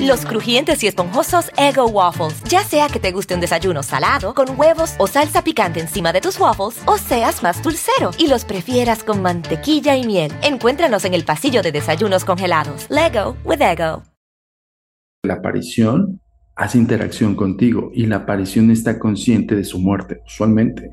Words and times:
Los 0.00 0.26
crujientes 0.26 0.82
y 0.82 0.86
esponjosos 0.86 1.50
Ego 1.56 1.86
Waffles. 1.86 2.42
Ya 2.44 2.62
sea 2.62 2.88
que 2.88 3.00
te 3.00 3.12
guste 3.12 3.34
un 3.34 3.40
desayuno 3.40 3.82
salado, 3.82 4.34
con 4.34 4.58
huevos 4.58 4.94
o 4.98 5.06
salsa 5.06 5.42
picante 5.42 5.80
encima 5.80 6.12
de 6.12 6.20
tus 6.20 6.38
waffles, 6.38 6.82
o 6.86 6.98
seas 6.98 7.42
más 7.42 7.62
dulcero 7.62 8.10
y 8.18 8.28
los 8.28 8.44
prefieras 8.44 9.02
con 9.02 9.22
mantequilla 9.22 9.96
y 9.96 10.06
miel. 10.06 10.32
Encuéntranos 10.42 11.04
en 11.04 11.14
el 11.14 11.24
pasillo 11.24 11.62
de 11.62 11.72
desayunos 11.72 12.24
congelados. 12.24 12.86
Lego 12.90 13.36
with 13.44 13.62
Ego. 13.62 14.02
La 15.22 15.34
aparición 15.34 16.20
hace 16.54 16.78
interacción 16.78 17.34
contigo 17.34 17.90
y 17.94 18.06
la 18.06 18.16
aparición 18.16 18.70
está 18.70 18.98
consciente 18.98 19.54
de 19.54 19.64
su 19.64 19.78
muerte, 19.78 20.20
usualmente. 20.26 20.90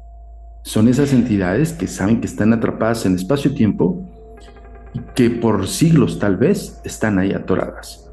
Son 0.64 0.88
esas 0.88 1.12
entidades 1.12 1.73
que 1.73 1.88
saben 1.88 2.22
que 2.22 2.28
están 2.28 2.54
atrapadas 2.54 3.06
en 3.06 3.16
espacio-tiempo 3.16 4.06
y 4.94 5.00
que 5.16 5.30
por 5.30 5.68
siglos 5.68 6.20
tal 6.20 6.38
vez 6.38 6.80
están 6.84 7.20
ahí 7.20 7.34
atoradas. 7.34 8.07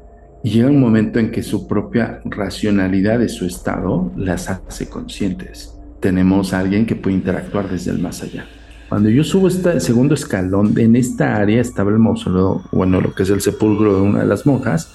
Y 0.45 0.51
llega 0.51 0.69
un 0.69 0.79
momento 0.79 1.17
en 1.17 1.31
que 1.31 1.41
su 1.41 1.67
propia 1.67 2.21
racionalidad 2.23 3.17
de 3.17 3.29
su 3.29 3.47
estado 3.47 4.11
las 4.15 4.47
hace 4.47 4.87
conscientes. 4.87 5.73
Tenemos 5.99 6.53
a 6.53 6.59
alguien 6.59 6.85
que 6.85 6.95
puede 6.95 7.15
interactuar 7.15 7.67
desde 7.67 7.89
el 7.89 7.97
más 7.97 8.21
allá. 8.21 8.45
Cuando 8.87 9.09
yo 9.09 9.23
subo 9.23 9.47
este 9.47 9.79
segundo 9.79 10.13
escalón, 10.13 10.77
en 10.77 10.95
esta 10.95 11.37
área 11.37 11.59
estaba 11.59 11.89
el 11.89 11.97
mausoleo, 11.97 12.61
bueno, 12.71 13.01
lo 13.01 13.15
que 13.15 13.23
es 13.23 13.31
el 13.31 13.41
sepulcro 13.41 13.95
de 13.95 14.01
una 14.01 14.19
de 14.19 14.27
las 14.27 14.45
monjas, 14.45 14.93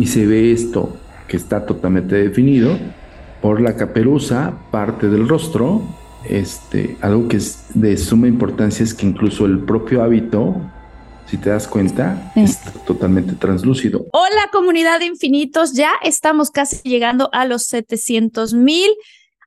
y 0.00 0.06
se 0.08 0.26
ve 0.26 0.50
esto 0.50 0.96
que 1.28 1.36
está 1.36 1.64
totalmente 1.64 2.16
definido 2.16 2.76
por 3.40 3.60
la 3.60 3.76
caperuza, 3.76 4.52
parte 4.72 5.08
del 5.08 5.28
rostro. 5.28 5.82
Este, 6.28 6.96
algo 7.02 7.28
que 7.28 7.36
es 7.36 7.66
de 7.74 7.96
suma 7.96 8.26
importancia 8.26 8.82
es 8.82 8.94
que 8.94 9.06
incluso 9.06 9.46
el 9.46 9.60
propio 9.60 10.02
hábito 10.02 10.60
si 11.28 11.36
te 11.38 11.50
das 11.50 11.66
cuenta, 11.66 12.32
está 12.36 12.70
totalmente 12.84 13.34
translúcido. 13.34 14.06
Hola 14.12 14.48
comunidad 14.52 15.00
de 15.00 15.06
infinitos, 15.06 15.72
ya 15.72 15.92
estamos 16.02 16.50
casi 16.50 16.88
llegando 16.88 17.28
a 17.32 17.44
los 17.44 17.64
700 17.64 18.54
mil 18.54 18.90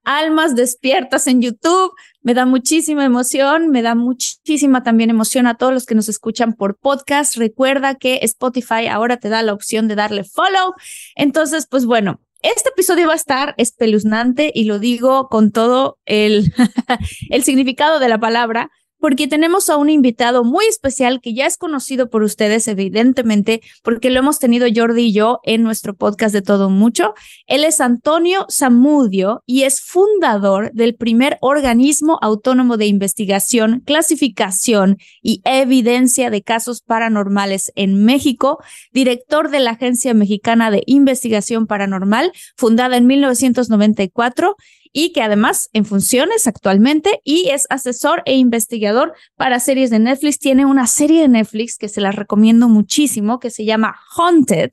almas 0.04 0.56
despiertas 0.56 1.28
en 1.28 1.42
YouTube. 1.42 1.94
Me 2.22 2.34
da 2.34 2.46
muchísima 2.46 3.06
emoción, 3.06 3.70
me 3.70 3.82
da 3.82 3.96
muchísima 3.96 4.84
también 4.84 5.10
emoción 5.10 5.48
a 5.48 5.56
todos 5.56 5.74
los 5.74 5.86
que 5.86 5.96
nos 5.96 6.10
escuchan 6.10 6.54
por 6.54 6.78
podcast. 6.78 7.38
Recuerda 7.38 7.96
que 7.96 8.20
Spotify 8.24 8.88
ahora 8.92 9.18
te 9.18 9.30
da 9.30 9.42
la 9.42 9.54
opción 9.54 9.88
de 9.88 9.96
darle 9.96 10.24
follow. 10.24 10.74
Entonces, 11.16 11.68
pues 11.70 11.86
bueno, 11.86 12.20
este 12.42 12.70
episodio 12.70 13.08
va 13.08 13.14
a 13.14 13.18
estar 13.18 13.54
espeluznante 13.58 14.52
y 14.54 14.64
lo 14.64 14.80
digo 14.80 15.28
con 15.30 15.52
todo 15.52 15.98
el, 16.06 16.54
el 17.30 17.44
significado 17.44 18.00
de 18.00 18.10
la 18.10 18.20
palabra, 18.20 18.70
porque 19.00 19.28
tenemos 19.28 19.70
a 19.70 19.78
un 19.78 19.90
invitado 19.90 20.44
muy 20.44 20.66
especial 20.66 21.22
que 21.22 21.34
ya 21.34 21.46
es 21.46 21.58
conocido 21.58 22.10
por 22.10 22.24
ustedes, 22.24 22.68
evidentemente, 22.68 23.62
porque 23.84 24.10
lo 24.10 24.20
hemos 24.20 24.40
tenido 24.40 24.68
Jordi 24.74 25.08
y 25.08 25.14
yo 25.14 25.40
en 25.44 25.64
nuestro 25.64 25.96
podcast 25.96 26.34
de 26.34 26.42
Todo 26.42 26.70
Mucho. 26.70 27.14
Él 27.48 27.64
es 27.64 27.82
Antonio 27.82 28.46
Zamudio 28.52 29.44
y 29.46 29.64
es 29.64 29.82
fundador 29.82 30.72
del 30.74 30.96
primer 30.96 31.38
organismo 31.42 32.20
autónomo 32.22 32.78
de 32.78 32.88
investigación, 32.88 33.82
clasificación 33.86 34.98
y 35.22 35.42
evidencia 35.46 36.30
de 36.30 36.42
casos 36.42 36.82
paranormales 36.82 37.72
en 37.76 38.04
México, 38.06 38.60
director 38.92 39.50
de 39.50 39.60
la 39.60 39.72
Agencia 39.72 40.14
Mexicana 40.14 40.72
de 40.72 40.84
Investigación 40.86 41.68
Paranormal, 41.68 42.32
fundada 42.56 42.98
en 42.98 43.08
1994 43.08 44.56
y 44.92 45.12
que 45.14 45.22
además 45.22 45.70
en 45.74 45.86
funciones 45.86 46.48
actualmente 46.48 47.22
y 47.24 47.50
es 47.50 47.68
asesor 47.70 48.24
e 48.26 48.36
investigador 48.36 49.14
para 49.36 49.60
series 49.60 49.90
de 49.90 50.00
Netflix. 50.00 50.40
Tiene 50.40 50.66
una 50.66 50.88
serie 50.88 51.22
de 51.22 51.28
Netflix 51.28 51.78
que 51.78 51.90
se 51.90 52.02
las 52.02 52.16
recomiendo 52.16 52.68
muchísimo 52.68 53.40
que 53.40 53.52
se 53.52 53.66
llama 53.66 53.96
Haunted. 54.16 54.72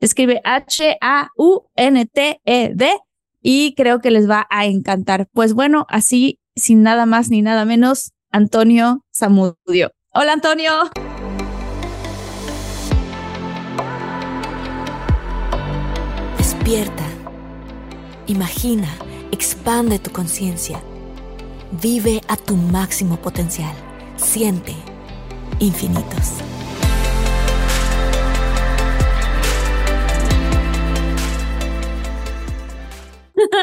Escribe 0.00 0.40
H-A-U-N-T-E-D 0.44 1.00
y 3.42 3.74
creo 3.74 4.00
que 4.00 4.10
les 4.10 4.28
va 4.28 4.46
a 4.50 4.66
encantar. 4.66 5.28
Pues 5.32 5.52
bueno, 5.52 5.86
así 5.88 6.40
sin 6.56 6.82
nada 6.82 7.06
más 7.06 7.30
ni 7.30 7.42
nada 7.42 7.64
menos, 7.64 8.12
Antonio 8.30 9.04
Zamudio. 9.14 9.92
Hola 10.12 10.32
Antonio. 10.32 10.72
Despierta. 16.38 17.04
Imagina 18.26 18.88
Expande 19.40 19.98
tu 19.98 20.10
conciencia. 20.10 20.82
Vive 21.80 22.20
a 22.28 22.36
tu 22.36 22.56
máximo 22.56 23.16
potencial. 23.16 23.74
Siente 24.16 24.74
infinitos. 25.60 26.34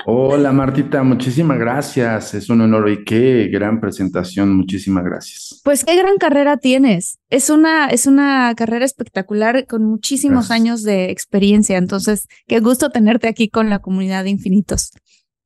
Hola 0.08 0.52
Martita, 0.52 1.04
muchísimas 1.04 1.60
gracias. 1.60 2.34
Es 2.34 2.50
un 2.50 2.62
honor 2.62 2.90
y 2.90 3.04
qué 3.04 3.48
gran 3.52 3.80
presentación. 3.80 4.58
Muchísimas 4.58 5.04
gracias. 5.04 5.62
Pues 5.64 5.86
qué 5.86 5.96
gran 5.96 6.18
carrera 6.18 6.58
tienes. 6.58 7.20
Es 7.30 7.52
una, 7.52 7.90
es 7.90 8.08
una 8.08 8.56
carrera 8.56 8.84
espectacular 8.84 9.68
con 9.68 9.84
muchísimos 9.84 10.50
años 10.50 10.82
de 10.82 11.12
experiencia. 11.12 11.78
Entonces, 11.78 12.28
qué 12.48 12.62
gusto 12.62 12.90
tenerte 12.90 13.28
aquí 13.28 13.48
con 13.48 13.70
la 13.70 13.78
comunidad 13.78 14.24
de 14.24 14.32
infinitos. 14.32 14.92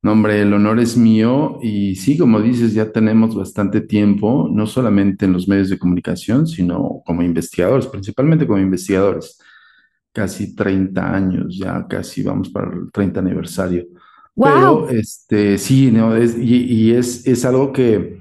No, 0.02 0.12
hombre, 0.12 0.42
el 0.42 0.52
honor 0.52 0.80
es 0.80 0.96
mío 0.96 1.60
y 1.62 1.94
sí, 1.94 2.18
como 2.18 2.40
dices, 2.40 2.74
ya 2.74 2.90
tenemos 2.90 3.36
bastante 3.36 3.80
tiempo, 3.80 4.48
no 4.52 4.66
solamente 4.66 5.26
en 5.26 5.32
los 5.32 5.46
medios 5.46 5.70
de 5.70 5.78
comunicación, 5.78 6.48
sino 6.48 7.02
como 7.06 7.22
investigadores, 7.22 7.86
principalmente 7.86 8.44
como 8.44 8.58
investigadores. 8.58 9.38
Casi 10.12 10.56
30 10.56 11.14
años, 11.14 11.56
ya 11.56 11.86
casi 11.88 12.24
vamos 12.24 12.50
para 12.50 12.72
el 12.72 12.90
30 12.92 13.20
aniversario. 13.20 13.86
Pero 14.34 14.88
este, 14.88 15.56
sí, 15.58 15.92
no, 15.92 16.16
es, 16.16 16.36
y, 16.36 16.92
es, 16.92 17.24
es, 17.26 17.44
algo 17.44 17.72
que 17.72 18.18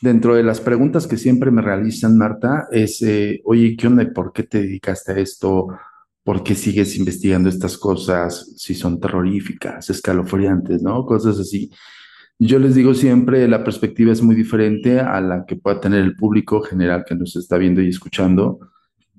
dentro 0.00 0.36
de 0.36 0.44
las 0.44 0.60
preguntas 0.60 1.06
que 1.06 1.16
siempre 1.16 1.50
me 1.50 1.62
realizan, 1.62 2.16
Marta, 2.16 2.68
es, 2.70 3.02
eh, 3.02 3.40
oye, 3.44 3.76
¿qué 3.76 3.88
onda? 3.88 4.08
¿Por 4.14 4.32
qué 4.32 4.44
te 4.44 4.62
dedicaste 4.62 5.12
a 5.12 5.18
esto? 5.18 5.68
¿Por 6.24 6.42
qué 6.42 6.54
sigues 6.54 6.96
investigando 6.96 7.50
estas 7.50 7.76
cosas 7.76 8.54
si 8.56 8.74
son 8.74 8.98
terroríficas, 8.98 9.90
escalofriantes, 9.90 10.82
¿no? 10.82 11.04
Cosas 11.04 11.38
así. 11.38 11.70
Yo 12.38 12.58
les 12.58 12.74
digo 12.74 12.94
siempre, 12.94 13.46
la 13.46 13.62
perspectiva 13.62 14.10
es 14.10 14.22
muy 14.22 14.34
diferente 14.34 15.00
a 15.00 15.20
la 15.20 15.44
que 15.46 15.56
pueda 15.56 15.80
tener 15.80 16.00
el 16.00 16.16
público 16.16 16.62
general 16.62 17.04
que 17.06 17.14
nos 17.14 17.36
está 17.36 17.58
viendo 17.58 17.82
y 17.82 17.88
escuchando, 17.88 18.58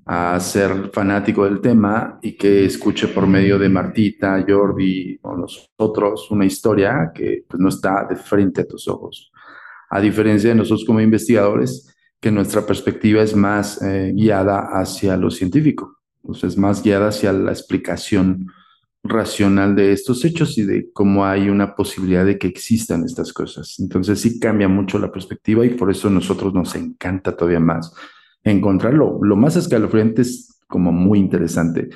a 0.04 0.38
ser 0.40 0.90
fanático 0.92 1.44
del 1.44 1.60
tema 1.60 2.18
y 2.22 2.36
que 2.36 2.64
escuche 2.64 3.08
por 3.08 3.26
medio 3.26 3.58
de 3.58 3.68
Martita, 3.68 4.44
Jordi 4.46 5.18
o 5.22 5.36
nosotros 5.36 6.30
una 6.30 6.44
historia 6.44 7.12
que 7.14 7.44
pues, 7.48 7.60
no 7.60 7.68
está 7.68 8.06
de 8.08 8.16
frente 8.16 8.62
a 8.62 8.66
tus 8.66 8.88
ojos. 8.88 9.32
A 9.90 10.00
diferencia 10.00 10.50
de 10.50 10.56
nosotros 10.56 10.84
como 10.84 11.00
investigadores, 11.00 11.94
que 12.20 12.32
nuestra 12.32 12.66
perspectiva 12.66 13.22
es 13.22 13.34
más 13.36 13.80
eh, 13.82 14.12
guiada 14.14 14.70
hacia 14.72 15.16
lo 15.16 15.30
científico 15.30 15.95
pues 16.26 16.44
es 16.44 16.56
más 16.56 16.82
guiada 16.82 17.08
hacia 17.08 17.32
la 17.32 17.52
explicación 17.52 18.46
racional 19.04 19.76
de 19.76 19.92
estos 19.92 20.24
hechos 20.24 20.58
y 20.58 20.64
de 20.64 20.90
cómo 20.92 21.24
hay 21.24 21.48
una 21.48 21.74
posibilidad 21.74 22.24
de 22.24 22.38
que 22.38 22.48
existan 22.48 23.04
estas 23.04 23.32
cosas. 23.32 23.76
Entonces 23.78 24.20
sí 24.20 24.40
cambia 24.40 24.68
mucho 24.68 24.98
la 24.98 25.12
perspectiva 25.12 25.64
y 25.64 25.70
por 25.70 25.90
eso 25.90 26.08
a 26.08 26.10
nosotros 26.10 26.52
nos 26.54 26.74
encanta 26.74 27.36
todavía 27.36 27.60
más 27.60 27.94
encontrarlo. 28.42 29.18
Lo 29.22 29.36
más 29.36 29.56
escalofriante 29.56 30.22
es 30.22 30.60
como 30.68 30.92
muy 30.92 31.18
interesante, 31.18 31.88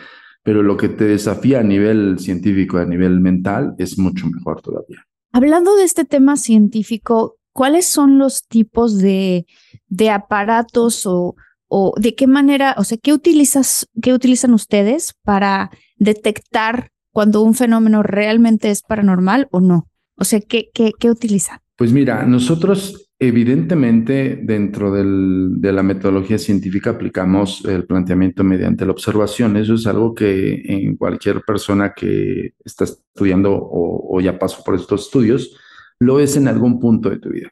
pero 0.43 0.62
lo 0.62 0.76
que 0.76 0.88
te 0.88 1.04
desafía 1.04 1.60
a 1.60 1.64
nivel 1.64 2.19
científico, 2.19 2.78
a 2.78 2.84
nivel 2.84 3.20
mental, 3.20 3.75
es 3.78 3.99
mucho 3.99 4.26
mejor 4.26 4.60
todavía. 4.60 5.04
Hablando 5.32 5.76
de 5.76 5.84
este 5.84 6.04
tema 6.04 6.37
científico, 6.37 7.37
¿cuáles 7.52 7.87
son 7.87 8.19
los 8.19 8.46
tipos 8.46 8.99
de, 8.99 9.46
de 9.88 10.10
aparatos 10.10 11.06
o 11.06 11.37
o 11.70 11.94
de 11.96 12.14
qué 12.14 12.26
manera, 12.26 12.75
o 12.76 12.84
sea, 12.84 12.99
qué 13.02 13.14
utilizas, 13.14 13.87
qué 14.02 14.12
utilizan 14.12 14.52
ustedes 14.52 15.14
para 15.25 15.70
detectar 15.96 16.90
cuando 17.12 17.40
un 17.43 17.55
fenómeno 17.55 18.02
realmente 18.02 18.70
es 18.70 18.82
paranormal 18.82 19.49
o 19.50 19.61
no? 19.61 19.88
O 20.17 20.25
sea, 20.25 20.40
¿qué, 20.40 20.69
qué, 20.75 20.93
qué 20.99 21.11
utilizan? 21.11 21.61
Pues 21.76 21.93
mira, 21.93 22.25
nosotros 22.25 23.11
Evidentemente, 23.22 24.40
dentro 24.43 24.90
de 24.94 25.72
la 25.72 25.82
metodología 25.82 26.38
científica 26.38 26.88
aplicamos 26.88 27.62
el 27.67 27.84
planteamiento 27.84 28.43
mediante 28.43 28.87
la 28.87 28.93
observación. 28.93 29.58
Eso 29.58 29.75
es 29.75 29.87
algo 29.87 30.14
que 30.14 30.62
en 30.64 30.96
cualquier 30.96 31.43
persona 31.43 31.93
que 31.94 32.55
está 32.64 32.84
estudiando 32.84 33.52
o, 33.52 34.16
o 34.16 34.20
ya 34.23 34.38
pasó 34.38 34.64
por 34.64 34.75
estos 34.75 35.02
estudios, 35.02 35.55
lo 35.99 36.19
es 36.19 36.34
en 36.38 36.49
algún 36.49 36.81
punto 36.81 37.11
de 37.11 37.19
tu 37.19 37.28
vida. 37.28 37.50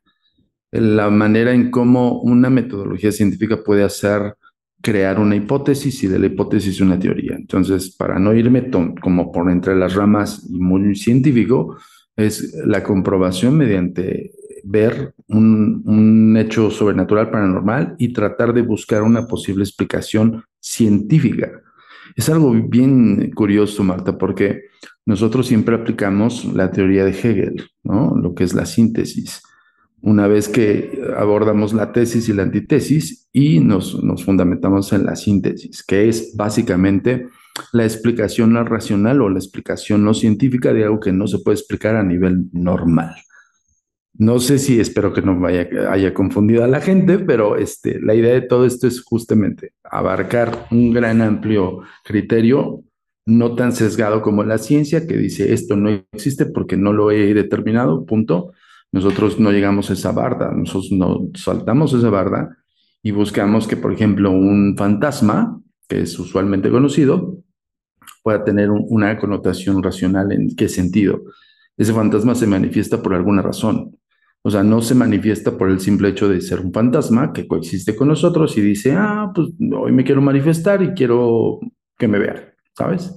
La 0.71 1.09
manera 1.11 1.53
en 1.53 1.71
cómo 1.71 2.21
una 2.21 2.51
metodología 2.51 3.13
científica 3.13 3.63
puede 3.65 3.85
hacer 3.85 4.35
crear 4.81 5.19
una 5.19 5.37
hipótesis 5.37 6.05
y 6.05 6.09
de 6.09 6.19
la 6.19 6.27
hipótesis 6.27 6.81
una 6.81 6.99
teoría. 6.99 7.35
Entonces, 7.37 7.95
para 7.97 8.19
no 8.19 8.35
irme 8.35 8.71
como 9.01 9.33
por 9.33 9.51
entre 9.51 9.75
las 9.75 9.95
ramas 9.95 10.47
y 10.49 10.59
muy 10.59 10.95
científico, 10.95 11.77
es 12.17 12.55
la 12.67 12.83
comprobación 12.83 13.57
mediante 13.57 14.33
ver 14.65 15.15
un, 15.29 15.83
un, 15.87 16.37
hecho 16.37 16.71
sobrenatural 16.71 17.31
paranormal 17.31 17.95
y 17.99 18.13
tratar 18.13 18.53
de 18.53 18.63
buscar 18.63 19.03
una 19.03 19.27
posible 19.27 19.65
explicación 19.65 20.45
científica. 20.61 21.63
Es 22.17 22.29
algo 22.29 22.53
bien 22.53 23.31
curioso, 23.33 23.85
Marta, 23.85 24.19
porque 24.19 24.65
nosotros 25.07 25.47
siempre 25.47 25.77
aplicamos 25.77 26.45
la 26.45 26.71
teoría 26.71 27.05
de 27.05 27.13
Hegel, 27.13 27.71
¿no? 27.85 28.17
Lo 28.17 28.35
que 28.35 28.45
es 28.45 28.53
la 28.53 28.67
síntesis 28.67 29.43
una 30.01 30.29
vez 30.29 30.49
que 30.49 31.03
abordamos 31.17 31.73
la 31.73 31.93
tesis 31.93 32.29
y 32.29 32.33
la 32.33 32.45
antitesis 32.45 33.29
y 33.33 33.61
nos, 33.61 34.03
nos 34.03 34.25
fundamentamos 34.25 34.93
en 34.93 35.05
la 35.05 35.17
síntesis, 35.17 35.83
que 35.83 36.09
es 36.09 36.35
básicamente 36.37 37.29
la 37.73 37.85
explicación 37.85 38.53
no 38.53 38.65
racional 38.65 39.21
o 39.21 39.29
la 39.29 39.39
explicación 39.39 40.05
no 40.05 40.15
científica 40.15 40.73
de 40.73 40.85
algo 40.85 41.01
que 41.01 41.13
no 41.13 41.27
se 41.27 41.39
puede 41.39 41.57
explicar 41.57 41.97
a 41.97 42.03
nivel 42.03 42.47
normal. 42.53 43.15
No 44.15 44.41
sé 44.41 44.59
si 44.59 44.81
espero 44.81 45.13
que 45.13 45.23
no 45.23 45.39
vaya, 45.39 45.69
haya 45.91 46.13
confundido 46.13 46.65
a 46.65 46.69
la 46.69 46.81
gente, 46.81 47.21
pero 47.21 47.57
este, 47.57 48.01
la 48.01 48.15
idea 48.15 48.35
de 48.35 48.43
todo 48.43 48.67
esto 48.67 48.89
es 48.89 49.01
justamente 49.03 49.75
abarcar 49.85 50.67
un 50.73 50.93
gran 50.93 51.23
amplio 51.23 51.83
criterio, 52.05 52.83
no 53.27 53.55
tan 53.55 53.73
sesgado 53.73 54.23
como 54.23 54.43
la 54.43 54.59
ciencia, 54.59 55.07
que 55.07 55.17
dice 55.17 55.53
esto 55.53 55.77
no 55.77 55.91
existe 56.13 56.47
porque 56.47 56.77
no 56.77 56.93
lo 56.93 57.11
he 57.13 57.33
determinado, 57.35 58.07
punto, 58.07 58.53
nosotros 58.93 59.39
no 59.39 59.51
llegamos 59.51 59.91
a 59.91 59.93
esa 59.93 60.13
barda, 60.13 60.51
nosotros 60.51 60.93
no 60.93 61.29
saltamos 61.35 61.93
esa 61.93 62.11
barda 62.11 62.57
y 63.03 63.11
buscamos 63.11 63.67
que, 63.67 63.77
por 63.77 63.93
ejemplo, 63.93 64.31
un 64.31 64.75
fantasma, 64.77 65.61
que 65.89 66.01
es 66.03 66.19
usualmente 66.19 66.71
conocido, 66.71 67.39
pueda 68.23 68.45
tener 68.45 68.71
una 68.71 69.19
connotación 69.19 69.83
racional. 69.83 70.33
¿En 70.33 70.55
qué 70.57 70.69
sentido? 70.69 71.23
Ese 71.77 71.93
fantasma 71.93 72.35
se 72.35 72.47
manifiesta 72.47 73.03
por 73.03 73.15
alguna 73.15 73.43
razón. 73.43 73.97
O 74.43 74.51
sea, 74.51 74.63
no 74.63 74.81
se 74.83 74.95
manifiesta 74.95 75.57
por 75.57 75.71
el 75.71 75.81
simple 75.81 76.09
hecho 76.09 76.29
de 76.29 76.41
ser 76.41 76.61
un 76.61 76.73
fantasma 76.73 77.33
que 77.33 77.47
coexiste 77.47 77.95
con 77.95 78.09
nosotros 78.09 78.57
y 78.57 78.61
dice, 78.61 78.95
ah, 78.97 79.31
pues 79.35 79.49
hoy 79.77 79.93
me 79.93 80.05
quiero 80.05 80.23
manifestar 80.23 80.83
y 80.83 80.93
quiero 80.95 81.61
que 81.97 82.09
me 82.09 82.19
vean, 82.19 82.53
¿sabes? 82.77 83.15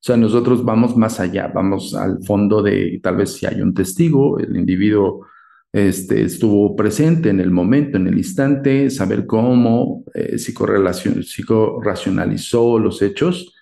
O 0.00 0.02
sea, 0.02 0.16
nosotros 0.16 0.64
vamos 0.64 0.96
más 0.96 1.20
allá, 1.20 1.52
vamos 1.54 1.94
al 1.94 2.24
fondo 2.24 2.62
de 2.62 2.98
tal 3.02 3.16
vez 3.16 3.34
si 3.34 3.44
hay 3.44 3.60
un 3.60 3.74
testigo, 3.74 4.38
el 4.38 4.56
individuo 4.56 5.26
este, 5.72 6.22
estuvo 6.22 6.74
presente 6.74 7.28
en 7.28 7.38
el 7.38 7.50
momento, 7.50 7.98
en 7.98 8.06
el 8.06 8.16
instante, 8.16 8.88
saber 8.88 9.26
cómo 9.26 10.04
eh, 10.14 10.38
psicoracionalizó 10.38 12.78
los 12.78 13.02
hechos 13.02 13.54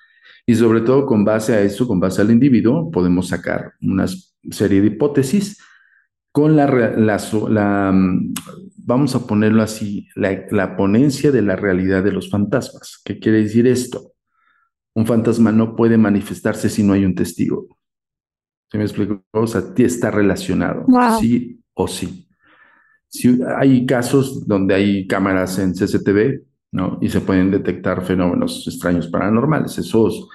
y 0.46 0.55
sobre 0.55 0.82
todo 0.82 1.06
con 1.06 1.25
base 1.25 1.55
a 1.55 1.61
eso, 1.61 1.88
con 1.88 1.99
base 1.99 2.23
al 2.23 2.31
individuo, 2.31 2.88
podemos 2.91 3.26
sacar 3.29 3.73
una 3.82 4.06
serie 4.49 4.81
de 4.81 4.87
hipótesis 4.87 5.61
con 6.31 6.55
la, 6.55 6.69
la, 6.69 7.91
mm, 7.93 8.32
vamos 8.76 9.17
a 9.17 9.26
ponerlo 9.26 9.62
así, 9.62 10.06
la, 10.14 10.46
la 10.52 10.76
ponencia 10.76 11.32
de 11.32 11.43
la 11.43 11.56
realidad 11.56 12.05
de 12.05 12.12
los 12.12 12.31
fantasmas. 12.31 13.00
¿Qué 13.05 13.19
quiere 13.19 13.43
decir 13.43 13.67
esto? 13.67 14.12
Un 14.98 15.06
fantasma 15.06 15.52
no 15.52 15.76
puede 15.76 15.96
manifestarse 15.96 16.68
si 16.68 16.82
no 16.82 16.92
hay 16.92 17.04
un 17.04 17.14
testigo. 17.14 17.68
¿Se 18.68 18.78
me 18.78 18.82
explico? 18.84 19.22
O 19.30 19.46
sea, 19.46 19.62
está 19.76 20.10
relacionado, 20.10 20.84
sí 21.20 21.60
o 21.74 21.86
sí. 21.86 22.28
Si 23.06 23.40
hay 23.56 23.86
casos 23.86 24.44
donde 24.44 24.74
hay 24.74 25.06
cámaras 25.06 25.60
en 25.60 25.72
CCTV, 25.72 26.42
¿no? 26.72 26.98
Y 27.00 27.10
se 27.10 27.20
pueden 27.20 27.52
detectar 27.52 28.04
fenómenos 28.04 28.66
extraños 28.66 29.06
paranormales. 29.06 29.78
Esos 29.78 30.28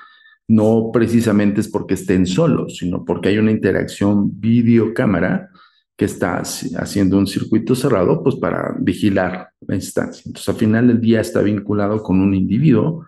no 0.48 0.92
precisamente 0.94 1.60
es 1.60 1.68
porque 1.68 1.96
estén 1.96 2.26
solos, 2.26 2.78
sino 2.78 3.04
porque 3.04 3.30
hay 3.30 3.40
una 3.40 3.52
interacción 3.52 4.40
videocámara 4.40 5.50
que 5.98 6.06
está 6.06 6.42
haciendo 6.78 7.18
un 7.18 7.28
circuito 7.28 7.76
cerrado, 7.76 8.24
pues 8.24 8.38
para 8.38 8.78
vigilar 8.80 9.50
la 9.68 9.76
instancia. 9.76 10.24
Entonces, 10.26 10.48
al 10.48 10.56
final 10.56 10.88
del 10.88 11.02
día 11.02 11.20
está 11.20 11.42
vinculado 11.42 12.02
con 12.02 12.22
un 12.22 12.34
individuo 12.34 13.06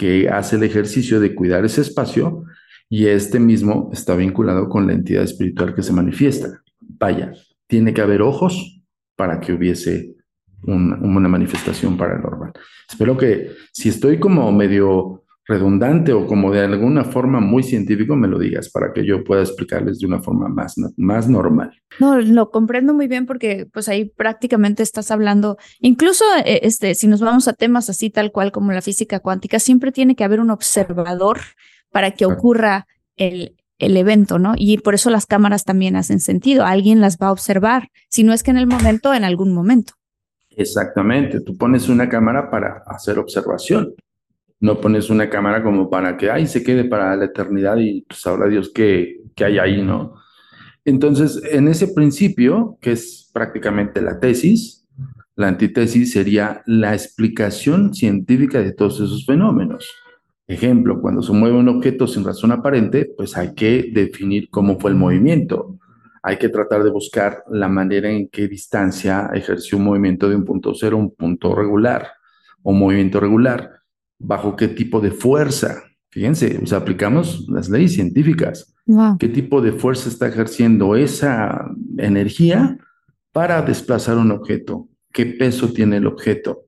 que 0.00 0.30
hace 0.30 0.56
el 0.56 0.62
ejercicio 0.62 1.20
de 1.20 1.34
cuidar 1.34 1.62
ese 1.66 1.82
espacio 1.82 2.44
y 2.88 3.08
este 3.08 3.38
mismo 3.38 3.90
está 3.92 4.16
vinculado 4.16 4.66
con 4.70 4.86
la 4.86 4.94
entidad 4.94 5.24
espiritual 5.24 5.74
que 5.74 5.82
se 5.82 5.92
manifiesta. 5.92 6.62
Vaya, 6.80 7.34
tiene 7.66 7.92
que 7.92 8.00
haber 8.00 8.22
ojos 8.22 8.80
para 9.14 9.38
que 9.40 9.52
hubiese 9.52 10.14
una 10.62 11.28
manifestación 11.28 11.98
paranormal. 11.98 12.54
Espero 12.88 13.18
que 13.18 13.50
si 13.72 13.90
estoy 13.90 14.18
como 14.18 14.50
medio 14.52 15.19
redundante 15.46 16.12
o 16.12 16.26
como 16.26 16.52
de 16.52 16.60
alguna 16.60 17.04
forma 17.04 17.40
muy 17.40 17.62
científico, 17.62 18.14
me 18.14 18.28
lo 18.28 18.38
digas 18.38 18.70
para 18.70 18.92
que 18.92 19.04
yo 19.04 19.24
pueda 19.24 19.42
explicarles 19.42 19.98
de 19.98 20.06
una 20.06 20.20
forma 20.20 20.48
más, 20.48 20.76
más 20.96 21.28
normal. 21.28 21.72
No, 21.98 22.20
lo 22.20 22.50
comprendo 22.50 22.94
muy 22.94 23.08
bien 23.08 23.26
porque 23.26 23.66
pues 23.72 23.88
ahí 23.88 24.04
prácticamente 24.04 24.82
estás 24.82 25.10
hablando, 25.10 25.56
incluso 25.80 26.24
eh, 26.44 26.60
este, 26.62 26.94
si 26.94 27.08
nos 27.08 27.20
vamos 27.20 27.48
a 27.48 27.52
temas 27.52 27.90
así 27.90 28.10
tal 28.10 28.30
cual 28.32 28.52
como 28.52 28.72
la 28.72 28.82
física 28.82 29.20
cuántica, 29.20 29.58
siempre 29.58 29.92
tiene 29.92 30.14
que 30.14 30.24
haber 30.24 30.40
un 30.40 30.50
observador 30.50 31.38
para 31.90 32.12
que 32.12 32.26
ocurra 32.26 32.86
el, 33.16 33.56
el 33.78 33.96
evento, 33.96 34.38
¿no? 34.38 34.54
Y 34.56 34.78
por 34.78 34.94
eso 34.94 35.10
las 35.10 35.26
cámaras 35.26 35.64
también 35.64 35.96
hacen 35.96 36.20
sentido, 36.20 36.64
alguien 36.64 37.00
las 37.00 37.18
va 37.18 37.28
a 37.28 37.32
observar, 37.32 37.88
si 38.08 38.22
no 38.22 38.32
es 38.32 38.42
que 38.42 38.52
en 38.52 38.58
el 38.58 38.66
momento, 38.66 39.12
en 39.12 39.24
algún 39.24 39.52
momento. 39.52 39.94
Exactamente, 40.50 41.40
tú 41.40 41.56
pones 41.56 41.88
una 41.88 42.08
cámara 42.08 42.50
para 42.50 42.84
hacer 42.86 43.18
observación 43.18 43.94
no 44.60 44.80
pones 44.80 45.08
una 45.08 45.30
cámara 45.30 45.62
como 45.62 45.88
para 45.88 46.16
que, 46.16 46.30
ay, 46.30 46.46
se 46.46 46.62
quede 46.62 46.84
para 46.84 47.16
la 47.16 47.24
eternidad 47.24 47.78
y 47.78 48.02
pues 48.02 48.20
sabrá 48.20 48.46
Dios 48.48 48.70
qué, 48.74 49.20
qué 49.34 49.46
hay 49.46 49.58
ahí, 49.58 49.82
¿no? 49.82 50.14
Entonces, 50.84 51.42
en 51.50 51.68
ese 51.68 51.88
principio, 51.88 52.78
que 52.80 52.92
es 52.92 53.30
prácticamente 53.32 54.02
la 54.02 54.20
tesis, 54.20 54.86
la 55.34 55.48
antítesis 55.48 56.12
sería 56.12 56.62
la 56.66 56.92
explicación 56.92 57.94
científica 57.94 58.60
de 58.60 58.72
todos 58.72 58.96
esos 58.96 59.24
fenómenos. 59.24 59.90
Ejemplo, 60.46 61.00
cuando 61.00 61.22
se 61.22 61.32
mueve 61.32 61.56
un 61.56 61.68
objeto 61.68 62.06
sin 62.06 62.24
razón 62.24 62.52
aparente, 62.52 63.10
pues 63.16 63.36
hay 63.36 63.54
que 63.54 63.90
definir 63.92 64.50
cómo 64.50 64.78
fue 64.78 64.90
el 64.90 64.96
movimiento. 64.96 65.78
Hay 66.22 66.36
que 66.36 66.50
tratar 66.50 66.82
de 66.82 66.90
buscar 66.90 67.44
la 67.50 67.68
manera 67.68 68.10
en 68.10 68.28
qué 68.28 68.48
distancia 68.48 69.30
ejerció 69.32 69.78
un 69.78 69.84
movimiento 69.84 70.28
de 70.28 70.36
un 70.36 70.44
punto 70.44 70.74
cero 70.74 70.96
a 70.96 71.00
un 71.00 71.14
punto 71.14 71.54
regular 71.54 72.08
o 72.62 72.72
movimiento 72.72 73.20
regular 73.20 73.79
bajo 74.20 74.54
qué 74.54 74.68
tipo 74.68 75.00
de 75.00 75.10
fuerza. 75.10 75.82
Fíjense, 76.10 76.60
o 76.60 76.76
aplicamos 76.76 77.48
las 77.48 77.68
leyes 77.68 77.94
científicas. 77.94 78.74
¿Qué 79.18 79.28
tipo 79.28 79.60
de 79.60 79.72
fuerza 79.72 80.08
está 80.08 80.28
ejerciendo 80.28 80.96
esa 80.96 81.70
energía 81.96 82.76
para 83.32 83.62
desplazar 83.62 84.18
un 84.18 84.32
objeto? 84.32 84.88
¿Qué 85.12 85.26
peso 85.26 85.72
tiene 85.72 85.98
el 85.98 86.06
objeto? 86.06 86.66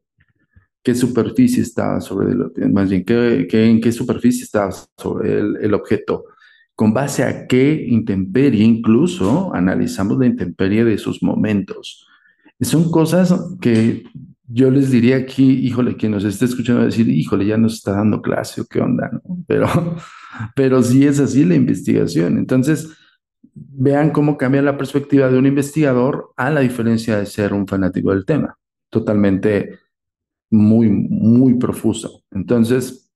¿Qué 0.83 0.95
superficie 0.95 1.63
está 1.63 2.01
sobre 2.01 2.33
el 2.33 2.73
Más 2.73 2.91
bien, 2.91 3.05
¿qué, 3.05 3.47
en 3.51 3.81
qué 3.81 3.93
superficie 3.93 4.45
está 4.45 4.71
sobre 4.97 5.39
el, 5.39 5.57
el 5.61 5.75
objeto? 5.75 6.25
Con 6.75 6.95
base 6.95 7.25
a 7.25 7.47
qué 7.47 7.85
intemperie 7.89 8.65
incluso 8.65 9.53
analizamos 9.55 10.19
la 10.19 10.27
intemperie 10.27 10.85
de 10.85 10.95
esos 10.95 11.23
momentos. 11.23 12.07
Son 12.61 12.91
cosas 12.91 13.35
que 13.61 14.05
yo 14.49 14.71
les 14.71 14.91
diría 14.91 15.17
aquí, 15.17 15.67
híjole, 15.67 15.97
quien 15.97 16.13
nos 16.13 16.25
esté 16.25 16.47
escuchando 16.47 16.83
decir, 16.83 17.09
híjole, 17.09 17.47
ya 17.47 17.57
nos 17.57 17.75
está 17.75 17.93
dando 17.93 18.21
clase 18.21 18.61
o 18.61 18.67
qué 18.67 18.81
onda, 18.81 19.11
¿no? 19.13 19.45
Pero, 19.47 19.69
pero 20.55 20.83
sí 20.83 21.07
es 21.07 21.21
así 21.21 21.45
la 21.45 21.55
investigación. 21.55 22.39
Entonces, 22.39 22.89
vean 23.55 24.11
cómo 24.11 24.39
cambia 24.39 24.63
la 24.63 24.79
perspectiva 24.79 25.29
de 25.29 25.39
un 25.39 25.47
investigador 25.47 26.33
a 26.37 26.51
la 26.51 26.61
diferencia 26.61 27.19
de 27.19 27.27
ser 27.27 27.53
un 27.53 27.67
fanático 27.67 28.11
del 28.11 28.25
tema. 28.25 28.57
Totalmente 28.89 29.79
muy, 30.51 30.89
muy 30.89 31.55
profuso. 31.55 32.23
Entonces, 32.31 33.11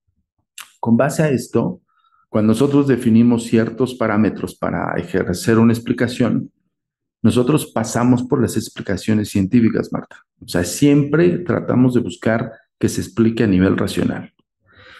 con 0.79 0.97
base 0.97 1.23
a 1.23 1.31
esto, 1.31 1.81
cuando 2.29 2.53
nosotros 2.53 2.87
definimos 2.87 3.45
ciertos 3.45 3.95
parámetros 3.95 4.55
para 4.55 4.95
ejercer 4.97 5.59
una 5.59 5.73
explicación, 5.73 6.51
nosotros 7.23 7.67
pasamos 7.73 8.23
por 8.23 8.43
las 8.43 8.57
explicaciones 8.57 9.31
científicas, 9.31 9.91
Marta. 9.91 10.26
O 10.41 10.49
sea, 10.49 10.65
siempre 10.65 11.39
tratamos 11.39 11.95
de 11.95 12.01
buscar 12.01 12.53
que 12.79 12.89
se 12.89 13.01
explique 13.01 13.45
a 13.45 13.47
nivel 13.47 13.77
racional. 13.77 14.33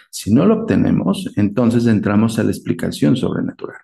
Si 0.09 0.33
no 0.33 0.45
lo 0.45 0.61
obtenemos, 0.61 1.31
entonces 1.35 1.85
entramos 1.85 2.39
a 2.39 2.43
la 2.43 2.51
explicación 2.51 3.15
sobrenatural. 3.15 3.77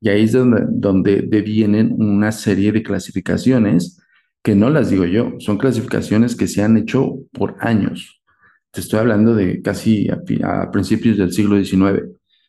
Y 0.00 0.08
ahí 0.08 0.24
es 0.24 0.32
donde, 0.32 0.64
donde 0.68 1.22
devienen 1.22 1.94
una 1.98 2.32
serie 2.32 2.72
de 2.72 2.82
clasificaciones 2.82 4.00
que 4.42 4.54
no 4.54 4.70
las 4.70 4.90
digo 4.90 5.04
yo, 5.04 5.34
son 5.38 5.58
clasificaciones 5.58 6.34
que 6.34 6.46
se 6.46 6.62
han 6.62 6.76
hecho 6.76 7.18
por 7.32 7.56
años. 7.60 8.22
Te 8.70 8.80
estoy 8.80 9.00
hablando 9.00 9.34
de 9.34 9.60
casi 9.62 10.08
a, 10.08 10.70
principios 10.70 11.18
del 11.18 11.32
siglo 11.32 11.62
XIX. 11.62 12.04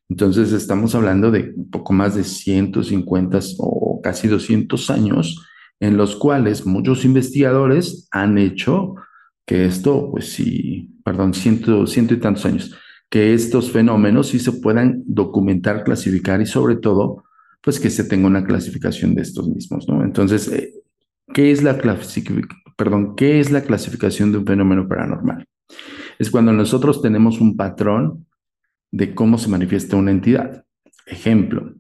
Entonces 0.07 0.51
estamos 0.53 0.93
hablando 0.95 1.31
de 1.31 1.53
un 1.55 1.69
poco 1.69 1.93
más 1.93 2.15
de 2.15 2.23
150 2.23 3.39
o 3.57 3.99
casi 4.01 4.27
200 4.27 4.89
años 4.89 5.45
en 5.81 5.97
los 5.97 6.15
cuales 6.15 6.65
muchos 6.65 7.03
investigadores 7.03 8.07
han 8.11 8.37
hecho 8.37 8.95
que 9.45 9.65
esto, 9.65 10.11
pues 10.11 10.31
sí, 10.31 10.95
perdón, 11.03 11.33
ciento, 11.33 11.87
ciento 11.87 12.13
y 12.13 12.19
tantos 12.19 12.45
años, 12.45 12.75
que 13.09 13.33
estos 13.33 13.71
fenómenos 13.71 14.29
sí 14.29 14.39
se 14.39 14.53
puedan 14.53 15.03
documentar, 15.05 15.83
clasificar 15.83 16.39
y 16.39 16.45
sobre 16.45 16.77
todo, 16.77 17.25
pues 17.61 17.79
que 17.79 17.89
se 17.89 18.03
tenga 18.03 18.27
una 18.27 18.45
clasificación 18.45 19.15
de 19.15 19.23
estos 19.23 19.49
mismos, 19.49 19.87
¿no? 19.89 20.03
Entonces, 20.03 20.47
eh, 20.49 20.71
¿qué 21.33 21.51
es 21.51 21.63
la 21.63 21.77
perdón, 22.77 23.15
qué 23.15 23.39
es 23.39 23.51
la 23.51 23.61
clasificación 23.61 24.31
de 24.31 24.37
un 24.37 24.45
fenómeno 24.45 24.87
paranormal? 24.87 25.45
Es 26.19 26.29
cuando 26.29 26.53
nosotros 26.53 27.01
tenemos 27.01 27.41
un 27.41 27.57
patrón 27.57 28.27
de 28.91 29.15
cómo 29.15 29.39
se 29.39 29.49
manifiesta 29.49 29.97
una 29.97 30.11
entidad. 30.11 30.63
Ejemplo, 31.07 31.73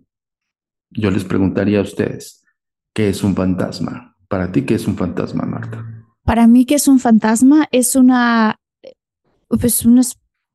yo 0.89 1.11
les 1.11 1.23
preguntaría 1.23 1.79
a 1.79 1.83
ustedes, 1.83 2.40
¿qué 2.93 3.09
es 3.09 3.23
un 3.23 3.35
fantasma? 3.35 4.15
Para 4.27 4.51
ti, 4.51 4.63
¿qué 4.63 4.75
es 4.75 4.87
un 4.87 4.97
fantasma, 4.97 5.43
Marta? 5.45 5.85
Para 6.23 6.47
mí, 6.47 6.65
¿qué 6.65 6.75
es 6.75 6.87
un 6.87 6.99
fantasma? 6.99 7.67
Es 7.71 7.95
una, 7.95 8.57
pues 9.49 9.85
una, 9.85 10.01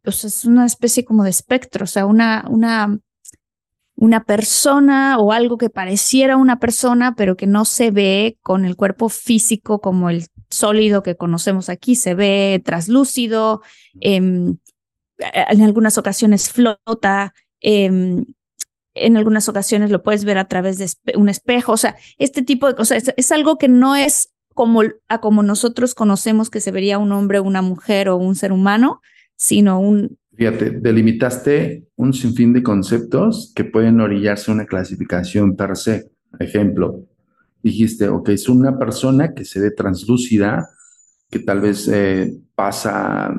es 0.04 0.44
una 0.44 0.66
especie 0.66 1.04
como 1.04 1.24
de 1.24 1.30
espectro, 1.30 1.84
o 1.84 1.86
sea, 1.86 2.06
una, 2.06 2.44
una, 2.48 2.98
una 3.96 4.24
persona 4.24 5.18
o 5.18 5.32
algo 5.32 5.58
que 5.58 5.70
pareciera 5.70 6.36
una 6.36 6.58
persona, 6.58 7.14
pero 7.16 7.36
que 7.36 7.46
no 7.46 7.64
se 7.64 7.90
ve 7.90 8.38
con 8.42 8.64
el 8.64 8.76
cuerpo 8.76 9.08
físico 9.08 9.80
como 9.80 10.10
el 10.10 10.26
sólido 10.50 11.02
que 11.02 11.16
conocemos 11.16 11.68
aquí, 11.68 11.96
se 11.96 12.14
ve 12.14 12.62
traslúcido, 12.64 13.62
em, 14.00 14.58
en 15.18 15.62
algunas 15.62 15.98
ocasiones 15.98 16.50
flota, 16.50 17.34
em, 17.60 18.24
en 18.96 19.16
algunas 19.16 19.48
ocasiones 19.48 19.90
lo 19.90 20.02
puedes 20.02 20.24
ver 20.24 20.38
a 20.38 20.48
través 20.48 20.78
de 20.78 20.88
un 21.16 21.28
espejo, 21.28 21.72
o 21.72 21.76
sea, 21.76 21.96
este 22.18 22.42
tipo 22.42 22.66
de 22.66 22.74
cosas 22.74 23.12
es, 23.16 23.32
algo 23.32 23.58
que 23.58 23.68
no 23.68 23.96
es 23.96 24.32
como 24.54 24.82
a 25.08 25.20
como 25.20 25.42
nosotros 25.42 25.94
conocemos 25.94 26.50
que 26.50 26.60
se 26.60 26.70
vería 26.70 26.98
un 26.98 27.12
hombre, 27.12 27.40
una 27.40 27.62
mujer 27.62 28.08
o 28.08 28.16
un 28.16 28.34
ser 28.34 28.52
humano, 28.52 29.00
sino 29.36 29.78
un... 29.80 30.18
Fíjate, 30.34 30.70
delimitaste 30.70 31.88
un 31.96 32.12
sinfín 32.12 32.52
de 32.52 32.62
conceptos 32.62 33.52
que 33.54 33.64
pueden 33.64 34.00
orillarse 34.00 34.50
a 34.50 34.54
una 34.54 34.66
clasificación 34.66 35.56
per 35.56 35.76
se. 35.76 36.10
Ejemplo, 36.38 37.06
dijiste, 37.62 38.08
ok, 38.08 38.30
es 38.30 38.48
una 38.48 38.78
persona 38.78 39.34
que 39.34 39.44
se 39.44 39.60
ve 39.60 39.70
translúcida, 39.70 40.68
que 41.30 41.38
tal 41.38 41.60
vez 41.60 41.88
eh, 41.88 42.34
pasa 42.54 43.34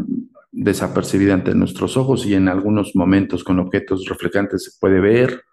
desapercibida 0.51 1.35
ante 1.35 1.53
nuestros 1.53 1.97
ojos 1.97 2.25
y 2.25 2.33
en 2.33 2.47
algunos 2.47 2.95
momentos 2.95 3.43
con 3.43 3.59
objetos 3.59 4.05
reflejantes 4.07 4.63
se 4.63 4.71
puede 4.79 4.99
ver. 4.99 5.43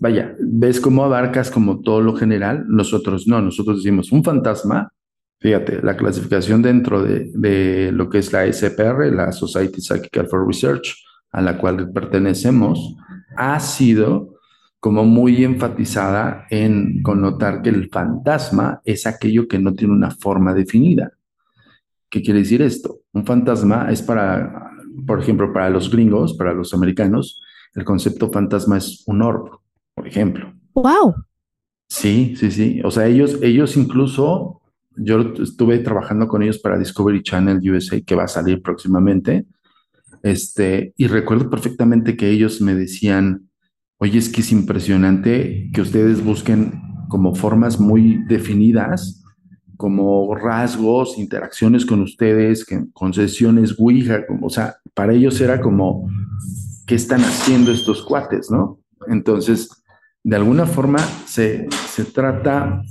Vaya, 0.00 0.36
ves 0.38 0.80
cómo 0.80 1.04
abarcas 1.04 1.50
como 1.50 1.80
todo 1.80 2.00
lo 2.00 2.14
general, 2.14 2.64
nosotros 2.68 3.26
no, 3.26 3.42
nosotros 3.42 3.78
decimos 3.78 4.12
un 4.12 4.22
fantasma, 4.22 4.92
fíjate, 5.40 5.82
la 5.82 5.96
clasificación 5.96 6.62
dentro 6.62 7.02
de, 7.02 7.90
lo 7.92 8.08
que 8.08 8.18
es 8.18 8.32
la 8.32 8.46
SPR, 8.46 9.12
la 9.12 9.32
Society 9.32 9.80
Psychical 9.80 10.28
for 10.28 10.46
Research, 10.46 10.94
a 11.32 11.42
la 11.42 11.58
cual 11.58 11.90
pertenecemos, 11.92 12.96
ha 13.36 13.58
sido 13.58 14.36
como 14.78 15.04
muy 15.04 15.44
enfatizada 15.44 16.46
en 16.50 17.02
connotar 17.02 17.62
que 17.62 17.70
el 17.70 17.88
fantasma 17.88 18.80
es 18.84 19.04
aquello 19.04 19.48
que 19.48 19.58
no 19.58 19.74
tiene 19.74 19.94
una 19.94 20.12
forma 20.12 20.54
definida. 20.54 21.10
¿Qué 22.08 22.22
quiere 22.22 22.40
decir 22.40 22.62
esto? 22.62 23.00
Un 23.12 23.26
fantasma 23.26 23.90
es 23.90 24.00
para, 24.00 24.70
por 25.04 25.20
ejemplo, 25.20 25.52
para 25.52 25.68
los 25.70 25.90
gringos, 25.90 26.34
para 26.34 26.54
los 26.54 26.72
americanos, 26.72 27.40
el 27.74 27.84
concepto 27.84 28.30
fantasma 28.30 28.78
es 28.78 29.02
un 29.06 29.22
orb, 29.22 29.58
por 29.98 30.08
ejemplo. 30.08 30.52
¡Wow! 30.74 31.14
Sí, 31.88 32.34
sí, 32.36 32.50
sí. 32.50 32.80
O 32.84 32.90
sea, 32.90 33.06
ellos, 33.06 33.38
ellos 33.42 33.76
incluso, 33.76 34.62
yo 34.96 35.20
estuve 35.42 35.78
trabajando 35.78 36.26
con 36.26 36.42
ellos 36.42 36.58
para 36.58 36.78
Discovery 36.78 37.22
Channel 37.22 37.70
USA, 37.70 38.00
que 38.00 38.14
va 38.14 38.24
a 38.24 38.28
salir 38.28 38.62
próximamente. 38.62 39.46
Este, 40.22 40.94
y 40.96 41.06
recuerdo 41.06 41.48
perfectamente 41.50 42.16
que 42.16 42.30
ellos 42.30 42.60
me 42.60 42.74
decían, 42.74 43.48
Oye, 44.00 44.18
es 44.18 44.28
que 44.28 44.42
es 44.42 44.52
impresionante 44.52 45.70
que 45.74 45.80
ustedes 45.80 46.24
busquen 46.24 46.80
como 47.08 47.34
formas 47.34 47.80
muy 47.80 48.22
definidas, 48.28 49.24
como 49.76 50.32
rasgos, 50.36 51.18
interacciones 51.18 51.84
con 51.84 52.02
ustedes, 52.02 52.64
concesiones 52.92 53.74
Ouija, 53.76 54.24
como, 54.24 54.46
o 54.46 54.50
sea, 54.50 54.76
para 54.94 55.14
ellos 55.14 55.40
era 55.40 55.60
como, 55.60 56.08
¿qué 56.86 56.94
están 56.94 57.22
haciendo 57.22 57.72
estos 57.72 58.04
cuates, 58.04 58.52
no? 58.52 58.78
Entonces, 59.08 59.68
de 60.22 60.36
alguna 60.36 60.66
forma 60.66 60.98
se, 60.98 61.68
se 61.88 62.04
trata, 62.04 62.82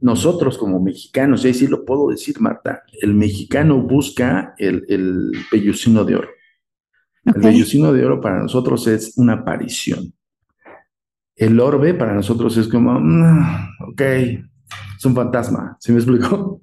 nosotros 0.00 0.56
como 0.56 0.80
mexicanos, 0.80 1.44
y 1.44 1.48
ahí 1.48 1.54
sí 1.54 1.66
lo 1.66 1.84
puedo 1.84 2.08
decir, 2.08 2.40
Marta, 2.40 2.82
el 3.02 3.14
mexicano 3.14 3.80
busca 3.82 4.54
el, 4.56 4.84
el 4.88 5.32
de 5.50 6.16
oro. 6.16 6.28
El 7.24 7.42
bellucino 7.42 7.92
de 7.92 8.04
oro 8.04 8.20
para 8.20 8.40
nosotros 8.42 8.86
es 8.86 9.12
una 9.16 9.34
aparición 9.34 10.14
el 11.40 11.58
orbe 11.58 11.94
para 11.94 12.12
nosotros 12.12 12.54
es 12.58 12.68
como, 12.68 13.00
mm, 13.00 13.78
ok, 13.92 14.00
es 14.02 15.04
un 15.04 15.14
fantasma, 15.14 15.76
¿sí 15.80 15.90
me 15.90 15.98
explico? 15.98 16.60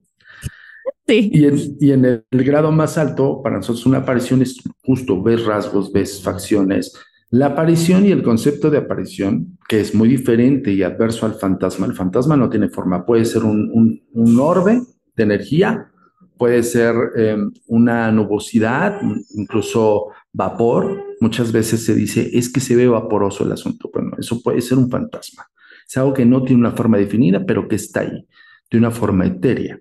Sí. 1.08 1.32
Y 1.34 1.92
en, 1.92 2.06
el, 2.06 2.24
grado 2.44 2.72
más 2.72 2.98
alto, 2.98 3.42
para 3.42 3.56
nosotros 3.58 3.86
una 3.88 4.00
aparición 4.00 4.42
es 4.44 4.62
justo, 4.86 5.24
ves 5.24 5.46
rasgos, 5.46 5.92
ves 5.92 6.22
facciones. 6.22 6.94
La 7.29 7.48
aparición 7.48 8.05
y 8.05 8.12
el 8.12 8.24
concepto 8.24 8.69
de 8.69 8.77
aparición, 8.77 9.57
que 9.67 9.81
es 9.81 9.93
muy 9.93 10.07
diferente 10.07 10.72
y 10.72 10.84
adverso 10.84 11.25
al 11.25 11.34
fantasma, 11.34 11.86
el 11.86 11.93
fantasma 11.93 12.38
no 12.38 12.50
tiene 12.50 12.69
forma, 12.69 13.05
puede 13.05 13.25
ser 13.25 13.43
un, 13.43 14.01
un, 14.13 14.39
orbe 14.39 14.81
de 15.15 15.24
energía, 15.24 15.91
puede 16.38 16.63
ser 16.63 16.96
em, 17.17 17.51
una 17.67 18.12
nubosidad, 18.13 19.01
incluso 19.36 20.07
vapor, 20.31 21.03
muchas 21.19 21.51
veces 21.51 21.84
se 21.84 21.96
dice 21.96 22.29
es 22.31 22.50
que 22.51 22.62
se 22.62 22.75
ve 22.75 22.88
vaporoso 22.88 23.43
el 23.43 23.51
asunto. 23.51 23.89
Bueno, 23.93 24.12
eso 24.17 24.41
puede 24.41 24.62
ser 24.62 24.77
un 24.77 24.89
fantasma. 24.89 25.48
Es 25.86 25.98
algo 25.98 26.13
que 26.13 26.25
no 26.25 26.43
tiene 26.43 26.62
una 26.62 26.72
forma 26.72 26.98
definida, 26.98 27.43
pero 27.46 27.67
que 27.67 27.75
está 27.75 28.01
ahí, 28.01 28.25
de 28.72 28.77
una 28.77 28.91
forma 28.91 29.25
etérea. 29.25 29.79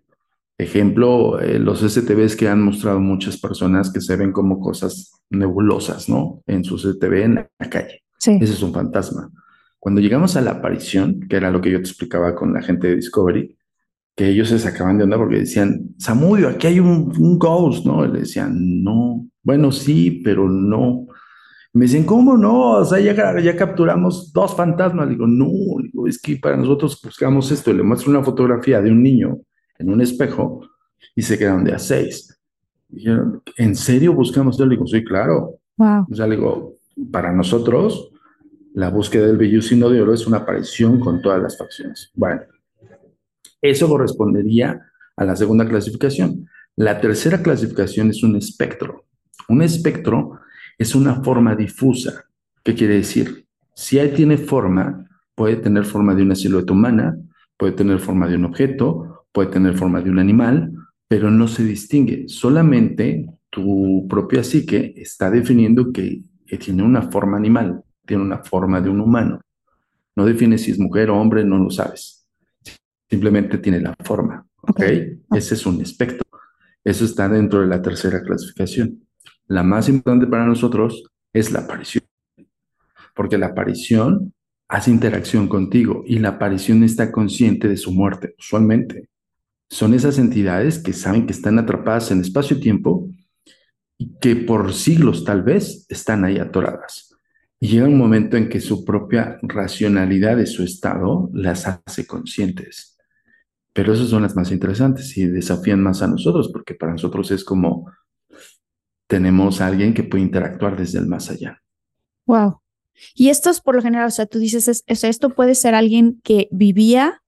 Ejemplo, 0.59 1.39
eh, 1.39 1.59
los 1.59 1.81
STVs 1.81 2.35
que 2.35 2.49
han 2.49 2.63
mostrado 2.63 2.99
muchas 2.99 3.39
personas 3.39 3.93
que 3.93 4.01
se 4.01 4.17
ven 4.17 4.33
como 4.33 4.59
cosas 4.59 5.13
nebulosas, 5.29 6.09
¿no? 6.09 6.43
En 6.47 6.65
su 6.65 6.79
STV 6.79 7.23
en 7.25 7.35
la 7.35 7.71
calle. 7.71 8.03
Sí. 8.19 8.39
Ese 8.41 8.55
es 8.55 8.63
un 8.63 8.73
fantasma. 8.73 9.31
Cuando 9.79 10.01
llegamos 10.01 10.35
a 10.37 10.41
la 10.41 10.53
aparición, 10.53 11.21
que 11.29 11.37
era 11.37 11.51
lo 11.51 11.61
que 11.61 11.71
yo 11.71 11.79
te 11.79 11.89
explicaba 11.89 12.35
con 12.35 12.55
la 12.55 12.63
gente 12.63 12.89
de 12.89 12.97
Discovery, 12.97 13.57
que 14.17 14.29
ellos 14.29 14.49
se 14.49 14.59
sacaban 14.59 14.97
de 14.97 15.05
onda 15.05 15.19
porque 15.19 15.41
decían, 15.41 15.91
Samudio, 15.99 16.49
aquí 16.49 16.69
hay 16.69 16.81
un, 16.81 17.13
un 17.19 17.39
ghost, 17.39 17.85
¿no? 17.85 18.07
Y 18.07 18.13
le 18.13 18.21
decían, 18.21 18.83
no, 18.83 19.29
bueno, 19.43 19.71
sí, 19.71 20.23
pero 20.25 20.49
no. 20.49 21.07
Me 21.75 21.85
dicen, 21.85 22.05
¿cómo 22.05 22.35
no? 22.39 22.79
O 22.79 22.85
sea, 22.87 22.99
ya, 22.99 23.39
ya 23.39 23.57
capturamos 23.57 24.33
dos 24.33 24.57
fantasmas. 24.57 25.11
Digo, 25.11 25.27
no, 25.27 25.51
digo, 25.83 26.09
es 26.09 26.19
que 26.19 26.37
para 26.37 26.57
nosotros 26.57 26.99
buscamos 27.05 27.53
esto. 27.53 27.75
Le 27.75 27.83
muestro 27.83 28.11
una 28.11 28.25
fotografía 28.25 28.81
de 28.81 28.91
un 28.91 29.03
niño 29.03 29.39
en 29.79 29.91
un 29.91 30.01
espejo 30.01 30.69
y 31.15 31.23
se 31.23 31.39
quedan 31.39 31.65
de 31.65 31.73
a 31.73 31.79
seis. 31.79 32.39
Dijeron, 32.89 33.43
¿en 33.57 33.75
serio 33.75 34.13
buscamos? 34.13 34.59
Yo 34.59 34.65
le 34.65 34.77
digo, 34.77 34.87
sí, 34.87 35.03
claro. 35.05 35.59
Wow. 35.77 36.07
O 36.11 36.15
sea, 36.15 36.27
le 36.27 36.37
digo, 36.37 36.77
para 37.11 37.33
nosotros, 37.33 38.11
la 38.75 38.91
búsqueda 38.91 39.27
del 39.27 39.37
vellucino 39.37 39.89
de 39.89 40.03
oro 40.03 40.15
es 40.15 40.27
una 40.27 40.39
aparición 40.39 41.01
con 41.01 41.21
todas 41.21 41.43
las 41.43 41.57
facciones. 41.59 42.11
Bueno, 42.15 42.43
eso 43.61 43.89
correspondería 43.89 44.83
a 45.17 45.25
la 45.25 45.35
segunda 45.35 45.67
clasificación. 45.67 46.47
La 46.77 47.01
tercera 47.01 47.43
clasificación 47.43 48.11
es 48.11 48.23
un 48.23 48.37
espectro. 48.37 49.07
Un 49.49 49.63
espectro 49.63 50.41
es 50.79 50.95
una 50.95 51.23
forma 51.23 51.55
difusa. 51.55 52.25
¿Qué 52.63 52.75
quiere 52.75 52.97
decir? 52.97 53.47
Si 53.75 53.99
ahí 53.99 54.11
tiene 54.13 54.37
forma, 54.37 55.09
puede 55.35 55.57
tener 55.57 55.85
forma 55.85 56.15
de 56.15 56.23
una 56.23 56.35
silueta 56.35 56.73
humana, 56.73 57.17
puede 57.57 57.73
tener 57.73 57.99
forma 57.99 58.29
de 58.29 58.37
un 58.37 58.45
objeto, 58.45 59.16
puede 59.37 59.51
tener 59.51 59.77
forma 59.77 60.01
de 60.01 60.09
un 60.09 60.19
animal, 60.19 60.73
pero 61.07 61.31
no 61.31 61.47
se 61.47 61.63
distingue. 61.63 62.27
Solamente 62.27 63.29
tu 63.51 64.07
propia 64.09 64.43
psique 64.43 64.95
está 64.97 65.31
definiendo 65.31 65.93
que, 65.93 66.23
tiene 66.59 66.83
una 66.83 67.11
forma 67.11 67.37
animal, 67.37 67.83
tiene 68.07 68.23
una 68.23 68.39
forma 68.39 68.81
de 68.81 68.89
un 68.89 69.03
humano. 69.03 69.43
No 70.17 70.25
define 70.25 70.57
si 70.57 70.71
es 70.71 70.79
mujer 70.79 71.11
o 71.11 71.21
hombre, 71.21 71.45
no 71.45 71.59
lo 71.59 71.69
sabes. 71.69 72.27
Simplemente 73.11 73.59
tiene 73.59 73.79
la 73.79 73.95
forma. 74.03 74.47
¿Ok? 74.63 74.81
Ese 75.35 75.55
es 75.55 75.67
un 75.67 75.83
espectro. 75.83 76.27
Eso 76.83 77.05
está 77.05 77.29
dentro 77.29 77.61
de 77.61 77.67
la 77.67 77.83
tercera 77.83 78.23
clasificación. 78.23 79.07
La 79.49 79.63
más 79.63 79.91
importante 79.91 80.27
para 80.29 80.47
nosotros 80.47 81.05
es 81.35 81.53
la 81.53 81.61
aparición, 81.61 82.05
porque 83.15 83.37
la 83.37 83.49
aparición 83.49 84.33
hace 84.67 84.91
interacción 84.91 85.47
contigo 85.47 86.05
y 86.07 86.21
la 86.21 86.31
aparición 86.31 86.85
está 86.85 87.13
consciente 87.13 87.69
de 87.69 87.77
su 87.77 87.93
muerte, 87.93 88.35
usualmente. 88.39 89.11
Son 89.69 89.95
esas 89.95 90.19
entidades 90.19 90.79
que 90.79 90.93
saben 90.93 91.27
que 91.27 91.33
están 91.33 91.59
atrapadas 91.59 92.11
en 92.11 92.21
espacio-tiempo 92.21 93.09
y 93.99 94.15
que 94.19 94.37
por 94.37 94.73
siglos 94.73 95.25
tal 95.25 95.43
vez 95.43 95.87
están 95.89 96.25
ahí 96.25 96.39
atoradas. 96.39 97.15
Y 97.59 97.69
llega 97.69 97.87
un 97.87 97.99
momento 97.99 98.37
en 98.37 98.49
que 98.49 98.61
su 98.61 98.85
propia 98.85 99.39
racionalidad 99.43 100.37
de 100.37 100.47
su 100.47 100.63
estado 100.63 101.31
las 101.33 101.67
hace 101.67 102.07
conscientes. 102.07 102.99
Pero 103.73 103.93
esas 103.93 104.09
son 104.09 104.23
las 104.23 104.37
más 104.37 104.53
interesantes 104.53 105.17
y 105.17 105.27
desafían 105.27 105.83
más 105.83 106.03
a 106.03 106.07
nosotros, 106.07 106.51
porque 106.53 106.75
para 106.75 106.93
nosotros 106.93 107.31
es 107.31 107.45
como 107.45 107.91
tenemos 109.07 109.61
a 109.61 109.67
alguien 109.67 109.95
que 109.95 110.03
puede 110.03 110.25
interactuar 110.25 110.77
desde 110.77 110.99
el 110.99 111.07
más 111.07 111.31
allá. 111.31 111.63
Wow. 112.27 112.61
Y 113.15 113.29
esto 113.29 113.51
es 113.51 113.61
por 113.61 113.77
lo 113.77 113.83
general, 113.83 114.09
o 114.09 114.11
sea, 114.11 114.27
tú 114.27 114.39
dices, 114.39 114.69
es, 114.69 115.05
esto 115.05 115.31
puede 115.31 115.55
ser 115.55 115.75
alguien 115.75 116.21
que 116.25 116.49
vivía 116.51 117.23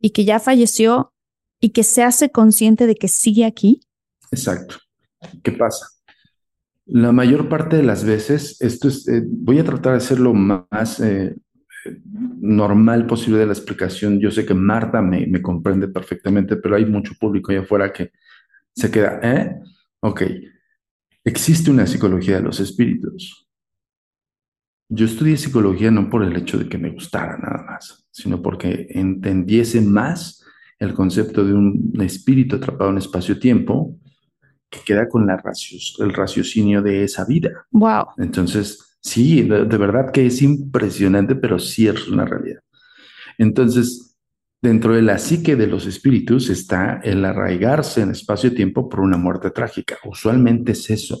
y 0.00 0.10
que 0.10 0.24
ya 0.24 0.40
falleció 0.40 1.09
y 1.60 1.70
que 1.70 1.84
se 1.84 2.02
hace 2.02 2.30
consciente 2.30 2.86
de 2.86 2.96
que 2.96 3.08
sigue 3.08 3.44
aquí. 3.44 3.82
Exacto. 4.32 4.76
¿Qué 5.42 5.52
pasa? 5.52 5.86
La 6.86 7.12
mayor 7.12 7.48
parte 7.48 7.76
de 7.76 7.82
las 7.82 8.04
veces, 8.04 8.60
esto 8.60 8.88
es, 8.88 9.06
eh, 9.06 9.22
voy 9.24 9.58
a 9.58 9.64
tratar 9.64 9.92
de 9.92 9.98
hacerlo 9.98 10.34
más 10.34 10.98
eh, 11.00 11.36
normal 12.40 13.06
posible 13.06 13.38
de 13.38 13.46
la 13.46 13.52
explicación. 13.52 14.18
Yo 14.18 14.30
sé 14.30 14.44
que 14.44 14.54
Marta 14.54 15.00
me, 15.00 15.26
me, 15.26 15.40
comprende 15.40 15.88
perfectamente, 15.88 16.56
pero 16.56 16.76
hay 16.76 16.86
mucho 16.86 17.12
público 17.20 17.52
allá 17.52 17.60
afuera 17.60 17.92
que 17.92 18.10
se 18.74 18.90
queda, 18.90 19.20
¿eh? 19.22 19.60
Ok, 20.00 20.22
existe 21.24 21.70
una 21.70 21.86
psicología 21.86 22.36
de 22.36 22.42
los 22.42 22.58
espíritus. 22.60 23.46
Yo 24.88 25.06
estudié 25.06 25.36
psicología 25.36 25.90
no 25.90 26.10
por 26.10 26.24
el 26.24 26.36
hecho 26.36 26.58
de 26.58 26.68
que 26.68 26.78
me 26.78 26.90
gustara 26.90 27.38
nada 27.38 27.62
más, 27.64 28.08
sino 28.10 28.42
porque 28.42 28.88
entendiese 28.90 29.80
más 29.80 30.39
el 30.80 30.94
concepto 30.94 31.44
de 31.44 31.52
un 31.54 31.92
espíritu 32.00 32.56
atrapado 32.56 32.90
en 32.90 32.98
espacio-tiempo 32.98 33.96
que 34.68 34.80
queda 34.84 35.08
con 35.08 35.26
la 35.26 35.40
el 35.98 36.12
raciocinio 36.12 36.82
de 36.82 37.04
esa 37.04 37.24
vida. 37.24 37.66
Wow. 37.70 38.06
Entonces, 38.18 38.96
sí, 39.00 39.42
de, 39.42 39.66
de, 39.66 39.76
verdad 39.76 40.10
que 40.10 40.26
es 40.26 40.42
impresionante, 40.42 41.34
pero 41.34 41.58
sí 41.58 41.86
es 41.86 42.08
una 42.08 42.24
realidad. 42.24 42.60
Entonces, 43.36 44.16
dentro 44.62 44.94
de 44.94 45.02
la 45.02 45.18
psique 45.18 45.56
de 45.56 45.66
los 45.66 45.86
espíritus 45.86 46.50
está 46.50 47.00
el 47.02 47.24
arraigarse 47.24 48.02
en 48.02 48.10
espacio-tiempo 48.10 48.88
por 48.88 49.00
una 49.00 49.16
muerte 49.16 49.50
trágica. 49.50 49.98
Usualmente 50.04 50.72
es 50.72 50.88
eso. 50.90 51.18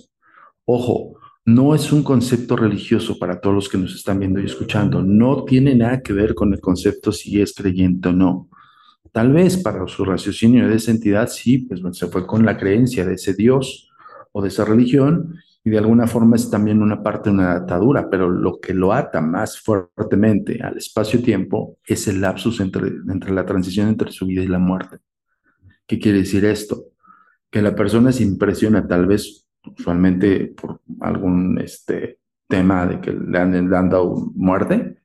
Ojo, 0.64 1.18
no 1.44 1.74
es 1.74 1.92
un 1.92 2.02
concepto 2.02 2.56
religioso 2.56 3.18
para 3.18 3.40
todos 3.40 3.54
los 3.54 3.68
que 3.68 3.78
nos 3.78 3.94
están 3.94 4.20
viendo 4.20 4.40
y 4.40 4.44
escuchando. 4.44 5.02
No 5.02 5.44
tiene 5.44 5.74
nada 5.74 6.00
que 6.00 6.12
ver 6.12 6.34
con 6.34 6.52
el 6.52 6.60
concepto 6.60 7.12
si 7.12 7.40
es 7.40 7.54
creyente 7.54 8.08
o 8.10 8.12
no. 8.12 8.48
Tal 9.12 9.32
vez 9.32 9.56
para 9.56 9.86
su 9.88 10.04
raciocinio 10.04 10.68
de 10.68 10.76
esa 10.76 10.92
entidad, 10.92 11.28
sí, 11.28 11.58
pues 11.58 11.80
se 11.96 12.06
fue 12.06 12.26
con 12.26 12.44
la 12.44 12.56
creencia 12.56 13.04
de 13.04 13.14
ese 13.14 13.34
Dios 13.34 13.90
o 14.32 14.42
de 14.42 14.48
esa 14.48 14.64
religión 14.64 15.34
y 15.64 15.70
de 15.70 15.78
alguna 15.78 16.06
forma 16.06 16.36
es 16.36 16.48
también 16.50 16.82
una 16.82 17.02
parte 17.02 17.28
de 17.28 17.34
una 17.34 17.52
atadura, 17.52 18.08
pero 18.08 18.30
lo 18.30 18.60
que 18.60 18.72
lo 18.72 18.92
ata 18.92 19.20
más 19.20 19.58
fuertemente 19.60 20.62
al 20.62 20.78
espacio-tiempo 20.78 21.78
es 21.84 22.08
el 22.08 22.20
lapsus 22.20 22.60
entre, 22.60 22.88
entre 22.88 23.32
la 23.32 23.44
transición 23.44 23.88
entre 23.88 24.12
su 24.12 24.26
vida 24.26 24.42
y 24.42 24.48
la 24.48 24.58
muerte. 24.58 24.98
¿Qué 25.86 25.98
quiere 25.98 26.18
decir 26.18 26.44
esto? 26.44 26.84
Que 27.50 27.60
la 27.60 27.74
persona 27.74 28.12
se 28.12 28.22
impresiona 28.22 28.86
tal 28.86 29.06
vez 29.06 29.48
usualmente 29.76 30.46
por 30.46 30.80
algún 31.00 31.58
este, 31.60 32.20
tema 32.48 32.86
de 32.86 33.00
que 33.00 33.12
le 33.12 33.38
han, 33.38 33.68
le 33.70 33.76
han 33.76 33.90
dado 33.90 34.30
muerte. 34.34 35.02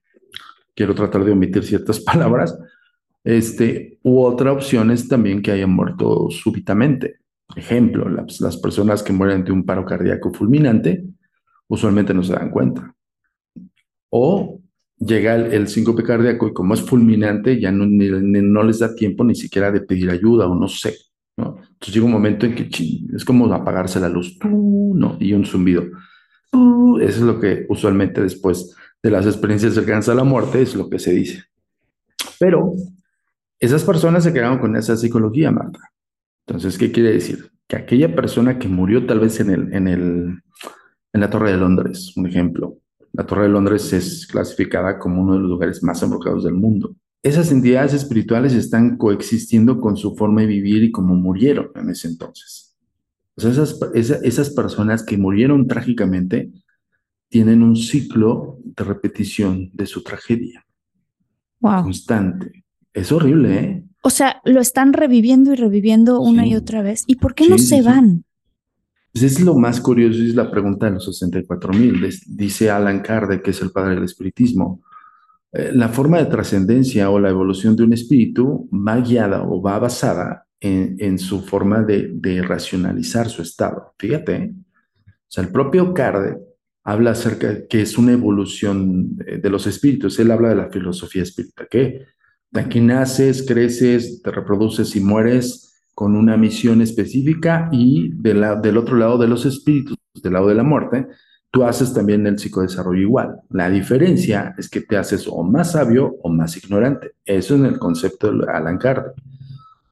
Quiero 0.73 0.93
tratar 0.95 1.25
de 1.25 1.31
omitir 1.31 1.63
ciertas 1.63 1.99
palabras 2.01 2.57
este, 3.25 3.97
u 4.03 4.21
otra 4.21 4.51
opción 4.51 4.91
es 4.91 5.07
también 5.07 5.41
que 5.41 5.51
hayan 5.51 5.71
muerto 5.71 6.29
súbitamente. 6.29 7.17
Ejemplo, 7.55 8.07
las, 8.07 8.39
las 8.39 8.57
personas 8.57 9.01
que 9.01 9.13
mueren 9.13 9.43
de 9.43 9.51
un 9.51 9.65
paro 9.65 9.83
cardíaco 9.83 10.31
fulminante 10.31 11.03
usualmente 11.67 12.13
no 12.13 12.23
se 12.23 12.33
dan 12.33 12.51
cuenta. 12.51 12.95
O 14.09 14.61
llega 14.97 15.35
el, 15.35 15.53
el 15.53 15.67
síncope 15.67 16.03
cardíaco 16.03 16.47
y 16.47 16.53
como 16.53 16.75
es 16.75 16.81
fulminante 16.81 17.59
ya 17.59 17.71
no, 17.71 17.85
no 17.87 18.63
les 18.63 18.79
da 18.79 18.95
tiempo 18.95 19.23
ni 19.23 19.35
siquiera 19.35 19.71
de 19.71 19.81
pedir 19.81 20.11
ayuda 20.11 20.47
o 20.47 20.55
no 20.55 20.67
sé. 20.67 20.95
Entonces 21.37 21.93
llega 21.93 22.05
un 22.05 22.11
momento 22.11 22.45
en 22.45 22.55
que 22.55 22.69
es 23.13 23.25
como 23.25 23.51
apagarse 23.51 23.99
la 23.99 24.07
luz 24.07 24.37
¿no? 24.43 25.17
y 25.19 25.33
un 25.33 25.45
zumbido. 25.45 25.83
Eso 27.01 27.19
es 27.19 27.21
lo 27.21 27.39
que 27.39 27.65
usualmente 27.69 28.21
después 28.21 28.75
de 29.01 29.11
las 29.11 29.25
experiencias 29.25 29.73
cercanas 29.73 30.07
a 30.09 30.15
la 30.15 30.23
muerte 30.23 30.61
es 30.61 30.75
lo 30.75 30.89
que 30.89 30.99
se 30.99 31.11
dice. 31.11 31.43
Pero 32.39 32.73
esas 33.59 33.83
personas 33.83 34.23
se 34.23 34.33
quedaron 34.33 34.59
con 34.59 34.75
esa 34.75 34.97
psicología, 34.97 35.51
Marta. 35.51 35.79
Entonces, 36.47 36.77
¿qué 36.77 36.91
quiere 36.91 37.11
decir? 37.11 37.51
Que 37.67 37.77
aquella 37.77 38.15
persona 38.15 38.59
que 38.59 38.67
murió 38.67 39.05
tal 39.05 39.19
vez 39.19 39.39
en, 39.39 39.49
el, 39.49 39.73
en, 39.73 39.87
el, 39.87 40.39
en 41.13 41.21
la 41.21 41.29
Torre 41.29 41.51
de 41.51 41.57
Londres, 41.57 42.13
un 42.15 42.27
ejemplo, 42.27 42.77
la 43.13 43.25
Torre 43.25 43.43
de 43.43 43.49
Londres 43.49 43.91
es 43.93 44.27
clasificada 44.27 44.99
como 44.99 45.21
uno 45.21 45.33
de 45.33 45.39
los 45.39 45.49
lugares 45.49 45.81
más 45.83 46.03
embrujados 46.03 46.43
del 46.43 46.53
mundo. 46.53 46.95
Esas 47.23 47.51
entidades 47.51 47.93
espirituales 47.93 48.53
están 48.53 48.97
coexistiendo 48.97 49.79
con 49.79 49.97
su 49.97 50.15
forma 50.15 50.41
de 50.41 50.47
vivir 50.47 50.83
y 50.83 50.91
como 50.91 51.15
murieron 51.15 51.71
en 51.75 51.89
ese 51.89 52.09
entonces. 52.09 52.75
O 53.35 53.41
sea, 53.41 53.51
esas, 53.51 53.79
esas, 53.93 54.23
esas 54.23 54.49
personas 54.51 55.03
que 55.03 55.17
murieron 55.17 55.65
trágicamente 55.67 56.51
tienen 57.29 57.63
un 57.63 57.75
ciclo 57.75 58.59
de 58.63 58.83
repetición 58.83 59.71
de 59.73 59.85
su 59.85 60.03
tragedia. 60.03 60.65
Wow. 61.61 61.83
Constante. 61.83 62.64
Es 62.95 63.11
horrible, 63.11 63.59
¿eh? 63.59 63.83
O 64.01 64.09
sea, 64.09 64.41
lo 64.45 64.61
están 64.61 64.93
reviviendo 64.93 65.51
y 65.51 65.55
reviviendo 65.55 66.21
una 66.21 66.43
sí. 66.43 66.49
y 66.49 66.55
otra 66.55 66.81
vez. 66.81 67.03
¿Y 67.07 67.15
por 67.15 67.35
qué 67.35 67.43
Sí, 67.43 67.49
no 67.49 67.57
sí, 67.57 67.65
se 67.65 67.81
van? 67.81 68.23
Pues 69.11 69.23
es 69.23 69.41
lo 69.41 69.55
más 69.55 69.81
curioso, 69.81 70.21
es 70.21 70.33
la 70.33 70.49
pregunta 70.49 70.85
de 70.85 70.93
los 70.93 71.05
64 71.05 71.73
mil. 71.73 72.09
Dice 72.27 72.69
Alan 72.69 73.01
Kardec, 73.01 73.41
que 73.41 73.51
es 73.51 73.61
el 73.61 73.71
padre 73.71 73.95
del 73.95 74.05
espiritismo. 74.05 74.81
Eh, 75.51 75.71
la 75.73 75.89
forma 75.89 76.19
de 76.19 76.25
trascendencia 76.25 77.09
o 77.09 77.19
la 77.19 77.29
evolución 77.29 77.75
de 77.75 77.83
un 77.83 77.93
espíritu 77.93 78.69
va 78.71 78.97
guiada 79.01 79.43
o 79.43 79.61
va 79.61 79.79
basada 79.79 80.45
en, 80.59 80.95
en 80.99 81.19
su 81.19 81.41
forma 81.41 81.81
de, 81.81 82.11
de, 82.13 82.41
racionalizar 82.41 83.27
su 83.27 83.41
estado. 83.41 83.93
Fíjate, 83.97 84.35
¿eh? 84.35 84.53
o 84.55 85.11
sea, 85.27 85.43
el 85.43 85.49
propio 85.49 85.93
Kardec 85.93 86.37
habla 86.83 87.11
acerca 87.11 87.47
de 87.47 87.67
que 87.67 87.81
es 87.81 87.97
una 87.97 88.13
evolución 88.13 89.17
de, 89.17 89.39
de 89.39 89.49
los 89.49 89.67
espíritus. 89.67 90.19
Él 90.19 90.31
habla 90.31 90.49
de 90.49 90.55
la 90.55 90.69
filosofía 90.69 91.23
espírita, 91.23 91.65
que 91.69 92.14
aquí 92.61 92.81
naces, 92.81 93.45
creces, 93.47 94.21
te 94.21 94.31
reproduces 94.31 94.95
y 94.95 95.01
mueres 95.01 95.83
con 95.93 96.15
una 96.15 96.35
misión 96.37 96.81
específica 96.81 97.69
y 97.71 98.11
del 98.13 98.77
otro 98.77 98.97
lado 98.97 99.17
de 99.17 99.27
los 99.27 99.45
espíritus, 99.45 99.97
del 100.21 100.33
lado 100.33 100.47
de 100.47 100.55
la 100.55 100.63
muerte, 100.63 101.07
tú 101.51 101.63
haces 101.63 101.93
también 101.93 102.27
el 102.27 102.37
psicodesarrollo 102.37 103.01
igual. 103.01 103.37
La 103.49 103.69
diferencia 103.69 104.53
es 104.57 104.69
que 104.69 104.81
te 104.81 104.97
haces 104.97 105.25
o 105.27 105.41
más 105.41 105.71
sabio 105.71 106.17
o 106.21 106.29
más 106.29 106.57
ignorante. 106.57 107.11
Eso 107.25 107.55
en 107.55 107.65
el 107.65 107.79
concepto 107.79 108.31
de 108.31 108.45
Alan 108.51 108.77
Kardec. 108.77 109.13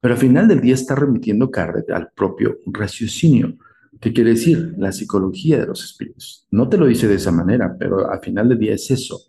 Pero 0.02 0.15
al 0.15 0.19
final 0.19 0.49
del 0.49 0.60
día 0.60 0.73
está 0.73 0.95
remitiendo 0.95 1.49
Kardec 1.49 1.89
al 1.91 2.10
propio 2.13 2.58
raciocinio. 2.65 3.56
¿Qué 4.02 4.12
quiere 4.12 4.32
decir? 4.32 4.76
La 4.78 4.91
psicología 4.91 5.58
de 5.58 5.67
los 5.67 5.82
espíritus. 5.82 6.45
No 6.52 6.67
te 6.67 6.78
lo 6.78 6.86
dice 6.86 7.08
de 7.08 7.15
esa 7.15 7.32
manera, 7.32 7.73
pero 7.80 8.12
al 8.12 8.19
final 8.19 8.49
del 8.49 8.60
día 8.60 8.73
es 8.73 8.91
eso. 8.91 9.21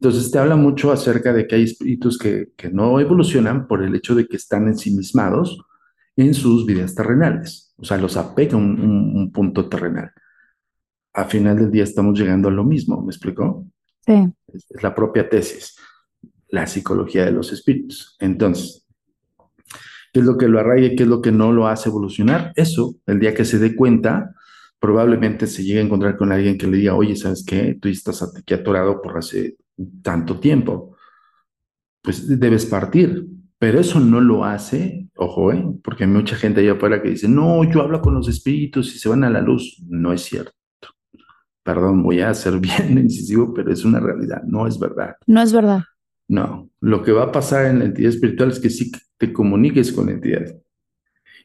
Entonces 0.00 0.30
te 0.30 0.38
habla 0.38 0.56
mucho 0.56 0.92
acerca 0.92 1.34
de 1.34 1.46
que 1.46 1.56
hay 1.56 1.64
espíritus 1.64 2.16
que, 2.16 2.52
que 2.56 2.70
no 2.70 2.98
evolucionan 3.00 3.66
por 3.68 3.82
el 3.82 3.94
hecho 3.94 4.14
de 4.14 4.26
que 4.26 4.36
están 4.36 4.66
ensimismados 4.66 5.60
en 6.16 6.32
sus 6.32 6.64
vidas 6.64 6.94
terrenales. 6.94 7.74
O 7.76 7.84
sea, 7.84 7.98
los 7.98 8.16
apega 8.16 8.56
un, 8.56 8.80
un, 8.80 9.16
un 9.16 9.30
punto 9.30 9.68
terrenal. 9.68 10.10
A 11.12 11.26
final 11.26 11.58
del 11.58 11.70
día 11.70 11.84
estamos 11.84 12.18
llegando 12.18 12.48
a 12.48 12.52
lo 12.52 12.64
mismo, 12.64 13.02
¿me 13.02 13.10
explicó? 13.10 13.66
Sí. 14.06 14.32
Es, 14.46 14.66
es 14.70 14.82
la 14.82 14.94
propia 14.94 15.28
tesis, 15.28 15.76
la 16.48 16.66
psicología 16.66 17.26
de 17.26 17.32
los 17.32 17.52
espíritus. 17.52 18.16
Entonces, 18.20 18.86
¿qué 20.14 20.20
es 20.20 20.24
lo 20.24 20.38
que 20.38 20.48
lo 20.48 20.60
arraiga 20.60 20.96
qué 20.96 21.02
es 21.02 21.08
lo 21.10 21.20
que 21.20 21.30
no 21.30 21.52
lo 21.52 21.66
hace 21.66 21.90
evolucionar? 21.90 22.52
Eso, 22.56 22.94
el 23.04 23.20
día 23.20 23.34
que 23.34 23.44
se 23.44 23.58
dé 23.58 23.76
cuenta, 23.76 24.34
probablemente 24.78 25.46
se 25.46 25.62
llegue 25.62 25.80
a 25.80 25.82
encontrar 25.82 26.16
con 26.16 26.32
alguien 26.32 26.56
que 26.56 26.66
le 26.66 26.78
diga, 26.78 26.94
oye, 26.94 27.16
¿sabes 27.16 27.44
qué? 27.46 27.76
Tú 27.78 27.88
estás 27.88 28.22
aquí 28.22 28.54
atorado 28.54 29.02
por 29.02 29.18
hace 29.18 29.56
tanto 30.02 30.38
tiempo. 30.38 30.96
Pues 32.02 32.38
debes 32.38 32.66
partir. 32.66 33.26
Pero 33.58 33.78
eso 33.78 34.00
no 34.00 34.22
lo 34.22 34.46
hace, 34.46 35.10
ojo, 35.16 35.52
¿eh? 35.52 35.62
porque 35.84 36.04
hay 36.04 36.10
mucha 36.10 36.34
gente 36.34 36.62
allá 36.62 36.72
afuera 36.72 37.02
que 37.02 37.10
dice, 37.10 37.28
no, 37.28 37.62
yo 37.62 37.82
hablo 37.82 38.00
con 38.00 38.14
los 38.14 38.26
espíritus 38.26 38.94
y 38.94 38.98
se 38.98 39.10
van 39.10 39.22
a 39.22 39.28
la 39.28 39.42
luz. 39.42 39.82
No 39.86 40.14
es 40.14 40.22
cierto. 40.22 40.52
Perdón, 41.62 42.02
voy 42.02 42.20
a 42.20 42.32
ser 42.32 42.58
bien 42.60 42.96
incisivo, 42.96 43.52
pero 43.52 43.70
es 43.70 43.84
una 43.84 44.00
realidad, 44.00 44.42
no 44.44 44.66
es 44.66 44.78
verdad. 44.78 45.16
No 45.26 45.42
es 45.42 45.52
verdad. 45.52 45.82
No, 46.26 46.70
lo 46.80 47.02
que 47.02 47.12
va 47.12 47.24
a 47.24 47.32
pasar 47.32 47.66
en 47.66 47.80
la 47.80 47.84
entidad 47.84 48.08
espiritual 48.08 48.50
es 48.50 48.60
que 48.60 48.70
sí 48.70 48.90
te 49.18 49.30
comuniques 49.30 49.92
con 49.92 50.06
la 50.06 50.12
entidad. 50.12 50.56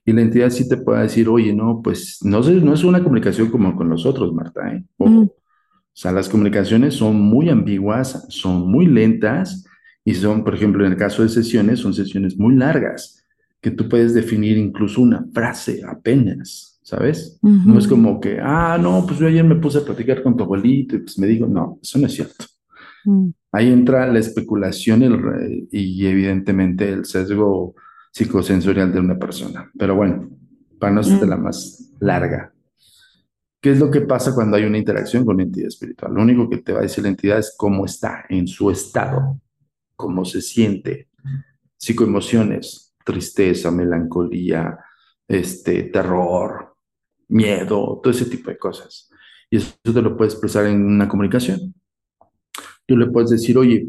Y 0.06 0.14
la 0.14 0.22
entidad 0.22 0.52
sí 0.52 0.70
te 0.70 0.78
puede 0.78 1.02
decir, 1.02 1.28
oye, 1.28 1.52
no, 1.54 1.82
pues 1.84 2.20
no, 2.24 2.44
sé, 2.44 2.54
no 2.54 2.74
es 2.74 2.84
una 2.86 3.04
comunicación 3.04 3.50
como 3.50 3.76
con 3.76 3.90
nosotros, 3.90 4.32
Marta. 4.34 4.72
¿eh? 4.72 4.86
Ojo. 4.98 5.10
Mm. 5.10 5.30
O 5.96 5.98
sea, 5.98 6.12
las 6.12 6.28
comunicaciones 6.28 6.96
son 6.96 7.16
muy 7.22 7.48
ambiguas, 7.48 8.26
son 8.28 8.70
muy 8.70 8.86
lentas 8.86 9.66
y 10.04 10.14
son, 10.14 10.44
por 10.44 10.54
ejemplo, 10.54 10.86
en 10.86 10.92
el 10.92 10.98
caso 10.98 11.24
de 11.24 11.30
sesiones, 11.30 11.80
son 11.80 11.94
sesiones 11.94 12.38
muy 12.38 12.54
largas 12.54 13.24
que 13.62 13.72
tú 13.72 13.88
puedes 13.88 14.14
definir 14.14 14.58
incluso 14.58 15.02
una 15.02 15.26
frase 15.34 15.84
apenas, 15.88 16.80
¿sabes? 16.84 17.40
No 17.42 17.80
es 17.80 17.88
como 17.88 18.20
que, 18.20 18.40
ah, 18.42 18.78
no, 18.80 19.06
pues 19.08 19.20
yo 19.20 19.28
ayer 19.28 19.46
me 19.46 19.56
puse 19.56 19.78
a 19.78 19.86
platicar 19.86 20.22
con 20.22 20.36
tu 20.36 20.44
abuelito 20.44 20.98
y 20.98 21.00
pues 21.00 21.18
me 21.18 21.28
digo, 21.28 21.48
no, 21.48 21.80
eso 21.82 21.98
no 21.98 22.08
es 22.08 22.14
cierto. 22.14 22.46
Mm. 23.06 23.30
Ahí 23.54 23.72
entra 23.72 24.06
la 24.12 24.20
especulación 24.20 25.02
y 25.72 26.06
evidentemente 26.06 26.90
el 26.90 27.06
sesgo 27.06 27.74
psicosensorial 28.12 28.92
de 28.92 29.00
una 29.00 29.18
persona. 29.18 29.72
Pero 29.80 29.96
bueno, 29.96 30.30
para 30.78 30.94
no 30.94 31.04
ser 31.04 31.26
la 31.26 31.38
más 31.38 31.90
larga. 32.02 32.54
¿Qué 33.66 33.72
es 33.72 33.80
lo 33.80 33.90
que 33.90 34.02
pasa 34.02 34.36
cuando 34.36 34.58
hay 34.58 34.64
una 34.64 34.78
interacción 34.78 35.26
con 35.26 35.38
la 35.38 35.42
entidad 35.42 35.70
espiritual? 35.70 36.14
Lo 36.14 36.22
único 36.22 36.48
que 36.48 36.58
te 36.58 36.72
va 36.72 36.82
a 36.82 36.84
decir 36.84 37.04
la 37.04 37.10
entidad 37.10 37.40
es 37.40 37.56
cómo 37.58 37.84
está 37.84 38.24
en 38.30 38.48
su 38.48 38.70
estado, 38.70 39.42
cómo 39.96 40.24
se 40.24 40.44
siente, 40.44 41.10
psicoemociones, 41.76 42.94
tristeza, 43.04 43.72
melancolía, 43.72 44.78
este, 45.28 45.82
terror, 45.82 46.76
miedo, 47.28 48.00
todo 48.04 48.12
ese 48.12 48.26
tipo 48.26 48.52
de 48.52 48.60
cosas. 48.60 49.10
Y 49.50 49.58
eso 49.58 49.74
te 49.82 50.00
lo 50.00 50.16
puedes 50.16 50.36
expresar 50.36 50.68
en 50.68 50.86
una 50.86 51.08
comunicación. 51.08 51.74
Tú 52.86 52.96
le 52.96 53.08
puedes 53.08 53.32
decir, 53.32 53.58
oye, 53.58 53.88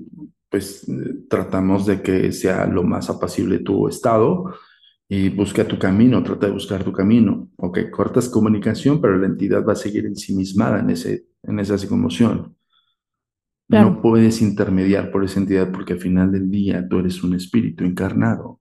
pues 0.49 0.87
tratamos 1.29 1.85
de 1.85 2.01
que 2.01 2.33
sea 2.33 2.65
lo 2.65 2.83
más 2.83 3.11
apacible 3.11 3.59
tu 3.59 3.89
estado, 3.89 4.55
y 5.09 5.29
busca 5.29 5.66
tu 5.66 5.79
camino, 5.79 6.23
trata 6.23 6.47
de 6.47 6.53
buscar 6.53 6.83
tu 6.83 6.92
camino. 6.92 7.49
Ok, 7.57 7.90
cortas 7.90 8.29
comunicación, 8.29 9.01
pero 9.01 9.16
la 9.16 9.27
entidad 9.27 9.64
va 9.64 9.75
a 9.75 9.77
seguir 9.77 10.07
ensimismada 10.07 10.81
en, 10.81 10.90
ese, 10.90 11.27
en 11.42 11.61
esa 11.61 11.79
psicomoción. 11.79 12.57
No 13.69 14.01
puedes 14.01 14.42
intermediar 14.42 15.11
por 15.11 15.25
esa 15.25 15.40
entidad 15.40 15.73
porque 15.73 15.95
al 15.95 15.99
final 15.99 16.31
del 16.31 16.51
día 16.51 16.87
tú 16.88 17.01
eres 17.01 17.23
un 17.25 17.35
espíritu 17.35 17.85
encarnado. 17.85 18.61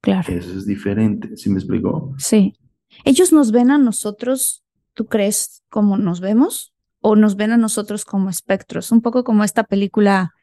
Claro. 0.00 0.32
Eso 0.32 0.56
es 0.56 0.66
diferente, 0.66 1.36
¿sí 1.36 1.50
me 1.50 1.58
explicó? 1.58 2.14
Sí. 2.18 2.54
Ellos 3.04 3.32
nos 3.32 3.52
ven 3.52 3.70
a 3.70 3.78
nosotros, 3.78 4.64
¿tú 4.94 5.06
crees 5.06 5.62
como 5.68 5.98
nos 5.98 6.20
vemos? 6.20 6.74
¿O 7.00 7.16
nos 7.16 7.36
ven 7.36 7.52
a 7.52 7.56
nosotros 7.56 8.04
como 8.04 8.28
espectros? 8.30 8.92
Un 8.92 9.02
poco 9.02 9.24
como 9.24 9.42
esta 9.42 9.64
película, 9.64 10.34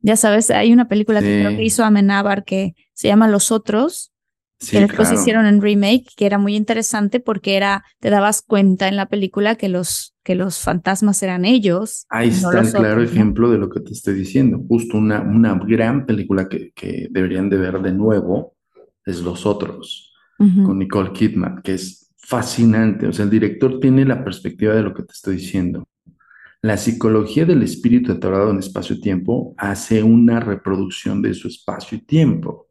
ya 0.00 0.16
sabes, 0.16 0.50
hay 0.50 0.72
una 0.72 0.88
película 0.88 1.20
que 1.20 1.40
creo 1.40 1.56
que 1.56 1.64
hizo 1.64 1.84
Amenábar 1.84 2.44
que 2.44 2.74
se 2.92 3.08
llama 3.08 3.28
Los 3.28 3.50
Otros, 3.50 4.12
que 4.58 4.80
después 4.80 5.12
hicieron 5.12 5.46
en 5.46 5.60
remake, 5.60 6.06
que 6.16 6.26
era 6.26 6.38
muy 6.38 6.56
interesante 6.56 7.20
porque 7.20 7.56
era, 7.56 7.84
te 8.00 8.10
dabas 8.10 8.42
cuenta 8.42 8.88
en 8.88 8.96
la 8.96 9.06
película 9.06 9.56
que 9.56 9.68
los, 9.68 10.14
que 10.22 10.34
los 10.34 10.58
fantasmas 10.58 11.22
eran 11.22 11.44
ellos. 11.44 12.06
Ahí 12.08 12.28
está 12.28 12.60
el 12.60 12.72
claro 12.72 13.02
ejemplo 13.02 13.50
de 13.50 13.58
lo 13.58 13.68
que 13.68 13.80
te 13.80 13.92
estoy 13.92 14.14
diciendo. 14.14 14.60
Justo 14.68 14.96
una, 14.96 15.20
una 15.20 15.58
gran 15.66 16.06
película 16.06 16.48
que, 16.48 16.72
que 16.74 17.08
deberían 17.10 17.50
de 17.50 17.58
ver 17.58 17.80
de 17.80 17.92
nuevo 17.92 18.56
es 19.04 19.20
Los 19.20 19.46
Otros, 19.46 20.12
con 20.38 20.78
Nicole 20.78 21.12
Kidman, 21.12 21.62
que 21.62 21.74
es 21.74 22.12
fascinante. 22.16 23.06
O 23.06 23.12
sea, 23.12 23.24
el 23.24 23.30
director 23.30 23.78
tiene 23.78 24.04
la 24.04 24.24
perspectiva 24.24 24.74
de 24.74 24.82
lo 24.82 24.92
que 24.92 25.04
te 25.04 25.12
estoy 25.12 25.36
diciendo. 25.36 25.86
La 26.60 26.76
psicología 26.76 27.44
del 27.44 27.62
espíritu 27.62 28.10
atorado 28.10 28.50
en 28.50 28.58
espacio-tiempo 28.58 29.54
hace 29.56 30.02
una 30.02 30.40
reproducción 30.40 31.22
de 31.22 31.32
su 31.34 31.46
espacio 31.46 31.98
y 31.98 32.00
tiempo. 32.00 32.65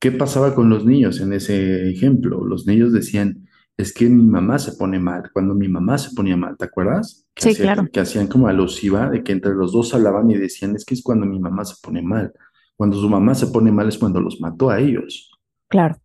¿Qué 0.00 0.10
pasaba 0.10 0.54
con 0.54 0.70
los 0.70 0.86
niños 0.86 1.20
en 1.20 1.34
ese 1.34 1.90
ejemplo? 1.90 2.42
Los 2.42 2.66
niños 2.66 2.90
decían, 2.90 3.46
es 3.76 3.92
que 3.92 4.08
mi 4.08 4.24
mamá 4.24 4.58
se 4.58 4.72
pone 4.72 4.98
mal, 4.98 5.30
cuando 5.32 5.54
mi 5.54 5.68
mamá 5.68 5.98
se 5.98 6.14
ponía 6.14 6.38
mal, 6.38 6.56
¿te 6.56 6.64
acuerdas? 6.64 7.26
sí, 7.36 7.54
claro. 7.54 7.86
Que 7.92 8.00
hacían 8.00 8.26
como 8.26 8.48
alusiva 8.48 9.10
de 9.10 9.22
que 9.22 9.32
entre 9.32 9.54
los 9.54 9.72
dos 9.72 9.92
hablaban 9.92 10.30
y 10.30 10.38
decían, 10.38 10.74
es 10.74 10.86
que 10.86 10.94
es 10.94 11.02
cuando 11.02 11.26
mi 11.26 11.38
mamá 11.38 11.66
se 11.66 11.74
pone 11.82 12.00
mal. 12.00 12.32
Cuando 12.76 12.98
su 12.98 13.10
mamá 13.10 13.34
se 13.34 13.48
pone 13.48 13.70
mal 13.70 13.88
es 13.88 13.98
cuando 13.98 14.22
los 14.22 14.40
mató 14.40 14.70
a 14.70 14.80
ellos. 14.80 15.30
Claro. 15.68 15.96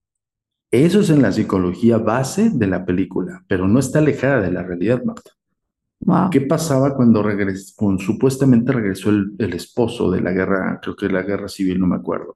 Eso 0.72 1.00
es 1.00 1.10
en 1.10 1.22
la 1.22 1.32
psicología 1.32 1.98
base 1.98 2.50
de 2.50 2.68
la 2.68 2.86
película, 2.86 3.46
pero 3.48 3.66
no 3.66 3.80
está 3.80 4.00
alejada 4.00 4.42
de 4.42 4.52
la 4.52 4.64
realidad, 4.64 5.02
Marta. 5.06 5.32
Wow. 6.02 6.30
¿Qué 6.32 6.42
pasaba 6.42 6.96
cuando 6.96 7.24
regresó, 7.24 7.74
con, 7.78 7.98
supuestamente 7.98 8.74
regresó 8.74 9.10
el, 9.10 9.36
el, 9.40 9.54
esposo 9.54 10.12
de 10.12 10.20
la 10.20 10.34
guerra, 10.34 10.80
creo 10.82 10.98
que 10.98 11.08
la 11.08 11.24
guerra 11.24 11.48
civil, 11.48 11.80
no 11.80 11.88
me 11.88 11.96
acuerdo? 11.96 12.36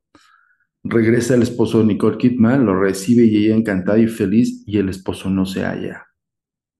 Regresa 0.84 1.36
el 1.36 1.42
esposo 1.42 1.80
de 1.80 1.86
Nicole 1.86 2.18
Kidman, 2.18 2.66
lo 2.66 2.80
recibe 2.80 3.26
y 3.26 3.46
ella 3.46 3.56
encantada 3.56 3.98
y 3.98 4.08
feliz 4.08 4.64
y 4.66 4.78
el 4.78 4.90
esposo 4.90 5.30
no 5.30 5.46
se 5.46 5.64
halla. 5.64 6.06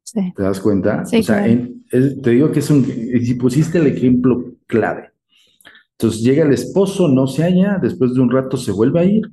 Sí. 0.04 0.34
¿Te 0.36 0.44
das 0.44 0.60
cuenta? 0.60 1.06
Sí, 1.06 1.18
o 1.18 1.24
sea, 1.24 1.44
te 1.44 2.30
digo 2.30 2.52
que 2.52 2.60
es 2.60 2.70
un, 2.70 2.86
si 2.86 3.34
pusiste 3.36 3.78
el 3.78 3.88
ejemplo 3.88 4.54
clave. 4.68 5.12
Entonces 5.92 6.22
llega 6.22 6.46
el 6.46 6.54
esposo, 6.54 7.10
no 7.10 7.28
se 7.28 7.44
halla, 7.44 7.78
después 7.82 8.14
de 8.14 8.22
un 8.22 8.32
rato 8.32 8.56
se 8.56 8.72
vuelve 8.72 9.00
a 9.02 9.04
ir. 9.04 9.30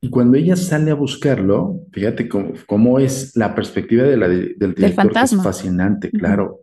Y 0.00 0.10
cuando 0.10 0.38
ella 0.38 0.56
sale 0.56 0.90
a 0.90 0.94
buscarlo, 0.94 1.80
fíjate 1.92 2.28
cómo, 2.28 2.98
es 2.98 3.36
la 3.36 3.54
perspectiva 3.54 4.04
de 4.04 4.16
la, 4.16 4.28
del 4.28 4.74
director, 4.74 5.12
que 5.12 5.20
es 5.20 5.36
fascinante, 5.42 6.10
claro. 6.10 6.60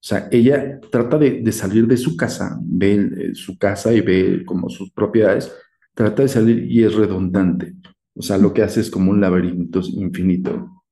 O 0.00 0.04
sea, 0.06 0.28
ella 0.30 0.78
trata 0.92 1.18
de, 1.18 1.40
de, 1.40 1.52
salir 1.52 1.86
de 1.86 1.96
su 1.96 2.16
casa, 2.16 2.58
ve 2.62 2.94
eh, 2.94 3.34
su 3.34 3.56
casa 3.58 3.92
y 3.92 4.00
ve 4.00 4.44
como 4.44 4.68
sus 4.68 4.92
propiedades, 4.92 5.52
trata 5.98 6.22
de 6.22 6.28
salir 6.28 6.70
y 6.70 6.84
es 6.84 6.94
redundante. 6.94 7.74
O 8.14 8.22
sea, 8.22 8.38
lo 8.38 8.54
que 8.54 8.62
hace 8.62 8.80
es 8.80 8.88
como 8.88 9.10
un 9.10 9.20
laberinto 9.20 9.80
infinito. 9.80 10.84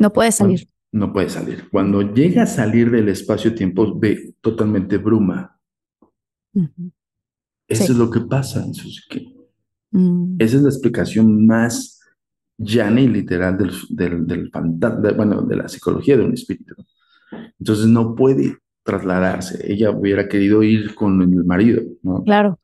No 0.00 0.12
puede 0.12 0.32
salir. 0.32 0.68
No, 0.90 1.12
puede 1.12 1.28
salir. 1.28 1.68
Cuando 1.70 2.02
llega 2.02 2.42
a 2.42 2.46
salir 2.46 2.90
del 2.90 3.08
espacio-tiempo, 3.10 3.96
ve 3.96 4.34
totalmente 4.40 4.98
bruma. 4.98 5.56
Eso 7.68 7.92
es 7.92 7.96
lo 7.96 8.10
que 8.10 8.22
pasa 8.22 8.64
en 8.64 8.72
mm. 9.92 10.36
Esa 10.40 10.56
es 10.56 10.62
la 10.62 10.68
explicación 10.68 11.46
más 11.46 12.00
llana 12.58 13.02
y 13.02 13.08
literal 13.08 13.56
del, 13.56 13.70
del, 13.90 14.26
del 14.26 14.50
bueno, 15.16 15.42
de 15.42 15.56
la 15.56 15.68
psicología 15.68 16.16
de 16.16 16.24
un 16.24 16.34
espíritu. 16.34 16.74
Entonces 17.60 17.86
no 17.86 18.16
puede 18.16 18.58
trasladarse. 18.82 19.72
Ella 19.72 19.92
hubiera 19.92 20.28
querido 20.28 20.64
ir 20.64 20.96
con 20.96 21.22
el 21.22 21.44
marido, 21.44 21.82
¿no? 22.02 22.24
Claro, 22.24 22.58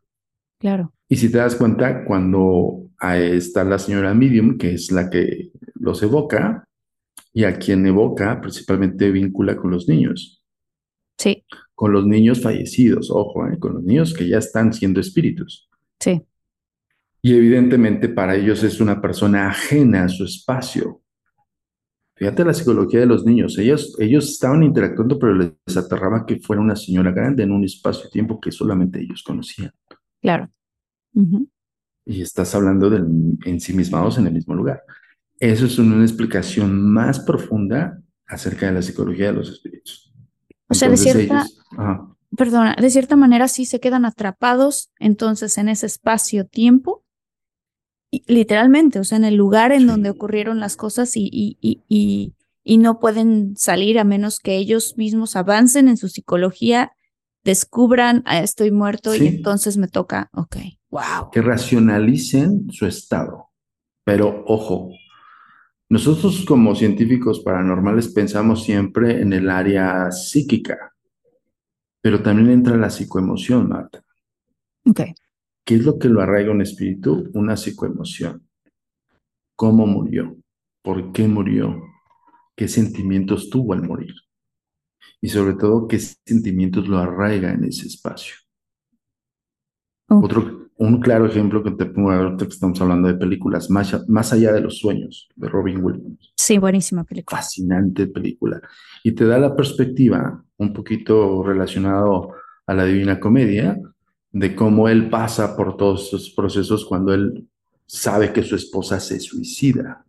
claro. 0.59 0.93
Y 1.13 1.17
si 1.17 1.29
te 1.29 1.39
das 1.39 1.57
cuenta, 1.57 2.05
cuando 2.05 2.89
está 3.03 3.65
la 3.65 3.81
señora 3.81 4.15
Medium, 4.15 4.57
que 4.57 4.75
es 4.75 4.93
la 4.93 5.11
que 5.11 5.51
los 5.75 6.01
evoca, 6.05 6.69
y 7.33 7.43
a 7.43 7.59
quien 7.59 7.85
evoca 7.85 8.41
principalmente 8.41 9.11
vincula 9.11 9.57
con 9.57 9.73
los 9.73 9.89
niños. 9.89 10.41
Sí. 11.19 11.45
Con 11.75 11.93
los 11.93 12.07
niños 12.07 12.41
fallecidos, 12.41 13.11
ojo, 13.11 13.45
¿eh? 13.49 13.59
con 13.59 13.75
los 13.75 13.83
niños 13.83 14.15
que 14.15 14.29
ya 14.29 14.39
están 14.39 14.73
siendo 14.73 15.01
espíritus. 15.01 15.69
Sí. 15.99 16.23
Y 17.23 17.35
evidentemente 17.35 18.09
para 18.09 18.37
ellos 18.37 18.63
es 18.63 18.81
una 18.81 19.03
persona 19.03 19.49
ajena 19.49 20.05
a 20.05 20.09
su 20.09 20.25
espacio. 20.25 21.03
Fíjate 22.15 22.45
la 22.45 22.55
psicología 22.55 23.01
de 23.01 23.07
los 23.07 23.25
niños. 23.25 23.59
Ellos, 23.59 23.97
ellos 23.99 24.31
estaban 24.31 24.63
interactuando, 24.63 25.19
pero 25.19 25.35
les 25.35 25.77
aterraba 25.77 26.25
que 26.25 26.39
fuera 26.39 26.63
una 26.63 26.77
señora 26.77 27.11
grande 27.11 27.43
en 27.43 27.51
un 27.51 27.65
espacio-tiempo 27.65 28.41
que 28.41 28.53
solamente 28.53 29.01
ellos 29.01 29.25
conocían. 29.25 29.73
Claro. 30.23 30.49
Y 32.05 32.23
estás 32.23 32.55
hablando 32.55 32.91
de 32.91 33.03
ensimismados 33.45 34.19
en 34.19 34.27
el 34.27 34.33
mismo 34.33 34.55
lugar. 34.55 34.83
Eso 35.39 35.67
es 35.67 35.79
una 35.79 36.03
explicación 36.03 36.93
más 36.93 37.21
profunda 37.21 38.01
acerca 38.27 38.67
de 38.67 38.73
la 38.73 38.83
psicología 38.83 39.27
de 39.27 39.33
los 39.33 39.51
espíritus. 39.51 40.13
O 40.69 40.75
sea, 40.75 40.89
de 40.89 40.97
cierta, 40.97 41.47
perdona, 42.37 42.77
de 42.81 42.91
cierta 42.91 43.17
manera 43.17 43.49
sí 43.49 43.65
se 43.65 43.81
quedan 43.81 44.05
atrapados 44.05 44.93
entonces 44.99 45.59
en 45.59 45.69
ese 45.69 45.87
espacio-tiempo, 45.87 47.05
literalmente, 48.27 48.99
o 48.99 49.05
sea, 49.05 49.19
en 49.19 49.25
el 49.25 49.37
lugar 49.37 49.73
en 49.73 49.87
donde 49.87 50.11
ocurrieron 50.11 50.61
las 50.61 50.77
cosas 50.77 51.17
y, 51.17 51.29
y, 51.33 51.57
y, 51.89 52.35
y, 52.65 52.79
no 52.79 52.99
pueden 52.99 53.57
salir 53.57 53.99
a 53.99 54.05
menos 54.05 54.41
que 54.41 54.57
ellos 54.57 54.97
mismos 54.97 55.37
avancen 55.37 55.89
en 55.89 55.97
su 55.97 56.09
psicología, 56.09 56.93
descubran, 57.45 58.23
ah, 58.27 58.41
estoy 58.41 58.71
muerto 58.71 59.15
y 59.15 59.27
entonces 59.27 59.77
me 59.77 59.89
toca, 59.89 60.29
ok. 60.35 60.57
Wow. 60.91 61.31
Que 61.31 61.41
racionalicen 61.41 62.71
su 62.71 62.87
estado. 62.87 63.51
Pero 64.05 64.45
ojo, 64.47 64.91
nosotros 65.89 66.45
como 66.47 66.75
científicos 66.75 67.41
paranormales 67.41 68.09
pensamos 68.09 68.65
siempre 68.65 69.21
en 69.21 69.33
el 69.33 69.51
área 69.51 70.11
psíquica, 70.11 70.95
pero 72.01 72.23
también 72.23 72.51
entra 72.51 72.77
la 72.77 72.91
psicoemoción, 72.91 73.69
Marta. 73.69 74.03
Ok. 74.85 75.01
¿Qué 75.65 75.75
es 75.75 75.85
lo 75.85 75.99
que 75.99 76.09
lo 76.09 76.21
arraiga 76.21 76.51
un 76.51 76.63
espíritu? 76.63 77.31
Una 77.35 77.57
psicoemoción. 77.57 78.49
¿Cómo 79.55 79.87
murió? 79.87 80.37
¿Por 80.83 81.13
qué 81.13 81.29
murió? 81.29 81.83
¿Qué 82.57 82.67
sentimientos 82.67 83.51
tuvo 83.51 83.75
al 83.75 83.83
morir? 83.83 84.15
Y 85.21 85.29
sobre 85.29 85.55
todo, 85.55 85.87
¿qué 85.87 85.99
sentimientos 85.99 86.89
lo 86.89 86.99
arraiga 86.99 87.53
en 87.53 87.65
ese 87.65 87.87
espacio? 87.87 88.37
Otro, 90.09 90.70
un 90.81 90.99
claro 90.99 91.27
ejemplo 91.27 91.63
que 91.63 91.73
te 91.73 91.85
pongo 91.85 92.11
ahorita 92.11 92.47
que 92.47 92.55
estamos 92.55 92.81
hablando 92.81 93.07
de 93.09 93.15
películas, 93.15 93.69
más, 93.69 94.09
más 94.09 94.33
allá 94.33 94.51
de 94.51 94.63
los 94.63 94.79
sueños, 94.79 95.29
de 95.37 95.47
Robin 95.47 95.85
Williams. 95.85 96.33
Sí, 96.35 96.57
buenísima 96.57 97.05
película. 97.05 97.37
Fascinante 97.37 98.07
película. 98.07 98.63
Y 99.05 99.13
te 99.13 99.27
da 99.27 99.39
la 99.39 99.55
perspectiva, 99.55 100.43
un 100.57 100.73
poquito 100.73 101.43
relacionado 101.43 102.31
a 102.67 102.73
la 102.73 102.87
Divina 102.87 103.21
Comedia, 103.21 103.79
de 104.33 104.57
cómo 104.57 104.89
él 104.89 105.11
pasa 105.11 105.55
por 105.55 105.77
todos 105.77 106.07
esos 106.09 106.31
procesos 106.31 106.87
cuando 106.87 107.13
él 107.13 107.47
sabe 107.85 108.33
que 108.33 108.43
su 108.43 108.57
esposa 108.57 109.01
se 109.01 109.21
suicida. 109.21 110.07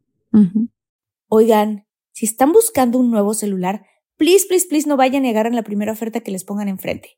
Oigan, 1.27 1.85
si 2.13 2.25
están 2.25 2.53
buscando 2.53 2.97
un 2.97 3.11
nuevo 3.11 3.33
celular, 3.33 3.85
please, 4.15 4.45
please, 4.47 4.67
please 4.69 4.87
no 4.87 4.95
vayan 4.95 5.23
a 5.23 5.27
negar 5.27 5.47
en 5.47 5.55
la 5.55 5.63
primera 5.63 5.91
oferta 5.91 6.21
que 6.21 6.31
les 6.31 6.45
pongan 6.45 6.69
enfrente. 6.69 7.17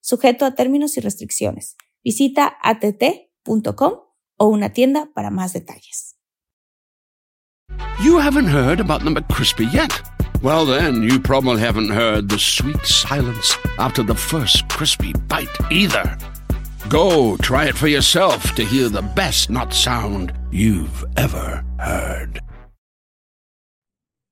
sujeto 0.00 0.44
a 0.44 0.54
términos 0.54 0.96
y 0.96 1.00
restricciones. 1.00 1.76
Visita 2.02 2.56
att.com 2.62 3.94
o 4.36 4.46
una 4.46 4.72
tienda 4.72 5.10
para 5.14 5.30
más 5.30 5.52
detalles. 5.52 6.16
You 8.02 8.18
haven't 8.18 8.48
heard 8.48 8.80
about 8.80 9.02
the 9.02 9.10
McCrispy 9.10 9.72
yet. 9.72 10.00
Well, 10.40 10.64
then, 10.64 11.02
you 11.02 11.18
probably 11.18 11.60
haven't 11.60 11.90
heard 11.90 12.28
the 12.28 12.38
sweet 12.38 12.86
silence 12.86 13.56
after 13.78 14.04
the 14.04 14.14
first 14.14 14.68
crispy 14.68 15.12
bite 15.26 15.48
either. 15.70 16.16
Go 16.88 17.36
try 17.38 17.66
it 17.66 17.76
for 17.76 17.88
yourself 17.88 18.54
to 18.54 18.64
hear 18.64 18.88
the 18.88 19.02
best 19.02 19.50
nut 19.50 19.74
sound 19.74 20.32
you've 20.52 21.04
ever 21.16 21.64
heard. 21.78 22.40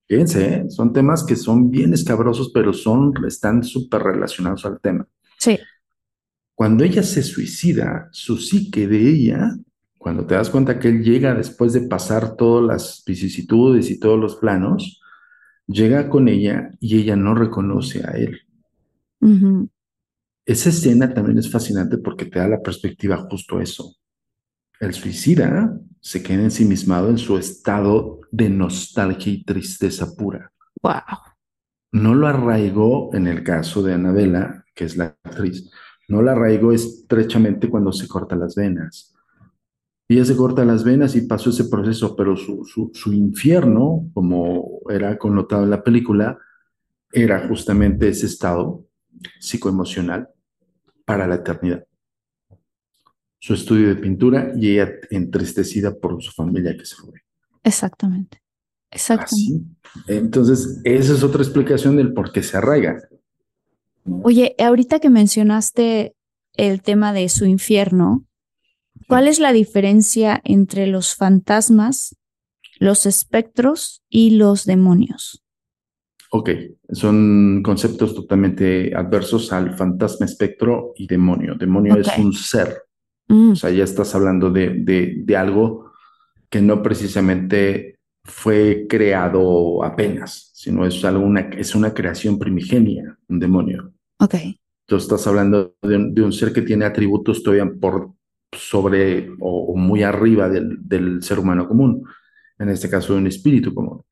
Fíjense, 0.09 0.47
¿eh? 0.47 0.71
son 0.71 0.93
temas 0.93 1.25
que 1.25 1.35
son 1.35 1.71
bien 1.73 1.93
escabrosos, 1.93 2.51
pero 2.55 2.73
son, 2.73 3.13
están 3.27 3.65
súper 3.65 4.03
relacionados 4.05 4.65
al 4.65 4.81
tema. 4.81 5.09
Sí. 5.39 5.59
Cuando 6.55 6.85
ella 6.85 7.03
se 7.03 7.23
suicida, 7.23 8.09
su 8.13 8.39
psique 8.39 8.89
de 8.89 9.09
ella, 9.09 9.57
cuando 9.99 10.27
te 10.27 10.35
das 10.35 10.51
cuenta 10.51 10.79
que 10.79 10.89
él 10.89 11.03
llega 11.03 11.35
después 11.35 11.73
de 11.73 11.83
pasar 11.83 12.37
todas 12.37 12.65
las 12.65 13.03
vicisitudes 13.07 13.91
y 13.91 13.99
todos 13.99 14.19
los 14.19 14.37
planos, 14.37 15.01
llega 15.67 16.09
con 16.09 16.29
ella 16.29 16.71
y 16.81 16.99
ella 16.99 17.17
no 17.17 17.35
reconoce 17.35 18.07
a 18.07 18.13
él. 18.13 18.41
Esa 20.45 20.69
escena 20.69 21.13
también 21.13 21.39
es 21.39 21.51
fascinante 21.51 21.99
porque 21.99 22.27
te 22.27 22.39
da 22.39 22.47
la 22.47 22.63
perspectiva 22.63 23.17
justo 23.29 23.61
eso. 23.61 23.97
El 24.79 24.95
suicida 24.95 25.77
se 26.01 26.23
queda 26.23 26.45
ensimismado 26.45 27.09
en 27.11 27.19
su 27.19 27.37
estado 27.37 28.21
de 28.31 28.49
nostalgia 28.51 29.33
y 29.33 29.43
tristeza 29.43 30.15
pura. 30.15 30.53
Wow. 30.83 31.03
No 31.93 32.15
lo 32.15 32.29
arraigó 32.29 33.13
en 33.15 33.27
el 33.27 33.43
caso 33.43 33.83
de 33.83 33.95
Anabela, 33.95 34.66
que 34.77 34.85
es 34.85 34.97
la 34.97 35.17
actriz, 35.25 35.69
no 36.09 36.23
la 36.23 36.33
arraigó 36.33 36.71
estrechamente 36.73 37.69
cuando 37.69 37.91
se 37.91 38.07
corta 38.07 38.37
las 38.37 38.55
venas. 38.55 39.13
Ella 40.09 40.25
se 40.25 40.37
corta 40.37 40.65
las 40.65 40.85
venas 40.85 41.17
y 41.17 41.23
pasó 41.23 41.51
ese 41.51 41.65
proceso, 41.65 42.15
pero 42.15 42.37
su, 42.37 42.65
su, 42.65 42.93
su 42.95 43.13
infierno, 43.13 44.09
como 44.15 44.81
era 44.89 45.19
connotado 45.19 45.65
en 45.65 45.71
la 45.71 45.83
película, 45.83 46.39
era 47.11 47.49
justamente 47.49 48.09
ese 48.09 48.27
estado 48.27 48.87
psicoemocional 49.41 50.29
para 51.05 51.27
la 51.27 51.37
eternidad. 51.37 51.85
Su 53.39 53.55
estudio 53.55 53.89
de 53.89 53.97
pintura 53.97 54.53
y 54.55 54.73
ella 54.73 54.93
entristecida 55.11 55.95
por 55.95 56.23
su 56.23 56.31
familia 56.33 56.77
que 56.77 56.85
se 56.85 56.97
fue. 56.97 57.23
Exactamente. 57.65 58.43
Exactamente. 58.91 59.67
Entonces, 60.07 60.81
esa 60.85 61.13
es 61.15 61.23
otra 61.23 61.43
explicación 61.43 61.97
del 61.97 62.13
por 62.13 62.33
qué 62.33 62.43
se 62.43 62.57
arraiga. 62.57 62.97
Oye, 64.23 64.55
ahorita 64.59 65.01
que 65.01 65.11
mencionaste 65.11 66.15
el 66.55 66.83
tema 66.83 67.13
de 67.13 67.29
su 67.29 67.45
infierno, 67.45 68.25
¿cuál 69.09 69.29
es 69.29 69.39
la 69.39 69.53
diferencia 69.53 70.41
entre 70.45 70.87
los 70.87 71.15
fantasmas, 71.15 72.17
los 72.79 73.07
espectros 73.07 74.03
y 74.09 74.31
los 74.31 74.65
demonios? 74.65 75.43
Ok, 76.31 76.51
son 76.91 77.63
conceptos 77.63 78.15
totalmente 78.15 78.95
adversos 78.95 79.53
al 79.53 79.77
fantasma, 79.77 80.27
espectro 80.27 80.93
y 80.97 81.07
demonio. 81.07 81.55
Demonio 81.55 81.97
es 81.97 82.09
un 82.19 82.33
ser. 82.33 82.83
Mm. 83.29 83.53
O 83.53 83.57
sea, 83.57 83.71
ya 83.71 83.85
estás 83.85 84.15
hablando 84.15 84.51
de, 84.51 84.71
de, 84.71 85.15
de, 85.25 85.37
algo 85.37 85.93
que 86.49 86.61
no 86.61 86.83
precisamente 86.83 87.99
fue 88.25 88.87
creado 88.89 89.83
apenas, 89.85 90.51
sino 90.55 90.85
es, 90.87 91.05
algo 91.05 91.25
una, 91.25 91.41
es 91.41 91.75
una 91.75 91.95
creación 91.95 92.39
primigenia, 92.39 93.17
un 93.29 93.39
demonio. 93.39 93.93
Ok. 94.19 94.35
Tú 94.87 94.97
estás 94.97 95.27
hablando 95.27 95.75
de 95.83 95.97
un, 95.97 96.15
de 96.15 96.23
un 96.23 96.33
ser 96.33 96.53
que 96.53 96.63
tiene 96.63 96.85
atributos 96.85 97.43
todavía 97.43 97.69
por 97.81 98.13
sobre 98.53 99.31
o, 99.41 99.73
o 99.73 99.77
muy 99.77 100.03
arriba 100.03 100.49
del, 100.49 100.79
del 100.81 101.23
ser 101.23 101.39
humano 101.39 101.67
común, 101.69 102.05
en 102.59 102.69
este 102.69 102.89
caso 102.89 103.13
de 103.13 103.19
un 103.21 103.27
espíritu 103.27 103.75
común. 103.75 104.03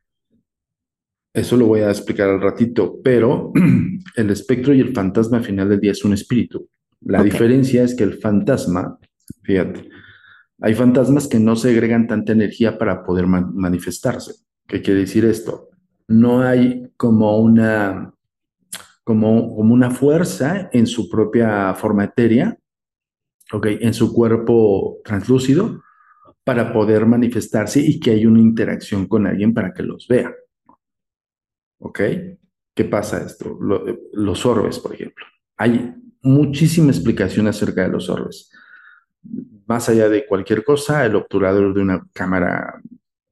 Eso 1.32 1.56
lo 1.56 1.66
voy 1.66 1.80
a 1.80 1.90
explicar 1.90 2.28
al 2.28 2.40
ratito, 2.40 3.00
pero 3.02 3.52
el 4.16 4.30
espectro 4.30 4.74
y 4.74 4.80
el 4.80 4.92
fantasma 4.92 5.38
al 5.38 5.44
final 5.44 5.68
del 5.68 5.80
día 5.80 5.92
es 5.92 6.04
un 6.04 6.12
espíritu. 6.12 6.68
La 7.02 7.20
Ok. 7.20 7.26
diferencia 7.26 7.82
es 7.84 7.94
que 7.94 8.04
el 8.04 8.14
fantasma, 8.20 8.98
fíjate, 9.42 9.88
hay 10.60 10.74
fantasmas 10.74 11.26
que 11.28 11.38
no 11.40 11.56
segregan 11.56 12.06
tanta 12.06 12.32
energía 12.32 12.78
para 12.78 13.04
poder 13.04 13.26
ma- 13.26 13.50
manifestarse. 13.52 14.34
¿Qué 14.66 14.80
quiere 14.82 15.00
decir 15.00 15.24
esto? 15.24 15.68
No 16.08 16.42
hay 16.42 16.88
como 16.96 17.38
una, 17.38 18.14
como, 19.04 19.54
como 19.54 19.74
una 19.74 19.90
fuerza 19.90 20.68
en 20.72 20.86
su 20.86 21.08
propia 21.08 21.74
forma 21.74 22.04
etérea, 22.04 22.56
ok, 23.52 23.66
en 23.80 23.94
su 23.94 24.12
cuerpo 24.12 24.98
translúcido, 25.04 25.82
para 26.42 26.72
poder 26.72 27.06
manifestarse 27.06 27.80
y 27.80 28.00
que 28.00 28.10
haya 28.12 28.28
una 28.28 28.40
interacción 28.40 29.06
con 29.06 29.26
alguien 29.26 29.54
para 29.54 29.72
que 29.72 29.82
los 29.82 30.06
vea. 30.08 30.34
¿Ok? 31.78 32.00
¿Qué 32.74 32.84
pasa 32.84 33.24
esto? 33.24 33.56
Lo- 33.60 33.84
los 34.12 34.44
orbes, 34.46 34.78
por 34.78 34.94
ejemplo. 34.94 35.24
Hay 35.56 35.94
muchísima 36.22 36.90
explicación 36.90 37.46
acerca 37.46 37.82
de 37.82 37.88
los 37.90 38.08
orbes. 38.10 38.50
Más 39.66 39.88
allá 39.88 40.08
de 40.08 40.26
cualquier 40.26 40.64
cosa, 40.64 41.04
el 41.06 41.16
obturador 41.16 41.72
de 41.74 41.80
una 41.82 42.06
cámara, 42.12 42.80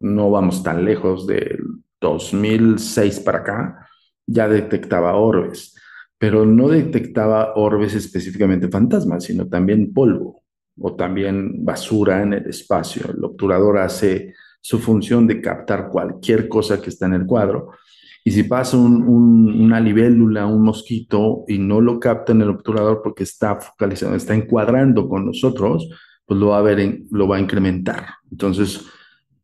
no 0.01 0.31
vamos 0.31 0.63
tan 0.63 0.85
lejos, 0.85 1.27
del 1.27 1.59
2006 2.01 3.21
para 3.21 3.39
acá, 3.39 3.89
ya 4.27 4.49
detectaba 4.49 5.15
orbes, 5.17 5.75
pero 6.19 6.45
no 6.47 6.69
detectaba 6.69 7.55
orbes 7.57 7.95
específicamente 7.95 8.69
fantasmas, 8.69 9.25
sino 9.25 9.49
también 9.49 9.93
polvo 9.93 10.43
o 10.79 10.95
también 10.95 11.65
basura 11.65 12.23
en 12.23 12.33
el 12.35 12.47
espacio. 12.47 13.11
El 13.13 13.25
obturador 13.25 13.79
hace 13.79 14.35
su 14.61 14.79
función 14.79 15.27
de 15.27 15.41
captar 15.41 15.89
cualquier 15.89 16.49
cosa 16.49 16.81
que 16.81 16.91
está 16.91 17.07
en 17.07 17.15
el 17.15 17.27
cuadro 17.27 17.71
y 18.25 18.31
si 18.31 18.45
pasa 18.45 18.77
un, 18.77 19.03
un- 19.03 19.61
una 19.63 19.81
libélula, 19.81 20.47
un 20.47 20.63
mosquito, 20.63 21.45
y 21.49 21.59
no 21.59 21.81
lo 21.81 21.99
capta 21.99 22.33
en 22.33 22.43
el 22.43 22.51
obturador 22.51 23.01
porque 23.03 23.25
está 23.25 23.57
focalizado, 23.61 24.15
está 24.15 24.35
encuadrando 24.35 25.09
con 25.09 25.27
nosotros, 25.27 25.89
pues 26.25 26.39
lo 26.39 26.49
va 26.49 26.59
a 26.59 26.63
ver, 26.63 27.01
lo 27.11 27.27
va 27.29 27.37
a 27.37 27.41
incrementar. 27.41 28.07
Entonces, 28.31 28.87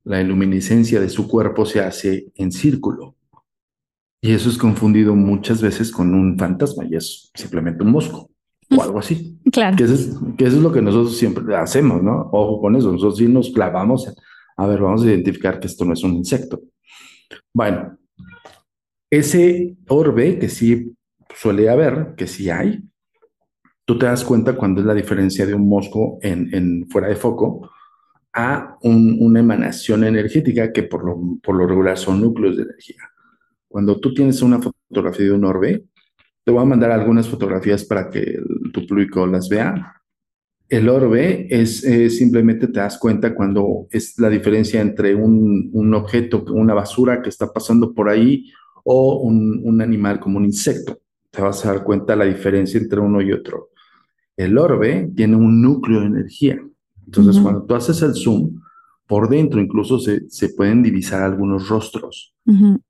la 0.05 0.21
iluminiscencia 0.21 1.01
de 1.01 1.09
su 1.09 1.29
cuerpo 1.29 1.67
se 1.67 1.81
hace 1.81 2.29
en 2.37 2.53
círculo. 2.53 3.17
Y 4.21 4.33
eso 4.33 4.49
es 4.51 4.59
confundido 4.59 5.15
muchas 5.15 5.63
veces 5.63 5.93
con 5.93 6.13
un 6.15 6.37
fantasma, 6.39 6.85
y 6.85 6.97
es 6.97 7.31
simplemente 7.35 7.83
un 7.85 7.93
mosco 7.93 8.31
o 8.77 8.83
algo 8.83 8.99
así. 8.99 9.39
Claro. 9.53 9.77
Que 9.77 9.85
eso, 9.85 9.95
es, 9.95 10.11
que 10.37 10.45
eso 10.45 10.57
es 10.57 10.63
lo 10.63 10.73
que 10.73 10.83
nosotros 10.83 11.17
siempre 11.17 11.55
hacemos, 11.57 12.03
¿no? 12.03 12.29
Ojo 12.33 12.61
con 12.61 12.75
eso, 12.77 12.91
nosotros 12.93 13.19
sí 13.19 13.29
nos 13.29 13.51
clavamos 13.51 14.09
en, 14.09 14.15
a 14.57 14.67
ver, 14.67 14.81
vamos 14.81 15.03
a 15.03 15.07
identificar 15.07 15.61
que 15.61 15.69
esto 15.69 15.85
no 15.85 15.93
es 15.93 16.03
un 16.03 16.15
insecto. 16.15 16.61
Bueno, 17.55 17.97
ese 19.11 19.77
orbe 19.89 20.39
que 20.39 20.49
sí 20.49 20.93
suele 21.35 21.71
haber, 21.71 22.15
que 22.17 22.27
sí 22.27 22.51
hay, 22.51 22.83
tú 23.85 23.99
te 23.99 24.07
das 24.07 24.25
cuenta 24.25 24.55
cuando 24.57 24.81
es 24.81 24.87
la 24.87 24.95
diferencia 24.95 25.47
de 25.47 25.55
un 25.55 25.69
mosco 25.69 26.19
en, 26.21 26.53
en 26.53 26.89
fuera 26.91 27.09
de 27.09 27.17
foco 27.17 27.71
a 28.35 28.77
un- 28.83 29.17
una 29.21 29.41
emanación 29.41 30.05
energética 30.05 30.73
que 30.73 30.83
por 30.83 31.05
lo, 31.05 31.39
por 31.43 31.55
lo 31.55 31.67
regular 31.67 31.97
son 31.97 32.21
núcleos 32.21 32.57
de 32.57 32.65
energía. 32.65 33.03
Cuando 33.69 34.01
tú 34.01 34.15
tienes 34.15 34.43
una 34.43 34.61
fotografía 34.61 35.27
de 35.27 35.33
un 35.33 35.45
orbe, 35.45 35.85
te 36.45 36.53
voy 36.53 36.63
a 36.63 36.67
mandar 36.67 36.91
algunas 36.91 37.29
fotografías 37.29 37.85
para 37.85 38.09
que 38.09 38.39
tu 38.73 38.87
público 38.87 39.27
las 39.27 39.49
vea. 39.49 39.95
El 40.69 40.89
orbe 40.89 41.47
es 41.51 41.85
eh, 41.85 42.11
simplemente 42.11 42.67
te 42.69 42.81
das 42.81 42.99
cuenta 42.99 43.35
cuando 43.35 43.87
es 43.91 44.19
la 44.19 44.29
diferencia 44.31 44.81
entre 44.81 45.15
un, 45.15 45.71
un 45.73 45.95
objeto, 45.95 46.45
una 46.51 46.75
basura 46.75 47.23
que 47.23 47.29
está 47.29 47.53
pasando 47.53 47.93
por 47.93 48.09
ahí 48.09 48.51
o 48.85 49.21
un, 49.21 49.61
un 49.65 49.83
animal 49.83 50.21
como 50.21 50.39
un 50.39 50.45
insecto. 50.47 50.99
Te 51.31 51.43
vas 51.43 51.65
a 51.65 51.73
dar 51.73 51.85
cuenta 51.85 52.17
la 52.17 52.25
diferencia 52.25 52.81
entre 52.81 53.01
uno 53.01 53.21
y 53.21 53.33
otro. 53.33 53.71
El 54.37 54.57
orbe 54.57 55.11
tiene 55.15 55.37
un 55.37 55.61
núcleo 55.61 56.01
de 56.01 56.07
energía. 56.07 56.59
Entonces, 57.05 57.37
Ujú. 57.37 57.45
cuando 57.45 57.65
tú 57.65 57.75
haces 57.75 58.01
el 58.03 58.15
zoom, 58.15 58.61
por 59.07 59.29
dentro 59.29 59.61
incluso 59.61 59.99
se, 59.99 60.29
se 60.29 60.51
pueden 60.51 60.83
divisar 60.83 61.23
algunos 61.23 61.69
rostros. 61.69 62.35
Ujú. 62.47 62.81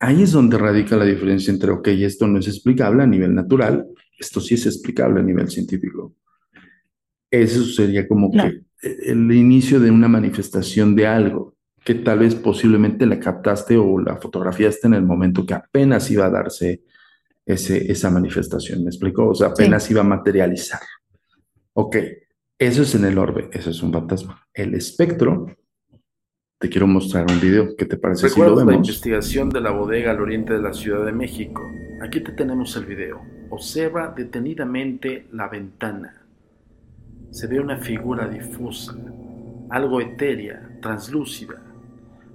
Ahí 0.00 0.22
es 0.22 0.32
donde 0.32 0.56
radica 0.56 0.96
la 0.96 1.04
diferencia 1.04 1.52
entre, 1.52 1.70
ok, 1.70 1.88
esto 1.88 2.26
no 2.26 2.38
es 2.38 2.48
explicable 2.48 3.02
a 3.02 3.06
nivel 3.06 3.34
natural, 3.34 3.86
esto 4.18 4.40
sí 4.40 4.54
es 4.54 4.66
explicable 4.66 5.20
a 5.20 5.22
nivel 5.22 5.48
científico. 5.50 6.14
Eso 7.30 7.64
sería 7.64 8.08
como 8.08 8.30
que 8.32 8.62
el 8.82 9.30
inicio 9.30 9.78
de 9.78 9.90
una 9.90 10.08
manifestación 10.08 10.96
de 10.96 11.06
algo 11.06 11.54
que 11.84 11.94
tal 11.96 12.20
vez 12.20 12.34
posiblemente 12.34 13.06
la 13.06 13.20
captaste 13.20 13.76
o 13.76 13.98
la 13.98 14.16
fotografiaste 14.16 14.86
en 14.86 14.94
el 14.94 15.02
momento 15.02 15.46
que 15.46 15.54
apenas 15.54 16.10
iba 16.10 16.26
a 16.26 16.30
darse 16.30 16.82
ese, 17.44 17.90
esa 17.90 18.10
manifestación, 18.10 18.82
¿me 18.82 18.90
explico? 18.90 19.28
O 19.28 19.34
sea, 19.34 19.48
apenas 19.48 19.90
iba 19.90 20.00
a 20.00 20.04
materializar. 20.04 20.80
Ok, 21.74 21.96
eso 22.58 22.82
es 22.82 22.94
en 22.94 23.04
el 23.04 23.18
orbe, 23.18 23.48
eso 23.52 23.70
es 23.70 23.82
un 23.82 23.92
fantasma. 23.92 24.46
El 24.52 24.74
espectro, 24.74 25.46
te 26.60 26.68
quiero 26.68 26.86
mostrar 26.86 27.24
un 27.30 27.40
video, 27.40 27.74
¿qué 27.74 27.86
te 27.86 27.96
parece 27.96 28.28
si 28.28 28.38
lo 28.38 28.44
¿Recuerdas 28.44 28.66
la 28.66 28.72
vemos? 28.72 28.86
investigación 28.86 29.48
de 29.48 29.62
la 29.62 29.70
bodega 29.70 30.10
al 30.10 30.20
oriente 30.20 30.52
de 30.52 30.60
la 30.60 30.74
Ciudad 30.74 31.06
de 31.06 31.12
México? 31.12 31.62
Aquí 32.02 32.20
te 32.20 32.32
tenemos 32.32 32.76
el 32.76 32.84
video. 32.84 33.22
Observa 33.48 34.12
detenidamente 34.14 35.26
la 35.32 35.48
ventana. 35.48 36.22
Se 37.30 37.46
ve 37.46 37.60
una 37.60 37.78
figura 37.78 38.28
difusa, 38.28 38.94
algo 39.70 40.02
etérea, 40.02 40.78
translúcida. 40.82 41.62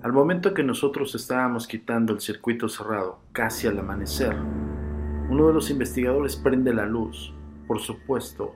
Al 0.02 0.12
momento 0.12 0.56
que 0.56 0.64
nosotros 0.64 1.14
estábamos 1.14 1.68
quitando 1.68 2.12
el 2.12 2.20
circuito 2.20 2.68
cerrado, 2.68 3.20
casi 3.32 3.68
al 3.68 3.78
amanecer, 3.78 4.36
uno 5.30 5.48
de 5.50 5.54
los 5.54 5.70
investigadores 5.70 6.36
prende 6.36 6.74
la 6.74 6.88
luz. 6.88 7.32
Por 7.68 7.80
supuesto, 7.80 8.56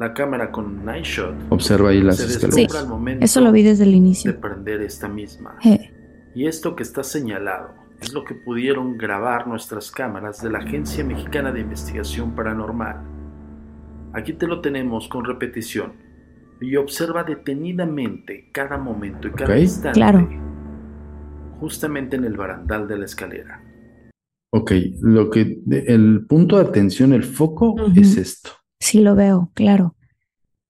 la 0.00 0.14
cámara 0.14 0.50
con 0.50 0.82
night 0.82 1.04
shot 1.04 1.34
Observa 1.50 1.90
ahí 1.90 2.00
las 2.00 2.16
se 2.16 2.24
escaleras. 2.26 2.74
al 2.74 2.88
momento 2.88 3.22
Eso 3.22 3.42
lo 3.42 3.52
vi 3.52 3.62
desde 3.62 3.84
el 3.84 3.90
de 3.90 3.96
inicio. 3.98 4.40
prender 4.40 4.80
esta 4.80 5.08
misma. 5.08 5.58
Y 6.34 6.46
esto 6.46 6.74
que 6.74 6.82
está 6.82 7.02
señalado 7.04 7.74
es 8.00 8.14
lo 8.14 8.24
que 8.24 8.34
pudieron 8.34 8.96
grabar 8.96 9.46
nuestras 9.46 9.90
cámaras 9.90 10.40
de 10.40 10.50
la 10.50 10.60
Agencia 10.60 11.04
Mexicana 11.04 11.52
de 11.52 11.60
Investigación 11.60 12.34
Paranormal. 12.34 12.96
Aquí 14.14 14.32
te 14.32 14.46
lo 14.46 14.62
tenemos 14.62 15.06
con 15.06 15.26
repetición 15.26 15.92
y 16.62 16.76
observa 16.76 17.22
detenidamente 17.22 18.48
cada 18.52 18.78
momento 18.78 19.28
y 19.28 19.32
cada 19.32 19.58
instante. 19.58 19.98
Claro. 19.98 20.26
Justamente 21.60 22.16
en 22.16 22.24
el 22.24 22.38
barandal 22.38 22.88
de 22.88 22.98
la 22.98 23.04
escalera. 23.04 23.62
Ok, 24.52 24.72
lo 25.02 25.28
que, 25.28 25.60
el 25.70 26.24
punto 26.26 26.56
de 26.56 26.62
atención, 26.62 27.12
el 27.12 27.22
foco 27.24 27.76
es 27.94 28.16
esto. 28.16 28.50
Sí 28.80 29.00
lo 29.00 29.14
veo, 29.14 29.50
claro. 29.54 29.94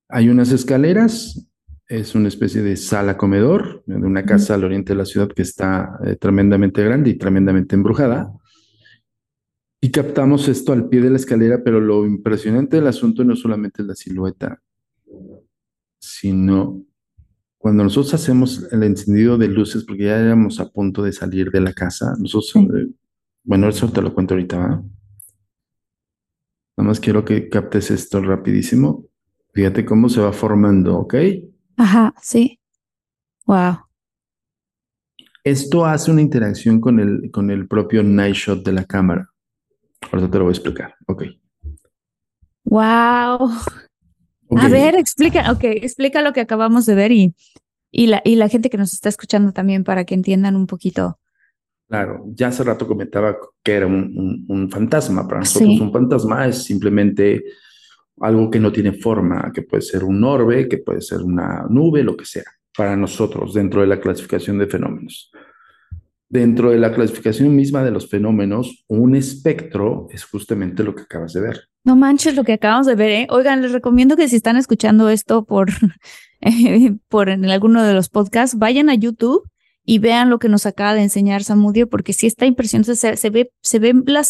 Hay 0.09 0.29
unas 0.29 0.51
escaleras, 0.53 1.47
es 1.89 2.15
una 2.15 2.29
especie 2.29 2.63
de 2.63 2.77
sala 2.77 3.17
comedor 3.17 3.83
de 3.87 3.97
una 3.97 4.25
casa 4.25 4.55
al 4.55 4.65
oriente 4.65 4.93
de 4.93 4.99
la 4.99 5.05
ciudad 5.07 5.29
que 5.29 5.43
está 5.43 5.99
eh, 6.05 6.17
tremendamente 6.17 6.83
grande 6.85 7.11
y 7.11 7.15
tremendamente 7.19 7.75
embrujada. 7.77 8.33
Y 9.81 9.91
captamos 9.91 10.47
esto 10.49 10.73
al 10.73 10.89
pie 10.89 11.01
de 11.01 11.11
la 11.11 11.17
escalera, 11.17 11.63
pero 11.65 11.81
lo 11.81 12.05
impresionante 12.07 12.77
del 12.77 12.87
asunto 12.89 13.25
no 13.25 13.35
solamente 13.35 13.83
es 13.83 13.89
la 13.89 13.95
silueta, 13.95 14.61
sino 15.99 16.85
cuando 17.59 17.85
nosotros 17.85 18.15
hacemos 18.15 18.67
el 18.73 18.83
encendido 18.83 19.37
de 19.39 19.49
luces, 19.49 19.85
porque 19.85 20.05
ya 20.05 20.19
éramos 20.19 20.61
a 20.61 20.69
punto 20.71 21.03
de 21.03 21.13
salir 21.13 21.51
de 21.51 21.61
la 21.61 21.73
casa, 21.73 22.15
nosotros, 22.19 22.51
Sí. 22.53 22.59
eh, 22.61 22.89
bueno, 23.45 23.69
eso 23.69 23.91
te 23.91 24.03
lo 24.03 24.13
cuento 24.15 24.35
ahorita, 24.35 24.59
¿va? 24.59 24.83
Nada 26.81 26.89
más 26.89 27.01
quiero 27.01 27.27
que 27.27 27.51
captes 27.51 27.91
esto 27.91 28.23
rapidísimo. 28.23 29.05
Fíjate 29.53 29.85
cómo 29.85 30.09
se 30.09 30.23
va 30.23 30.33
formando, 30.33 30.97
¿ok? 30.97 31.15
Ajá, 31.77 32.15
sí. 32.23 32.59
Wow. 33.45 33.81
Esto 35.45 35.85
hace 35.85 36.11
una 36.11 36.23
interacción 36.23 36.81
con 36.81 36.99
el, 36.99 37.31
con 37.31 37.51
el 37.51 37.69
propio 37.69 38.03
night 38.03 38.35
shot 38.35 38.65
de 38.65 38.73
la 38.73 38.87
cámara. 38.87 39.29
Ahorita 40.11 40.31
te 40.31 40.39
lo 40.39 40.45
voy 40.45 40.53
a 40.53 40.57
explicar, 40.57 40.95
ok. 41.07 41.25
Wow. 42.65 43.51
A 44.57 44.69
ver, 44.71 44.95
explica, 44.95 45.53
ok, 45.53 45.65
explica 45.65 46.23
lo 46.23 46.33
que 46.33 46.41
acabamos 46.41 46.87
de 46.87 46.95
ver 46.95 47.13
y, 47.13 47.35
y 47.91 48.07
la, 48.07 48.23
y 48.25 48.37
la 48.37 48.49
gente 48.49 48.71
que 48.71 48.79
nos 48.79 48.95
está 48.95 49.11
escuchando 49.11 49.53
también 49.53 49.85
para 49.85 50.07
que 50.07 50.15
entiendan 50.15 50.57
un 50.57 50.67
poquito. 50.67 51.20
Claro, 51.91 52.25
ya 52.35 52.47
hace 52.49 52.63
rato 52.65 52.87
comentaba 52.87 53.37
que 53.65 53.73
era 53.73 53.87
un, 53.87 53.95
un- 54.17 54.45
un 54.49 54.71
fantasma. 54.71 55.27
Para 55.27 55.41
nosotros 55.41 55.71
Sí. 55.77 55.81
un 55.83 55.93
fantasma 55.93 56.47
es 56.47 56.63
simplemente 56.63 57.45
algo 58.21 58.49
que 58.49 58.61
no 58.61 58.71
tiene 58.71 58.93
forma, 58.93 59.51
que 59.53 59.63
puede 59.63 59.83
ser 59.83 60.05
un 60.05 60.23
orbe, 60.23 60.69
que 60.69 60.79
puede 60.79 61.01
ser 61.01 61.21
una 61.23 61.65
nube, 61.69 62.05
lo 62.05 62.17
que 62.17 62.25
sea, 62.27 62.45
para 62.77 62.95
nosotros 62.97 63.55
dentro 63.55 63.81
de 63.81 63.89
la 63.89 64.01
clasificación 64.01 64.57
de 64.59 64.67
fenómenos. 64.69 65.33
Dentro 66.29 66.71
de 66.71 66.79
la 66.79 66.95
clasificación 66.95 67.57
misma 67.57 67.83
de 67.83 67.91
los 67.91 68.09
fenómenos, 68.09 68.85
un 68.87 69.17
espectro 69.17 70.07
es 70.11 70.23
justamente 70.23 70.85
lo 70.85 70.95
que 70.95 71.03
acabas 71.03 71.33
de 71.33 71.41
ver. 71.41 71.61
No 71.83 71.97
manches 71.97 72.37
lo 72.37 72.45
que 72.45 72.53
acabamos 72.53 72.87
de 72.87 72.95
ver, 72.95 73.11
¿eh? 73.11 73.27
Oigan, 73.31 73.63
les 73.63 73.73
recomiendo 73.73 74.15
que 74.17 74.29
si 74.29 74.37
están 74.37 74.57
escuchando 74.57 75.09
esto 75.09 75.45
por, 75.45 75.71
eh, 76.41 76.95
por 77.09 77.31
en 77.31 77.47
alguno 77.51 77.83
de 77.83 77.95
los 77.95 78.09
podcasts, 78.11 78.57
vayan 78.57 78.91
a 78.91 78.95
YouTube 78.95 79.43
y 79.93 79.99
vean 79.99 80.31
lo 80.31 80.39
que 80.39 80.49
nos 80.49 80.67
acaba 80.67 80.95
de 80.95 81.03
enseñar 81.03 81.43
Samudio, 81.43 81.89
porque 81.89 82.13
sí 82.13 82.27
está 82.29 82.47
impresionante. 82.47 82.95
Se, 82.95 83.17
se 83.17 83.31
ve, 83.31 83.51
se 83.61 83.79
ve 83.81 83.93
la, 84.07 84.23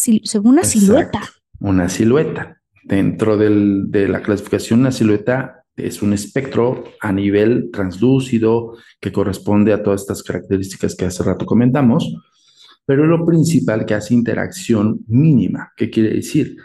una 0.43 0.63
silueta. 0.63 1.21
Una 1.59 1.87
silueta. 1.87 2.57
Dentro 2.83 3.37
del- 3.37 3.91
de 3.91 4.07
la 4.07 4.21
clasificación, 4.23 4.79
una 4.79 4.91
silueta 4.91 5.63
es 5.75 6.01
un 6.01 6.13
espectro 6.13 6.83
a 6.99 7.11
nivel 7.11 7.69
translúcido 7.71 8.75
que 8.99 9.11
corresponde 9.11 9.71
a 9.71 9.83
todas 9.83 10.01
estas 10.01 10.23
características 10.23 10.95
que 10.95 11.05
hace 11.05 11.21
rato 11.23 11.45
comentamos, 11.45 12.11
pero 12.85 13.05
lo 13.05 13.23
principal 13.25 13.85
que 13.85 13.93
hace 13.93 14.15
interacción 14.15 15.01
mínima. 15.07 15.71
¿Qué 15.77 15.89
quiere 15.91 16.09
decir? 16.15 16.55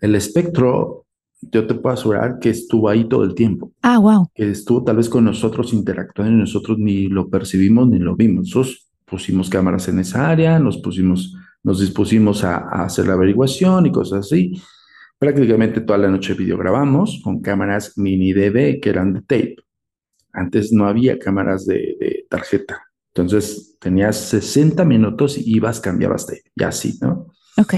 El 0.00 0.14
espectro, 0.14 1.05
yo 1.40 1.66
te 1.66 1.74
puedo 1.74 1.94
asegurar 1.94 2.38
que 2.40 2.50
estuvo 2.50 2.88
ahí 2.88 3.08
todo 3.08 3.24
el 3.24 3.34
tiempo, 3.34 3.72
Ah, 3.82 3.98
wow. 3.98 4.28
que 4.34 4.50
estuvo 4.50 4.82
tal 4.84 4.96
vez 4.96 5.08
con 5.08 5.24
nosotros 5.24 5.72
interactuando 5.72 6.34
y 6.34 6.40
nosotros 6.40 6.78
ni 6.78 7.08
lo 7.08 7.28
percibimos 7.28 7.88
ni 7.88 7.98
lo 7.98 8.16
vimos. 8.16 8.46
Nosotros 8.46 8.88
pusimos 9.04 9.48
cámaras 9.50 9.88
en 9.88 9.98
esa 10.00 10.28
área, 10.28 10.58
nos 10.58 10.78
pusimos, 10.78 11.34
nos 11.62 11.80
dispusimos 11.80 12.42
a, 12.44 12.56
a 12.56 12.84
hacer 12.84 13.06
la 13.06 13.12
averiguación 13.14 13.86
y 13.86 13.92
cosas 13.92 14.26
así. 14.26 14.60
Prácticamente 15.18 15.80
toda 15.80 15.98
la 15.98 16.08
noche 16.10 16.34
videograbamos 16.34 17.20
con 17.24 17.40
cámaras 17.40 17.96
mini 17.96 18.32
DV 18.32 18.80
que 18.80 18.88
eran 18.90 19.12
de 19.14 19.20
tape. 19.20 19.56
Antes 20.32 20.72
no 20.72 20.86
había 20.86 21.18
cámaras 21.18 21.64
de, 21.66 21.96
de 21.98 22.26
tarjeta. 22.28 22.82
Entonces 23.14 23.76
tenías 23.80 24.16
60 24.16 24.84
minutos 24.84 25.38
y 25.38 25.56
ibas, 25.56 25.80
cambiabas 25.80 26.26
tape. 26.26 26.42
Y 26.54 26.62
así, 26.64 26.98
¿no? 27.00 27.28
Ok. 27.56 27.74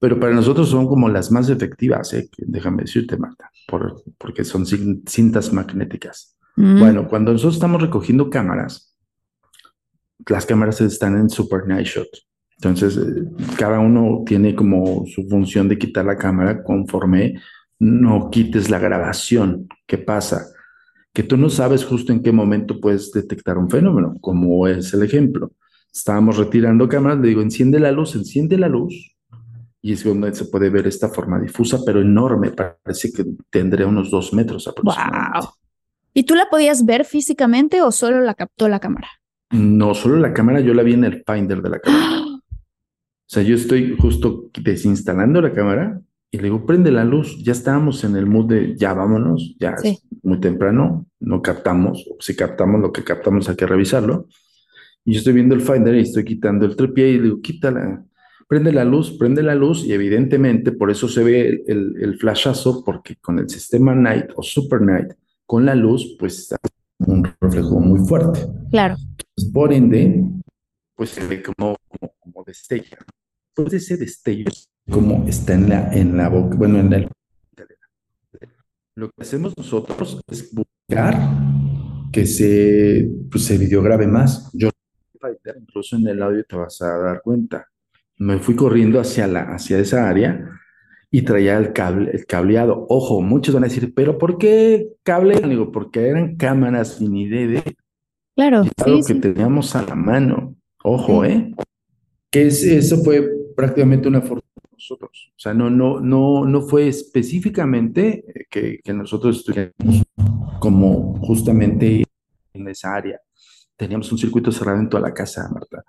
Pero 0.00 0.20
para 0.20 0.32
nosotros 0.34 0.68
son 0.68 0.86
como 0.86 1.08
las 1.08 1.30
más 1.32 1.48
efectivas, 1.50 2.12
¿eh? 2.14 2.28
Déjame 2.38 2.82
decirte, 2.82 3.16
Marta, 3.16 3.50
por- 3.66 4.02
porque 4.16 4.44
son 4.44 4.64
cin- 4.64 5.02
cintas 5.08 5.52
magnéticas. 5.52 6.36
Mm, 6.56 6.78
Bueno, 6.80 7.08
cuando 7.08 7.32
nosotros 7.32 7.54
estamos 7.54 7.82
recogiendo 7.82 8.30
cámaras, 8.30 8.96
las 10.28 10.46
cámaras 10.46 10.80
están 10.80 11.16
en 11.16 11.30
Super 11.30 11.66
Night 11.66 11.86
Shot. 11.86 12.08
Entonces, 12.56 12.96
eh, 12.96 13.24
cada 13.56 13.78
uno 13.78 14.22
tiene 14.26 14.54
como 14.54 15.04
su 15.06 15.26
función 15.28 15.68
de 15.68 15.78
quitar 15.78 16.04
la 16.04 16.16
cámara 16.16 16.62
conforme 16.62 17.40
no 17.78 18.28
quites 18.30 18.68
la 18.70 18.78
grabación. 18.80 19.68
¿Qué 19.86 19.98
pasa? 19.98 20.46
Que 21.12 21.22
tú 21.22 21.36
no 21.36 21.50
sabes 21.50 21.84
justo 21.84 22.12
en 22.12 22.22
qué 22.22 22.32
momento 22.32 22.80
puedes 22.80 23.12
detectar 23.12 23.58
un 23.58 23.70
fenómeno, 23.70 24.14
como 24.20 24.66
es 24.66 24.92
el 24.94 25.02
ejemplo. 25.04 25.52
Estábamos 25.92 26.36
retirando 26.36 26.88
cámaras, 26.88 27.20
le 27.20 27.28
digo, 27.28 27.42
enciende 27.42 27.78
la 27.80 27.92
luz, 27.92 28.14
enciende 28.16 28.58
la 28.58 28.68
luz. 28.68 29.16
Y 29.80 29.92
es 29.92 30.02
donde 30.04 30.34
se 30.34 30.46
puede 30.46 30.70
ver 30.70 30.86
esta 30.86 31.08
forma 31.08 31.38
difusa, 31.38 31.78
pero 31.86 32.00
enorme. 32.00 32.50
Parece 32.50 33.12
que 33.12 33.24
tendría 33.50 33.86
unos 33.86 34.10
dos 34.10 34.32
metros 34.32 34.66
aproximadamente. 34.66 35.38
Wow. 35.40 35.48
¿Y 36.14 36.24
tú 36.24 36.34
la 36.34 36.48
podías 36.50 36.84
ver 36.84 37.04
físicamente 37.04 37.80
o 37.82 37.92
solo 37.92 38.20
la 38.20 38.34
captó 38.34 38.68
la 38.68 38.80
cámara? 38.80 39.08
No, 39.50 39.94
solo 39.94 40.16
la 40.16 40.32
cámara, 40.32 40.60
yo 40.60 40.74
la 40.74 40.82
vi 40.82 40.94
en 40.94 41.04
el 41.04 41.22
Finder 41.26 41.62
de 41.62 41.70
la 41.70 41.78
cámara. 41.80 42.22
O 43.30 43.30
sea, 43.30 43.42
yo 43.42 43.56
estoy 43.56 43.94
justo 43.98 44.48
desinstalando 44.58 45.42
la 45.42 45.52
cámara 45.52 46.00
y 46.30 46.38
le 46.38 46.44
digo, 46.44 46.64
prende 46.64 46.90
la 46.90 47.04
luz. 47.04 47.36
Ya 47.44 47.52
estábamos 47.52 48.02
en 48.04 48.16
el 48.16 48.24
mood 48.24 48.46
de 48.48 48.74
ya 48.74 48.94
vámonos, 48.94 49.54
ya 49.60 49.76
Sí. 49.76 49.88
es 49.88 50.24
muy 50.24 50.40
temprano, 50.40 51.04
no 51.20 51.42
captamos. 51.42 52.08
Si 52.20 52.34
captamos 52.34 52.80
lo 52.80 52.90
que 52.90 53.04
captamos, 53.04 53.46
hay 53.50 53.56
que 53.56 53.66
revisarlo. 53.66 54.28
Y 55.04 55.12
yo 55.12 55.18
estoy 55.18 55.34
viendo 55.34 55.54
el 55.54 55.60
Finder 55.60 55.94
y 55.96 56.00
estoy 56.00 56.24
quitando 56.24 56.64
el 56.64 56.74
trepié 56.74 57.08
y 57.10 57.16
le 57.18 57.22
digo, 57.24 57.40
quítala, 57.42 58.02
prende 58.48 58.72
la 58.72 58.84
luz, 58.84 59.16
prende 59.16 59.42
la 59.42 59.54
luz. 59.54 59.84
Y 59.84 59.92
evidentemente, 59.92 60.72
por 60.72 60.90
eso 60.90 61.06
se 61.06 61.22
ve 61.22 61.64
el, 61.66 62.18
flashazo, 62.18 62.82
porque 62.84 63.16
con 63.16 63.38
el 63.38 63.48
sistema 63.48 63.94
Night 63.94 64.30
o 64.34 64.42
Super 64.42 64.80
Night, 64.80 65.12
con 65.46 65.64
la 65.64 65.74
luz, 65.74 66.16
pues 66.18 66.38
está 66.38 66.56
un 66.98 67.24
reflejo 67.40 67.78
muy 67.78 68.00
fuerte. 68.00 68.40
Claro. 68.70 68.96
Pues, 69.34 69.50
por 69.52 69.72
ende, 69.72 70.24
pues 70.96 71.10
se 71.10 71.24
ve 71.26 71.42
como, 71.42 71.76
como, 71.86 72.12
como 72.18 72.44
destella. 72.44 72.98
Pues 73.54 73.72
ese 73.72 73.96
destello, 73.96 74.50
como 74.90 75.26
está 75.28 75.54
en 75.54 75.68
la, 75.68 75.92
en 75.92 76.16
la 76.16 76.28
boca, 76.28 76.56
bueno, 76.56 76.80
en 76.80 76.92
el... 76.92 77.08
Lo 78.94 79.10
que 79.10 79.22
hacemos 79.22 79.56
nosotros 79.56 80.20
es 80.26 80.52
buscar 80.52 81.14
que 82.12 82.26
se, 82.26 83.08
pues, 83.30 83.44
se 83.44 83.58
videograbe 83.58 84.08
más. 84.08 84.50
Yo, 84.52 84.70
incluso 85.60 85.96
en 85.96 86.08
el 86.08 86.20
audio 86.20 86.44
te 86.44 86.56
vas 86.56 86.82
a 86.82 86.98
dar 86.98 87.22
cuenta. 87.22 87.68
Me 88.18 88.38
fui 88.38 88.56
corriendo 88.56 89.00
hacia, 89.00 89.26
la, 89.26 89.42
hacia 89.42 89.78
esa 89.78 90.08
área 90.08 90.58
y 91.10 91.22
traía 91.22 91.56
el, 91.58 91.72
cable, 91.72 92.10
el 92.12 92.26
cableado. 92.26 92.86
Ojo, 92.88 93.22
muchos 93.22 93.54
van 93.54 93.64
a 93.64 93.68
decir, 93.68 93.94
pero 93.94 94.18
¿por 94.18 94.38
qué 94.38 94.88
cable? 95.02 95.40
Digo, 95.40 95.72
porque 95.72 96.08
eran 96.08 96.36
cámaras 96.36 97.00
mini 97.00 97.28
DD. 97.28 97.62
Claro. 98.34 98.64
Y 98.64 98.70
algo 98.84 99.04
que 99.04 99.14
teníamos 99.14 99.74
a 99.74 99.82
la 99.82 99.94
mano. 99.94 100.56
Ojo, 100.84 101.24
¿eh? 101.24 101.54
Que 102.30 102.46
es, 102.46 102.62
eso 102.62 103.02
fue 103.02 103.28
prácticamente 103.56 104.08
una 104.08 104.20
fortuna 104.20 104.52
para 104.54 104.72
nosotros. 104.72 105.32
O 105.34 105.38
sea, 105.38 105.54
no, 105.54 105.70
no, 105.70 106.00
no, 106.00 106.44
no 106.44 106.62
fue 106.62 106.88
específicamente 106.88 108.24
que, 108.50 108.80
que 108.84 108.92
nosotros 108.92 109.38
estuviéramos 109.38 110.04
como 110.60 111.18
justamente 111.20 112.04
en 112.52 112.68
esa 112.68 112.94
área. 112.94 113.20
Teníamos 113.76 114.10
un 114.12 114.18
circuito 114.18 114.52
cerrado 114.52 114.78
en 114.78 114.88
toda 114.88 115.02
la 115.02 115.14
casa, 115.14 115.48
Marta. 115.52 115.84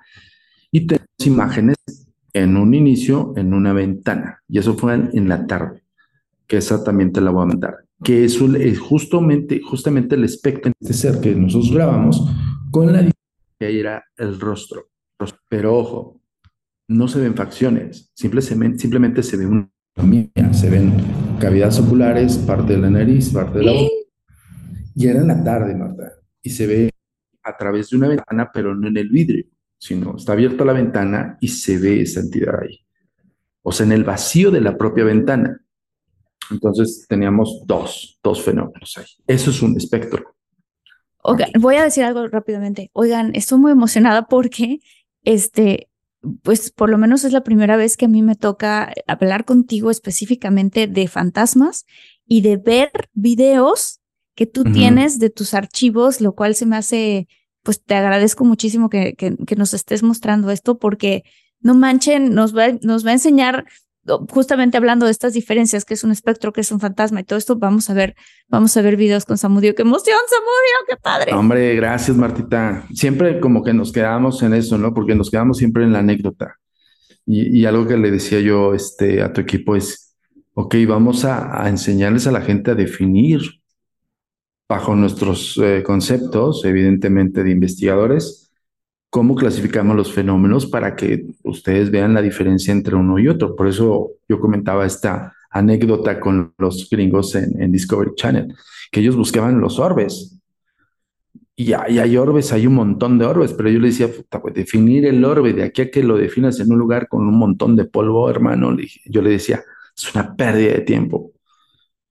Y 0.72 0.88
tenemos 0.88 1.08
imágenes 1.26 1.76
en 2.42 2.58
un 2.58 2.74
inicio 2.74 3.34
en 3.36 3.54
una 3.54 3.74
ventana. 3.74 4.42
Y 4.48 4.60
eso 4.60 4.76
fue 4.76 4.94
en, 4.94 5.30
la 5.30 5.46
tarde, 5.48 5.84
que 6.48 6.58
esa 6.58 6.84
también 6.84 7.12
te 7.12 7.22
la 7.22 7.32
voy 7.32 7.44
a 7.44 7.48
mandar. 7.48 7.78
Que 8.04 8.26
eso 8.26 8.54
es 8.56 8.80
justamente, 8.80 9.62
justamente 9.62 10.16
el 10.16 10.24
espectro 10.24 10.72
de 10.72 10.90
este 10.90 10.94
ser 10.94 11.22
que 11.22 11.36
nosotros 11.36 11.74
grabamos 11.74 12.30
con 12.72 12.92
la 12.92 13.04
que 13.60 13.66
ahí 13.66 13.80
era 13.80 14.04
el 14.18 14.40
rostro. 14.40 14.88
Pero 15.50 15.78
ojo, 15.78 16.22
no 16.88 17.08
se 17.08 17.20
ven 17.20 17.36
facciones, 17.36 18.12
simplemente, 18.14 18.80
simplemente 18.80 19.24
se 19.24 19.38
ve 19.38 19.46
una 19.46 19.70
se 20.54 20.70
ven 20.70 20.94
cavidades 21.40 21.80
oculares, 21.80 22.38
parte 22.38 22.74
de 22.74 22.80
la 22.80 22.90
nariz, 22.90 23.30
parte 23.32 23.60
de 23.60 23.66
la 23.66 23.74
boca. 23.74 23.94
Y 24.96 25.08
era 25.08 25.20
en 25.20 25.28
la 25.28 25.44
tarde, 25.44 25.76
Marta, 25.76 26.14
y 26.42 26.50
se 26.50 26.68
ve 26.68 26.90
a 27.44 27.58
través 27.58 27.90
de 27.90 27.98
una 27.98 28.08
ventana, 28.08 28.50
pero 28.54 28.76
no 28.76 28.88
en 28.88 28.98
el 28.98 29.10
vidrio, 29.10 29.46
sino 29.80 30.18
está 30.18 30.34
abierta 30.34 30.66
la 30.66 30.74
ventana 30.74 31.38
y 31.42 31.48
se 31.48 31.80
ve 31.80 32.02
esa 32.02 32.20
entidad 32.20 32.62
ahí. 32.62 32.86
O 33.64 33.72
sea, 33.72 33.86
en 33.86 33.94
el 33.94 34.04
vacío 34.04 34.52
de 34.52 34.62
la 34.62 34.78
propia 34.78 35.04
ventana. 35.04 35.60
Entonces 36.52 37.06
teníamos 37.08 37.64
dos, 37.66 38.20
dos 38.22 38.44
fenómenos 38.44 38.98
ahí. 38.98 39.06
Eso 39.26 39.50
es 39.50 39.62
un 39.62 39.76
espectro. 39.78 40.36
Oigan, 41.24 41.50
voy 41.60 41.76
a 41.76 41.84
decir 41.84 42.04
algo 42.04 42.28
rápidamente. 42.28 42.92
Oigan, 42.94 43.36
estoy 43.36 43.60
muy 43.60 43.72
emocionada 43.72 44.28
porque, 44.28 44.80
este, 45.24 45.90
pues 46.44 46.72
por 46.72 46.90
lo 46.90 46.98
menos 46.98 47.24
es 47.24 47.34
la 47.34 47.44
primera 47.44 47.78
vez 47.78 47.98
que 47.98 48.06
a 48.06 48.10
mí 48.10 48.22
me 48.22 48.36
toca 48.36 48.94
hablar 49.08 49.46
contigo 49.46 49.92
específicamente 49.92 50.88
de 50.88 51.08
fantasmas 51.08 51.86
y 52.26 52.42
de 52.42 52.58
ver 52.58 52.92
videos 53.14 54.00
que 54.36 54.46
tú 54.46 54.64
tienes 54.64 55.20
de 55.20 55.30
tus 55.30 55.54
archivos, 55.54 56.22
lo 56.22 56.34
cual 56.34 56.56
se 56.56 56.66
me 56.66 56.78
hace, 56.78 57.28
pues 57.64 57.84
te 57.84 57.96
agradezco 57.96 58.46
muchísimo 58.46 58.90
que, 58.90 59.16
que, 59.16 59.36
que 59.38 59.56
nos 59.56 59.74
estés 59.74 60.04
mostrando 60.04 60.52
esto 60.52 60.78
porque 60.78 61.24
no 61.62 61.76
manchen, 61.76 62.34
nos 62.34 62.56
va, 62.56 62.70
nos 62.82 63.06
va 63.06 63.12
a 63.12 63.14
enseñar 63.14 63.66
justamente 64.30 64.78
hablando 64.78 65.06
de 65.06 65.12
estas 65.12 65.34
diferencias, 65.34 65.86
que 65.86 65.94
es 65.94 66.04
un 66.04 66.12
espectro, 66.12 66.54
que 66.54 66.62
es 66.62 66.72
un 66.72 66.80
fantasma 66.80 67.22
y 67.22 67.24
todo 67.24 67.38
esto, 67.38 67.58
vamos 67.58 67.90
a 67.90 67.94
ver, 67.94 68.16
vamos 68.48 68.76
a 68.76 68.82
ver 68.82 68.96
videos 68.96 69.26
con 69.26 69.38
Samudio. 69.38 69.76
¡Qué 69.76 69.84
emoción, 69.84 70.18
Samudio! 70.28 70.88
¡Qué 70.88 70.96
padre! 70.98 71.34
Hombre, 71.34 71.76
gracias, 71.76 72.18
Martita. 72.18 72.86
Siempre 72.94 73.40
como 73.40 73.64
que 73.64 73.74
nos 73.74 73.92
quedamos 73.92 74.42
en 74.44 74.54
eso, 74.54 74.78
¿no? 74.78 74.94
Porque 74.94 75.16
nos 75.16 75.30
quedamos 75.30 75.58
siempre 75.58 75.84
en 75.84 75.94
la 75.94 76.00
anécdota. 76.00 76.56
Y, 77.26 77.66
algo 77.66 77.86
que 77.86 77.96
le 77.96 78.10
decía 78.10 78.40
yo 78.40 78.74
este, 78.74 79.22
a 79.22 79.32
tu 79.32 79.42
equipo 79.42 79.76
es, 79.76 80.16
ok, 80.56 80.76
vamos 80.88 81.26
a, 81.26 81.70
enseñarles 81.70 82.26
a 82.26 82.32
la 82.32 82.42
gente 82.42 82.72
a 82.72 82.76
definir 82.76 83.59
bajo 84.70 84.96
nuestros 84.96 85.58
eh, 85.58 85.82
conceptos, 85.84 86.64
evidentemente 86.64 87.44
de 87.44 87.50
investigadores, 87.50 88.54
cómo 89.10 89.34
clasificamos 89.34 89.96
los 89.96 90.14
fenómenos 90.14 90.68
para 90.68 90.96
que 90.96 91.26
ustedes 91.44 91.90
vean 91.90 92.14
la 92.14 92.22
diferencia 92.22 92.72
entre 92.72 92.96
uno 92.96 93.18
y 93.18 93.28
otro. 93.28 93.56
Por 93.56 93.68
eso 93.68 94.12
yo 94.30 94.40
comentaba 94.40 94.86
esta 94.86 95.34
anécdota 95.50 96.20
con 96.20 96.54
los 96.60 96.88
gringos 96.88 97.34
en, 97.34 97.72
Discovery 97.72 98.12
Channel, 98.16 98.56
que 98.92 99.00
ellos 99.00 99.16
buscaban 99.16 99.60
los 99.60 99.80
orbes. 99.80 100.40
Y 101.56 101.74
hay, 101.74 102.16
orbes, 102.16 102.54
hay 102.54 102.68
un 102.68 102.76
montón 102.76 103.18
de 103.18 103.26
orbes, 103.26 103.52
pero 103.52 103.70
yo 103.70 103.80
le 103.80 103.88
decía, 103.90 104.08
pues, 104.42 104.54
definir 104.54 105.06
el 105.06 105.26
orbe 105.26 105.52
de 105.52 105.64
aquí 105.64 105.82
a 105.82 105.92
que 105.92 106.04
lo 106.04 106.16
definas 106.16 106.58
en 106.62 106.72
un 106.72 106.78
lugar 106.78 107.10
con 107.10 107.28
un 107.28 107.38
montón 107.38 107.76
de 107.76 107.84
polvo, 107.84 108.30
hermano, 108.30 108.78
yo 109.06 109.22
le 109.22 109.32
decía, 109.32 109.62
es 109.98 110.16
una 110.16 110.36
pérdida 110.38 110.74
de 110.74 110.82
tiempo. 110.82 111.34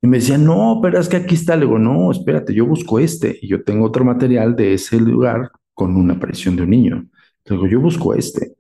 Y 0.01 0.07
me 0.07 0.19
decía, 0.19 0.39
no, 0.39 0.79
pero 0.83 1.01
es 1.01 1.09
que 1.09 1.17
aquí 1.17 1.35
está. 1.35 1.57
Le 1.57 1.67
digo, 1.67 1.79
no, 1.79 2.11
espérate, 2.11 2.55
yo 2.55 2.67
busco 2.67 2.99
este 2.99 3.39
y 3.41 3.49
yo 3.49 3.65
tengo 3.65 3.87
otro 3.87 4.05
material 4.05 4.55
de 4.55 4.75
ese 4.75 5.01
lugar 5.01 5.51
con 5.75 5.97
una 5.97 6.15
aparición 6.15 6.57
de 6.57 6.63
un 6.63 6.71
niño. 6.71 7.07
Luego 7.47 7.67
yo 7.67 7.81
busco 7.81 8.15
este 8.15 8.55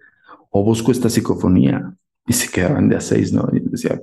o 0.51 0.65
busco 0.65 0.91
esta 0.91 1.09
psicofonía 1.09 1.95
y 2.27 2.33
se 2.33 2.51
quedaban 2.51 2.89
de 2.89 2.97
a 2.97 3.01
seis, 3.01 3.33
¿no? 3.33 3.49
Y 3.53 3.61
decía, 3.61 4.01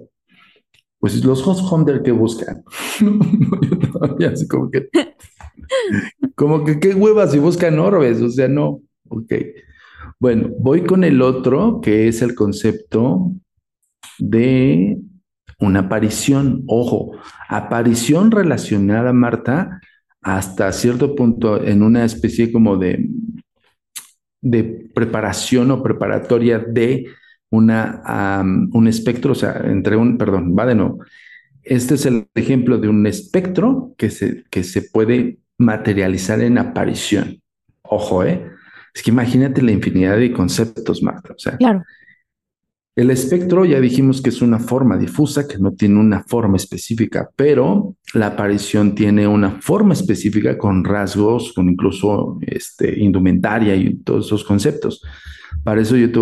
pues 1.00 1.24
los 1.24 1.46
host 1.46 1.72
hunter 1.72 2.02
que 2.02 2.12
buscan. 2.12 2.64
yo 4.20 4.30
así 4.30 4.48
como 4.48 4.72
que, 4.72 4.90
como 6.36 6.64
que 6.64 6.80
qué 6.80 6.94
huevas 6.94 7.32
si 7.32 7.40
buscan 7.40 7.80
orbes, 7.80 8.22
o 8.22 8.30
sea, 8.30 8.48
no. 8.48 8.82
Ok. 9.10 9.34
Bueno, 10.20 10.50
voy 10.60 10.82
con 10.86 11.04
el 11.04 11.22
otro 11.22 11.82
que 11.82 12.08
es 12.08 12.22
el 12.22 12.34
concepto 12.36 13.32
de 14.18 14.98
una 15.60 15.82
aparición. 15.82 16.64
Ojo, 16.68 17.12
aparición 17.50 18.32
relacionada, 18.32 19.14
Marta, 19.14 19.80
hasta 20.22 20.72
cierto 20.72 21.16
punto 21.16 21.64
en 21.64 21.84
una 21.84 22.04
especie 22.04 22.52
como 22.52 22.78
de, 22.78 23.08
de 24.42 24.90
preparación 24.94 25.72
o 25.72 25.84
preparatoria 25.84 26.60
de 26.60 27.06
una, 27.52 28.02
un 28.74 28.88
espectro, 28.88 29.32
o 29.32 29.36
sea, 29.36 29.62
entre 29.66 29.96
un, 29.96 30.18
perdón, 30.18 30.56
va 30.58 30.66
de 30.66 30.76
nuevo. 30.76 31.00
Este 31.64 31.96
es 31.96 32.06
el 32.06 32.28
ejemplo 32.36 32.78
de 32.78 32.90
un 32.90 33.08
espectro 33.08 33.94
que 33.98 34.10
se, 34.10 34.44
que 34.50 34.64
se 34.64 34.84
puede 34.84 35.40
materializar 35.58 36.42
en 36.42 36.58
aparición. 36.58 37.42
Ojo, 37.82 38.24
¿eh? 38.24 38.46
Es 38.94 39.04
que 39.04 39.12
imagínate 39.12 39.62
la 39.62 39.72
infinidad 39.72 40.18
de 40.18 40.32
conceptos, 40.32 41.02
Marta. 41.04 41.34
O 41.34 41.40
sea, 41.40 41.58
claro. 41.58 41.84
El 42.96 43.12
espectro 43.12 43.66
ya 43.66 43.82
dijimos 43.82 44.22
que 44.22 44.30
es 44.30 44.42
una 44.42 44.58
forma 44.58 44.98
difusa, 44.98 45.46
que 45.50 45.58
no 45.58 45.74
tiene 45.74 46.00
una 46.00 46.24
forma 46.24 46.56
específica, 46.56 47.30
pero 47.36 47.98
la 48.14 48.28
aparición 48.28 48.96
tiene 48.96 49.28
una 49.28 49.60
forma 49.60 49.94
específica 49.94 50.58
con 50.58 50.86
rasgos, 50.86 51.52
con 51.52 51.68
incluso 51.68 52.40
este, 52.42 52.98
indumentaria 52.98 53.76
y 53.76 53.96
todos 53.98 54.28
esos 54.28 54.46
conceptos. 54.46 55.02
Para 55.66 55.82
eso 55.82 55.98
yo 55.98 56.10
te 56.10 56.20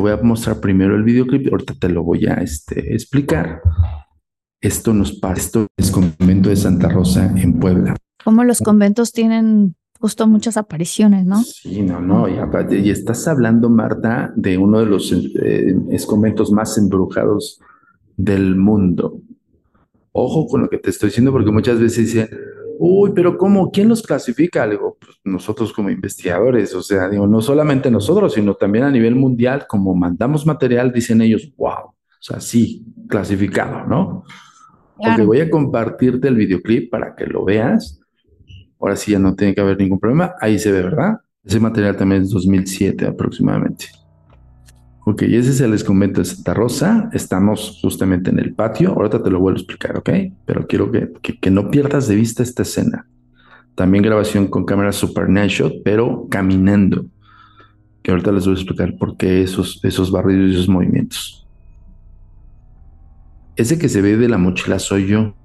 voy 0.00 0.10
a, 0.10 0.16
mostrar 0.20 0.58
primero 0.58 0.96
el 0.96 1.04
videoclip, 1.04 1.48
ahorita 1.48 1.74
te 1.74 1.88
lo 1.90 2.02
voy 2.02 2.26
a 2.26 2.34
este, 2.34 2.92
explicar. 2.92 3.60
Esto 4.60 4.92
nos 4.92 5.12
pasa, 5.12 5.40
esto 5.40 5.66
es 5.76 5.92
convento 5.92 6.48
de 6.48 6.56
Santa 6.56 6.88
Rosa 6.88 7.32
en 7.36 7.60
Puebla. 7.60 7.94
¿Cómo 8.24 8.42
los 8.42 8.60
conventos 8.62 9.12
tienen 9.12 9.76
justo 10.00 10.26
muchas 10.26 10.56
apariciones, 10.56 11.26
¿no? 11.26 11.42
Sí, 11.42 11.82
no, 11.82 12.00
no, 12.00 12.26
y, 12.28 12.90
estás 12.90 13.26
hablando, 13.28 13.68
Marta, 13.68 14.32
de 14.36 14.58
uno 14.58 14.80
de 14.80 14.86
los 14.86 15.12
eh, 15.12 15.76
escomentos 15.90 16.52
más 16.52 16.76
embrujados 16.78 17.60
del 18.16 18.56
mundo. 18.56 19.20
Ojo 20.12 20.46
con 20.46 20.62
lo 20.62 20.68
que 20.68 20.78
te 20.78 20.90
estoy 20.90 21.10
diciendo, 21.10 21.32
porque 21.32 21.50
muchas 21.50 21.78
veces 21.78 22.06
dicen, 22.06 22.28
uy, 22.78 23.12
pero 23.14 23.36
¿cómo? 23.36 23.70
¿Quién 23.70 23.88
los 23.88 24.02
clasifica? 24.02 24.66
Digo, 24.66 24.96
pues 25.00 25.16
nosotros 25.24 25.72
como 25.72 25.90
investigadores, 25.90 26.74
o 26.74 26.82
sea, 26.82 27.08
digo, 27.08 27.26
no 27.26 27.40
solamente 27.40 27.90
nosotros, 27.90 28.34
sino 28.34 28.54
también 28.54 28.84
a 28.84 28.90
nivel 28.90 29.14
mundial, 29.14 29.66
como 29.68 29.94
mandamos 29.94 30.46
material, 30.46 30.92
dicen 30.92 31.20
ellos, 31.20 31.52
wow, 31.56 31.88
o 31.88 31.94
sea, 32.20 32.40
sí, 32.40 32.84
clasificado, 33.08 33.86
¿no? 33.86 34.24
Porque 34.96 35.22
voy 35.22 35.40
a 35.40 35.50
compartirte 35.50 36.28
el 36.28 36.36
videoclip 36.36 36.90
para 36.90 37.14
que 37.14 37.26
lo 37.26 37.44
veas 37.44 38.00
Ahora 38.80 38.96
sí 38.96 39.12
ya 39.12 39.18
no 39.18 39.34
tiene 39.34 39.54
que 39.54 39.60
haber 39.60 39.78
ningún 39.78 39.98
problema. 39.98 40.34
Ahí 40.40 40.58
se 40.58 40.72
ve, 40.72 40.82
¿verdad? 40.82 41.20
Ese 41.44 41.60
material 41.60 41.96
también 41.96 42.22
es 42.22 42.30
2007 42.30 43.06
aproximadamente. 43.06 43.86
Ok, 45.08 45.22
ese 45.22 45.50
es 45.50 45.60
el 45.60 45.84
convento 45.84 46.20
de 46.20 46.24
Santa 46.24 46.52
Rosa. 46.52 47.08
Estamos 47.12 47.78
justamente 47.80 48.30
en 48.30 48.40
el 48.40 48.54
patio. 48.54 48.90
Ahorita 48.90 49.22
te 49.22 49.30
lo 49.30 49.38
vuelvo 49.38 49.56
a 49.56 49.60
explicar, 49.60 49.96
¿ok? 49.96 50.10
Pero 50.44 50.66
quiero 50.66 50.90
que, 50.90 51.12
que, 51.40 51.50
no 51.52 51.70
pierdas 51.70 52.08
de 52.08 52.16
vista 52.16 52.42
esta 52.42 52.62
escena. 52.62 53.06
También 53.76 54.02
grabación 54.02 54.48
con 54.48 54.64
cámara 54.64 54.90
Super 54.90 55.28
Shot, 55.30 55.82
pero 55.84 56.26
caminando. 56.28 57.06
Que 58.02 58.10
ahorita 58.10 58.32
les 58.32 58.46
voy 58.46 58.54
a 58.54 58.58
explicar 58.58 58.96
por 58.98 59.16
qué 59.16 59.42
esos, 59.42 59.78
esos 59.84 60.10
barridos 60.10 60.50
y 60.50 60.54
esos 60.54 60.68
movimientos. 60.68 61.46
Ese 63.54 63.78
que 63.78 63.88
se 63.88 64.02
ve 64.02 64.16
de 64.16 64.28
la 64.28 64.38
mochila 64.38 64.80
soy 64.80 65.06
yo. 65.06 65.36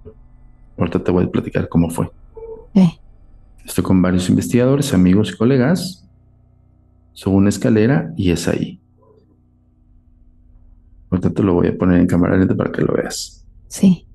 Ahorita 0.75 1.03
te 1.03 1.11
voy 1.11 1.25
a 1.25 1.29
platicar 1.29 1.69
cómo 1.69 1.91
fue. 1.91 2.09
Estoy 3.66 3.84
con 3.84 4.01
varios 4.01 4.30
investigadores, 4.30 4.93
amigos 4.93 5.32
y 5.32 5.38
colegas. 5.38 6.07
Subo 7.14 7.36
una 7.36 7.49
escalera 7.49 8.14
y 8.18 8.32
es 8.32 8.47
ahí. 8.47 8.82
Ahorita 11.09 11.30
te 11.30 11.43
lo 11.43 11.53
voy 11.53 11.68
a 11.68 11.78
poner 11.78 11.99
en 11.99 12.07
cámara 12.07 12.38
lenta 12.38 12.55
para 12.55 12.72
que 12.72 12.82
lo 12.82 12.93
veas. 12.93 13.45
Sí. 13.68 14.07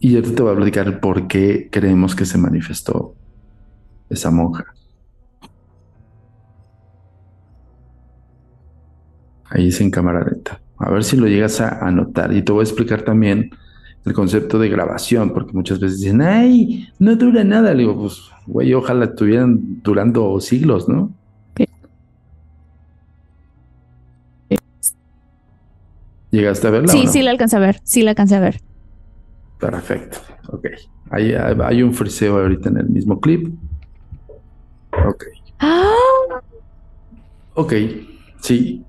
Y 0.00 0.12
yo 0.12 0.22
te 0.22 0.42
voy 0.42 0.52
a 0.52 0.56
platicar 0.56 1.00
por 1.00 1.26
qué 1.26 1.68
creemos 1.70 2.14
que 2.14 2.24
se 2.24 2.38
manifestó 2.38 3.14
esa 4.08 4.30
monja. 4.30 4.66
Ahí 9.50 9.68
es 9.68 9.80
en 9.80 9.90
cámara 9.90 10.24
lenta. 10.24 10.60
A 10.76 10.90
ver 10.90 11.02
si 11.02 11.16
lo 11.16 11.26
llegas 11.26 11.60
a 11.60 11.84
anotar. 11.84 12.32
Y 12.32 12.42
te 12.42 12.52
voy 12.52 12.60
a 12.60 12.64
explicar 12.64 13.02
también 13.02 13.50
el 14.08 14.14
concepto 14.14 14.58
de 14.58 14.68
grabación, 14.68 15.32
porque 15.32 15.52
muchas 15.52 15.78
veces 15.78 16.00
dicen, 16.00 16.20
ay, 16.22 16.88
no 16.98 17.14
dura 17.16 17.44
nada. 17.44 17.72
Le 17.72 17.80
digo, 17.80 17.96
pues, 17.98 18.22
güey, 18.46 18.74
ojalá 18.74 19.04
estuvieran 19.04 19.82
durando 19.82 20.40
siglos, 20.40 20.88
¿no? 20.88 21.12
¿Llegaste 26.30 26.66
a 26.66 26.70
verla? 26.70 26.92
Sí, 26.92 27.06
sí 27.06 27.22
la 27.22 27.30
alcancé 27.30 27.56
a 27.56 27.60
ver, 27.60 27.80
sí 27.84 28.02
la 28.02 28.10
alcancé 28.10 28.36
a 28.36 28.40
ver. 28.40 28.60
Perfecto, 29.58 30.18
ok. 30.48 30.66
Hay, 31.10 31.32
hay 31.32 31.82
un 31.82 31.94
friseo 31.94 32.38
ahorita 32.38 32.68
en 32.68 32.76
el 32.76 32.88
mismo 32.90 33.18
clip. 33.18 33.48
Ok. 34.92 35.24
¡Ah! 35.58 36.40
Ok, 37.54 37.72
sí. 38.40 38.84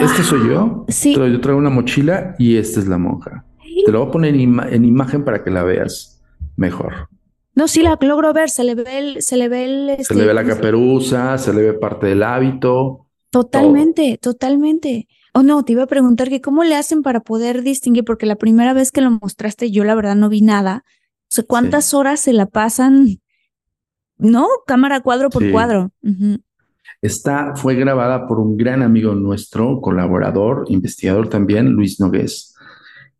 Este 0.00 0.22
soy 0.22 0.48
yo. 0.48 0.84
Sí. 0.88 1.14
Yo 1.14 1.40
traigo 1.40 1.58
una 1.58 1.70
mochila 1.70 2.34
y 2.38 2.56
esta 2.56 2.80
es 2.80 2.88
la 2.88 2.98
monja. 2.98 3.44
Te 3.84 3.92
lo 3.92 4.00
voy 4.00 4.08
a 4.08 4.12
poner 4.12 4.34
en, 4.34 4.84
imagen 4.84 5.24
para 5.24 5.42
que 5.42 5.50
la 5.50 5.62
veas 5.62 6.22
mejor. 6.56 7.08
No, 7.54 7.68
sí 7.68 7.82
la 7.82 7.98
logro 8.00 8.32
ver, 8.32 8.48
se 8.48 8.64
le 8.64 8.74
ve 8.74 8.98
el, 8.98 9.22
se 9.22 9.36
le 9.36 9.48
ve 9.48 9.64
el, 9.64 10.04
se 10.04 10.14
le 10.14 10.26
ve 10.26 10.34
la 10.34 10.40
este, 10.40 10.54
caperuza, 10.54 11.36
se 11.38 11.52
le 11.52 11.62
ve 11.62 11.72
parte 11.74 12.06
del 12.06 12.22
hábito. 12.22 13.06
Totalmente, 13.30 14.18
totalmente. 14.20 15.08
Oh, 15.34 15.42
no, 15.42 15.64
te 15.64 15.72
iba 15.72 15.84
a 15.84 15.86
preguntar 15.86 16.28
que 16.28 16.40
cómo 16.40 16.64
le 16.64 16.76
hacen 16.76 17.02
para 17.02 17.20
poder 17.20 17.62
distinguir, 17.62 18.04
porque 18.04 18.26
la 18.26 18.36
primera 18.36 18.74
vez 18.74 18.90
que 18.90 19.00
lo 19.00 19.10
mostraste 19.10 19.70
yo 19.70 19.84
la 19.84 19.94
verdad 19.94 20.14
no 20.14 20.28
vi 20.28 20.42
nada. 20.42 20.84
O 20.86 21.34
sea, 21.34 21.44
¿cuántas 21.44 21.94
horas 21.94 22.20
se 22.20 22.34
la 22.34 22.46
pasan? 22.46 23.20
¿No? 24.18 24.46
Cámara 24.66 25.00
cuadro 25.00 25.30
por 25.30 25.50
cuadro. 25.50 25.90
Esta 27.00 27.56
fue 27.56 27.74
grabada 27.74 28.28
por 28.28 28.38
un 28.38 28.56
gran 28.56 28.82
amigo 28.82 29.14
nuestro, 29.14 29.80
colaborador, 29.80 30.66
investigador 30.68 31.28
también, 31.28 31.70
Luis 31.70 31.98
Nogués, 31.98 32.51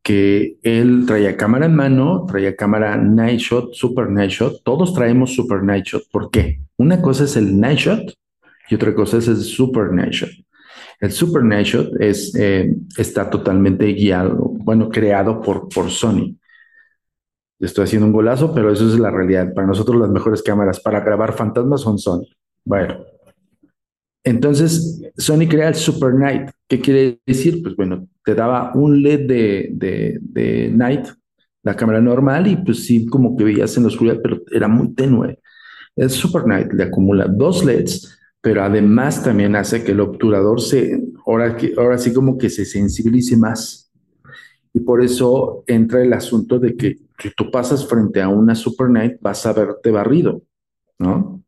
que 0.02 0.58
él 0.62 1.04
traía 1.06 1.36
cámara 1.36 1.66
en 1.66 1.74
mano, 1.74 2.26
traía 2.26 2.56
cámara 2.56 2.96
Night 2.96 3.40
Shot, 3.40 3.72
Super 3.72 4.10
Night 4.10 4.30
Shot. 4.30 4.62
Todos 4.64 4.94
traemos 4.94 5.34
Super 5.34 5.62
Night 5.62 5.84
Shot. 5.84 6.02
¿Por 6.10 6.30
qué? 6.30 6.60
Una 6.76 7.00
cosa 7.00 7.24
es 7.24 7.36
el 7.36 7.58
Night 7.58 7.78
Shot 7.78 8.14
y 8.68 8.74
otra 8.74 8.94
cosa 8.94 9.18
es 9.18 9.28
el 9.28 9.36
Super 9.36 9.92
Night 9.92 10.12
Shot. 10.12 10.30
El 11.00 11.12
Super 11.12 11.44
Night 11.44 11.66
Shot 11.66 12.00
es, 12.00 12.34
eh, 12.34 12.74
está 12.96 13.30
totalmente 13.30 13.86
guiado, 13.92 14.36
bueno, 14.36 14.88
creado 14.88 15.40
por, 15.40 15.68
por 15.68 15.90
Sony. 15.90 16.36
Estoy 17.60 17.84
haciendo 17.84 18.06
un 18.06 18.12
golazo, 18.12 18.52
pero 18.52 18.72
eso 18.72 18.88
es 18.88 18.98
la 18.98 19.10
realidad. 19.10 19.54
Para 19.54 19.68
nosotros 19.68 20.00
las 20.00 20.10
mejores 20.10 20.42
cámaras 20.42 20.80
para 20.80 21.00
grabar 21.00 21.32
fantasmas 21.32 21.80
son 21.80 21.98
Sony. 21.98 22.26
Bueno, 22.64 23.04
entonces, 24.24 25.02
Sony 25.16 25.48
crea 25.48 25.68
el 25.68 25.74
Super 25.74 26.14
Night. 26.14 26.50
¿Qué 26.68 26.80
quiere 26.80 27.20
decir? 27.26 27.62
Pues 27.62 27.74
bueno, 27.74 28.08
te 28.24 28.34
daba 28.34 28.72
un 28.74 29.02
LED 29.02 29.26
de, 29.26 30.18
de, 30.20 30.70
Night, 30.72 31.06
la 31.62 31.74
cámara 31.74 32.00
normal, 32.00 32.46
y 32.46 32.56
pues 32.56 32.84
sí, 32.86 33.06
como 33.06 33.36
que 33.36 33.44
veías 33.44 33.76
en 33.76 33.82
la 33.84 33.88
oscuridad, 33.88 34.20
pero 34.22 34.42
era 34.52 34.68
muy 34.68 34.94
tenue. 34.94 35.38
El 35.96 36.10
Super 36.10 36.46
Night 36.46 36.72
le 36.72 36.84
acumula 36.84 37.26
dos 37.26 37.64
LEDs, 37.64 38.18
pero 38.40 38.62
además 38.62 39.22
también 39.22 39.56
hace 39.56 39.82
que 39.84 39.92
el 39.92 40.00
obturador 40.00 40.60
se, 40.60 41.02
ahora, 41.26 41.56
que, 41.56 41.74
ahora 41.76 41.98
sí 41.98 42.12
como 42.12 42.38
que 42.38 42.48
se 42.48 42.64
sensibilice 42.64 43.36
más. 43.36 43.90
Y 44.72 44.80
por 44.80 45.02
eso 45.02 45.64
entra 45.66 46.02
el 46.02 46.12
asunto 46.12 46.58
de 46.58 46.76
que 46.76 46.96
si 47.18 47.30
tú 47.36 47.50
pasas 47.50 47.86
frente 47.86 48.22
a 48.22 48.28
una 48.28 48.54
Super 48.54 48.88
Night, 48.88 49.16
vas 49.20 49.44
a 49.46 49.52
verte 49.52 49.90
barrido, 49.90 50.42
¿no? 50.98 51.41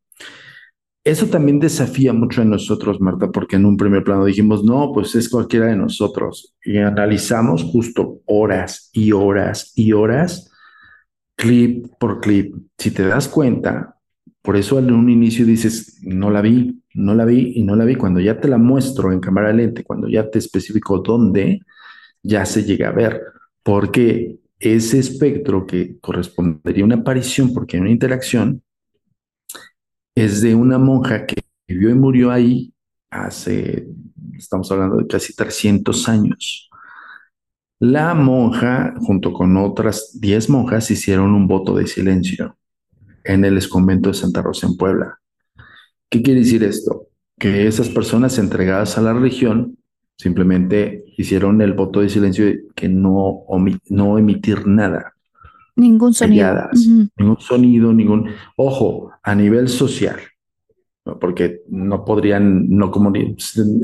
Eso 1.04 1.26
también 1.26 1.60
desafía 1.60 2.14
mucho 2.14 2.40
a 2.40 2.46
nosotros, 2.46 2.98
Marta, 2.98 3.30
porque 3.30 3.56
en 3.56 3.66
un 3.66 3.76
primer 3.76 4.02
plano 4.02 4.24
dijimos, 4.24 4.64
no, 4.64 4.90
pues 4.94 5.14
es 5.14 5.28
cualquiera 5.28 5.66
de 5.66 5.76
nosotros. 5.76 6.54
Y 6.64 6.78
analizamos 6.78 7.62
justo 7.62 8.22
horas 8.24 8.88
y 8.94 9.12
horas 9.12 9.72
y 9.76 9.92
horas, 9.92 10.50
clip 11.36 11.88
por 12.00 12.20
clip. 12.20 12.54
Si 12.78 12.90
te 12.90 13.06
das 13.06 13.28
cuenta, 13.28 13.98
por 14.40 14.56
eso 14.56 14.78
en 14.78 14.92
un 14.92 15.10
inicio 15.10 15.44
dices, 15.44 16.00
no 16.02 16.30
la 16.30 16.40
vi, 16.40 16.82
no 16.94 17.14
la 17.14 17.26
vi 17.26 17.52
y 17.54 17.62
no 17.64 17.76
la 17.76 17.84
vi. 17.84 17.96
Cuando 17.96 18.20
ya 18.20 18.40
te 18.40 18.48
la 18.48 18.56
muestro 18.56 19.12
en 19.12 19.20
cámara 19.20 19.52
lente, 19.52 19.84
cuando 19.84 20.08
ya 20.08 20.30
te 20.30 20.38
especifico 20.38 21.00
dónde, 21.00 21.60
ya 22.22 22.46
se 22.46 22.64
llega 22.64 22.88
a 22.88 22.92
ver. 22.92 23.20
Porque 23.62 24.38
ese 24.58 24.98
espectro 25.00 25.66
que 25.66 25.98
correspondería 26.00 26.82
a 26.82 26.86
una 26.86 26.96
aparición, 26.96 27.52
porque 27.52 27.76
hay 27.76 27.82
una 27.82 27.90
interacción, 27.90 28.62
es 30.14 30.40
de 30.40 30.54
una 30.54 30.78
monja 30.78 31.26
que 31.26 31.42
vivió 31.66 31.90
y 31.90 31.94
murió 31.94 32.30
ahí 32.30 32.72
hace, 33.10 33.88
estamos 34.36 34.70
hablando 34.70 34.96
de 34.96 35.06
casi 35.06 35.34
300 35.34 36.08
años. 36.08 36.70
La 37.80 38.14
monja, 38.14 38.94
junto 39.00 39.32
con 39.32 39.56
otras 39.56 40.18
10 40.20 40.48
monjas, 40.50 40.90
hicieron 40.90 41.34
un 41.34 41.46
voto 41.46 41.74
de 41.74 41.86
silencio 41.86 42.56
en 43.24 43.44
el 43.44 43.68
convento 43.68 44.10
de 44.10 44.14
Santa 44.14 44.42
Rosa 44.42 44.66
en 44.66 44.76
Puebla. 44.76 45.18
¿Qué 46.08 46.22
quiere 46.22 46.40
decir 46.40 46.62
esto? 46.62 47.08
Que 47.38 47.66
esas 47.66 47.88
personas 47.88 48.38
entregadas 48.38 48.96
a 48.96 49.02
la 49.02 49.12
religión 49.12 49.78
simplemente 50.16 51.04
hicieron 51.16 51.60
el 51.60 51.72
voto 51.72 52.00
de 52.00 52.08
silencio 52.08 52.46
de 52.46 52.64
que 52.76 52.88
no, 52.88 53.44
no 53.88 54.18
emitir 54.18 54.66
nada. 54.66 55.13
Ningún 55.76 56.14
sonido. 56.14 56.68
Ningún 57.16 57.40
sonido, 57.40 57.92
ningún... 57.92 58.30
Ojo, 58.56 59.10
a 59.22 59.34
nivel 59.34 59.68
social, 59.68 60.16
porque 61.20 61.62
no 61.68 62.04
podrían, 62.04 62.68
no 62.68 62.92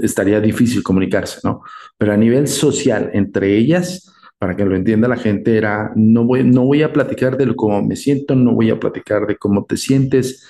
estaría 0.02 0.40
difícil 0.40 0.82
comunicarse, 0.82 1.40
¿no? 1.42 1.62
Pero 1.98 2.12
a 2.12 2.16
nivel 2.16 2.48
social, 2.48 3.10
entre 3.12 3.56
ellas, 3.56 4.12
para 4.38 4.56
que 4.56 4.64
lo 4.64 4.74
entienda 4.74 5.08
la 5.08 5.16
gente, 5.16 5.56
era, 5.56 5.92
no 5.96 6.24
voy, 6.24 6.44
no 6.44 6.64
voy 6.64 6.82
a 6.82 6.92
platicar 6.92 7.36
de 7.36 7.54
cómo 7.54 7.82
me 7.82 7.96
siento, 7.96 8.34
no 8.34 8.54
voy 8.54 8.70
a 8.70 8.80
platicar 8.80 9.26
de 9.26 9.36
cómo 9.36 9.64
te 9.64 9.76
sientes, 9.76 10.46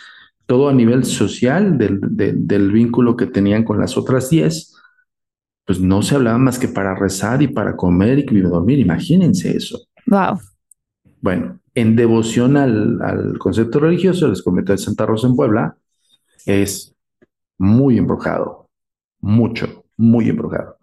todo 0.47 0.69
a 0.69 0.73
nivel 0.73 1.05
social, 1.05 1.79
del, 1.79 2.01
del 2.01 2.73
vínculo 2.73 3.17
que 3.17 3.27
tenían 3.27 3.65
con 3.65 3.81
las 3.81 3.97
otras 3.97 4.31
diez, 4.31 4.75
pues 5.65 5.81
no 5.81 6.03
se 6.03 6.17
hablaba 6.17 6.39
más 6.39 6.59
que 6.59 6.69
para 6.69 6.95
rezar 6.95 7.43
y 7.43 7.49
para 7.49 7.77
comer 7.77 8.19
y 8.19 8.41
dormir, 8.41 8.79
imagínense 8.81 9.57
eso. 9.57 9.79
Wow. 10.07 10.39
Bueno, 11.21 11.61
en 11.75 11.97
devoción 11.97 12.57
al, 12.57 13.37
concepto 13.39 13.81
religioso, 13.81 14.27
el 14.27 14.43
convento 14.43 14.73
de 14.73 14.79
Santa 14.79 15.07
Rosa 15.07 15.27
en 15.27 15.37
Puebla 15.37 15.77
es 16.47 16.95
muy 17.59 17.99
embrujado, 17.99 18.69
mucho, 19.21 19.85
muy 19.97 20.29
embrujado. 20.29 20.77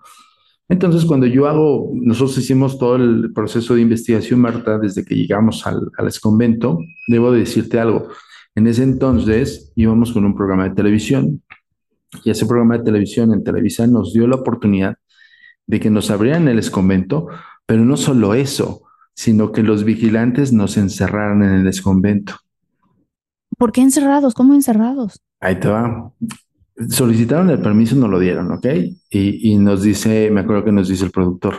Entonces, 0.69 1.05
cuando 1.05 1.25
yo 1.25 1.47
hago, 1.47 1.91
nosotros 1.93 2.37
hicimos 2.37 2.77
todo 2.77 2.97
el 2.97 3.31
proceso 3.33 3.73
de 3.73 3.81
investigación, 3.81 4.41
Marta, 4.41 4.77
desde 4.77 5.03
que 5.03 5.15
llegamos 5.15 5.65
al, 5.65 5.89
al 5.97 6.11
convento, 6.21 6.79
debo 7.07 7.31
decirte 7.31 7.79
algo. 7.79 8.09
En 8.53 8.67
ese 8.67 8.83
entonces 8.83 9.71
íbamos 9.75 10.11
con 10.11 10.25
un 10.25 10.35
programa 10.35 10.67
de 10.67 10.75
televisión 10.75 11.41
y 12.23 12.29
ese 12.31 12.45
programa 12.45 12.77
de 12.77 12.83
televisión 12.83 13.33
en 13.33 13.43
Televisa 13.43 13.87
nos 13.87 14.13
dio 14.13 14.27
la 14.27 14.35
oportunidad 14.37 14.97
de 15.65 15.79
que 15.79 15.89
nos 15.89 16.09
abrieran 16.09 16.47
el 16.47 16.71
convento, 16.71 17.27
pero 17.65 17.83
no 17.83 17.97
solo 17.97 18.33
eso, 18.33 18.86
sino 19.17 19.51
que 19.51 19.63
los 19.63 19.83
vigilantes 19.83 20.53
nos 20.53 20.77
encerraron 20.77 21.41
en 21.41 21.49
el 21.49 21.63
desconvento. 21.63 22.35
¿Por 23.57 23.71
qué 23.71 23.81
encerrados? 23.81 24.35
¿Cómo 24.35 24.53
encerrados? 24.53 25.19
Ahí 25.39 25.59
te 25.59 25.67
va. 25.67 26.13
Solicitaron 26.87 27.49
el 27.49 27.59
permiso, 27.59 27.95
no 27.95 28.07
lo 28.07 28.19
dieron, 28.19 28.51
¿ok? 28.51 28.67
Y, 29.09 29.51
y 29.51 29.57
nos 29.57 29.81
dice, 29.81 30.29
me 30.29 30.41
acuerdo 30.41 30.63
que 30.65 30.71
nos 30.71 30.87
dice 30.87 31.03
el 31.03 31.09
productor, 31.09 31.55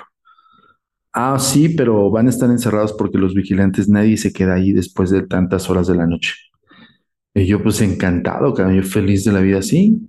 ah, 1.12 1.36
sí, 1.40 1.70
pero 1.70 2.08
van 2.12 2.28
a 2.28 2.30
estar 2.30 2.48
encerrados 2.48 2.92
porque 2.92 3.18
los 3.18 3.34
vigilantes, 3.34 3.88
nadie 3.88 4.16
se 4.16 4.32
queda 4.32 4.54
ahí 4.54 4.72
después 4.72 5.10
de 5.10 5.26
tantas 5.26 5.68
horas 5.68 5.88
de 5.88 5.96
la 5.96 6.06
noche. 6.06 6.34
Y 7.34 7.44
yo 7.46 7.60
pues 7.60 7.80
encantado, 7.80 8.54
yo 8.56 8.82
feliz 8.84 9.24
de 9.24 9.32
la 9.32 9.40
vida, 9.40 9.62
sí, 9.62 10.08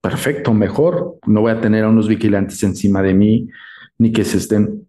perfecto, 0.00 0.52
mejor, 0.52 1.16
no 1.28 1.42
voy 1.42 1.52
a 1.52 1.60
tener 1.60 1.84
a 1.84 1.90
unos 1.90 2.08
vigilantes 2.08 2.60
encima 2.64 3.02
de 3.02 3.14
mí, 3.14 3.48
ni 3.98 4.10
que 4.10 4.24
se 4.24 4.38
estén 4.38 4.88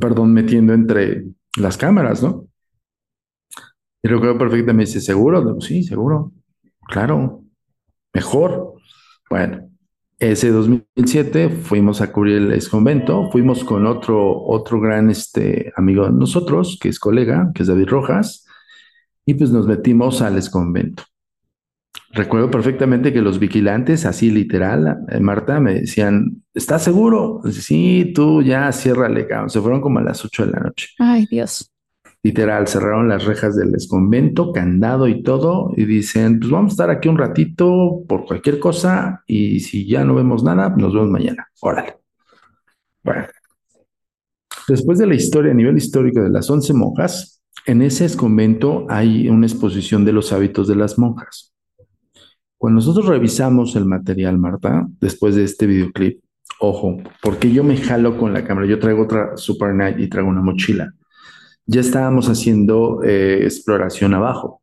perdón, 0.00 0.32
metiendo 0.32 0.72
entre 0.72 1.24
las 1.56 1.76
cámaras, 1.76 2.22
¿no? 2.22 2.46
Y 4.02 4.08
recuerdo 4.08 4.38
perfectamente, 4.38 4.72
me 4.72 4.84
dice, 4.84 5.00
¿seguro? 5.00 5.60
Sí, 5.60 5.82
seguro. 5.82 6.32
Claro, 6.88 7.42
mejor. 8.12 8.74
Bueno, 9.28 9.68
ese 10.18 10.50
2007 10.50 11.50
fuimos 11.50 12.00
a 12.00 12.12
cubrir 12.12 12.36
el 12.36 12.52
ex 12.52 12.68
convento, 12.68 13.30
fuimos 13.30 13.64
con 13.64 13.86
otro, 13.86 14.44
otro 14.44 14.80
gran 14.80 15.10
este, 15.10 15.72
amigo 15.76 16.04
de 16.04 16.12
nosotros, 16.12 16.78
que 16.80 16.88
es 16.88 16.98
colega, 16.98 17.50
que 17.54 17.62
es 17.62 17.68
David 17.68 17.88
Rojas, 17.88 18.46
y 19.24 19.34
pues 19.34 19.50
nos 19.50 19.66
metimos 19.66 20.22
al 20.22 20.36
ex 20.36 20.48
convento. 20.48 21.02
Recuerdo 22.16 22.50
perfectamente 22.50 23.12
que 23.12 23.20
los 23.20 23.38
vigilantes, 23.38 24.06
así 24.06 24.30
literal, 24.30 25.04
eh, 25.10 25.20
Marta, 25.20 25.60
me 25.60 25.74
decían, 25.74 26.42
¿estás 26.54 26.82
seguro? 26.82 27.42
Sí, 27.50 28.12
tú 28.14 28.40
ya 28.40 28.72
ciérrale, 28.72 29.26
cabrón. 29.26 29.50
Se 29.50 29.60
fueron 29.60 29.82
como 29.82 29.98
a 29.98 30.02
las 30.02 30.24
8 30.24 30.46
de 30.46 30.52
la 30.52 30.60
noche. 30.60 30.88
Ay, 30.98 31.26
Dios. 31.30 31.70
Literal, 32.22 32.66
cerraron 32.68 33.10
las 33.10 33.26
rejas 33.26 33.54
del 33.54 33.70
convento, 33.86 34.50
candado 34.50 35.08
y 35.08 35.22
todo, 35.22 35.74
y 35.76 35.84
dicen, 35.84 36.40
pues 36.40 36.50
vamos 36.50 36.72
a 36.72 36.74
estar 36.74 36.90
aquí 36.90 37.08
un 37.10 37.18
ratito 37.18 38.02
por 38.08 38.24
cualquier 38.24 38.58
cosa, 38.58 39.22
y 39.26 39.60
si 39.60 39.86
ya 39.86 40.02
no 40.02 40.14
vemos 40.14 40.42
nada, 40.42 40.70
nos 40.70 40.94
vemos 40.94 41.10
mañana. 41.10 41.48
Órale. 41.60 41.98
Bueno. 43.04 43.26
Después 44.68 44.98
de 44.98 45.06
la 45.06 45.14
historia 45.14 45.52
a 45.52 45.54
nivel 45.54 45.76
histórico 45.76 46.22
de 46.22 46.30
las 46.30 46.48
once 46.48 46.72
monjas, 46.72 47.42
en 47.66 47.82
ese 47.82 48.16
convento 48.16 48.86
hay 48.88 49.28
una 49.28 49.46
exposición 49.46 50.06
de 50.06 50.12
los 50.12 50.32
hábitos 50.32 50.66
de 50.66 50.76
las 50.76 50.98
monjas. 50.98 51.52
Cuando 52.58 52.76
nosotros 52.76 53.06
revisamos 53.06 53.76
el 53.76 53.84
material, 53.84 54.38
Marta, 54.38 54.86
después 55.00 55.34
de 55.34 55.44
este 55.44 55.66
videoclip, 55.66 56.20
ojo, 56.60 56.96
porque 57.22 57.52
yo 57.52 57.62
me 57.62 57.76
jalo 57.76 58.16
con 58.16 58.32
la 58.32 58.44
cámara, 58.44 58.66
yo 58.66 58.78
traigo 58.78 59.02
otra 59.02 59.36
Super 59.36 59.74
Night 59.74 59.98
y 59.98 60.08
traigo 60.08 60.28
una 60.28 60.42
mochila 60.42 60.92
ya 61.66 61.80
estábamos 61.80 62.28
haciendo 62.28 63.02
eh, 63.04 63.40
exploración 63.42 64.14
abajo. 64.14 64.62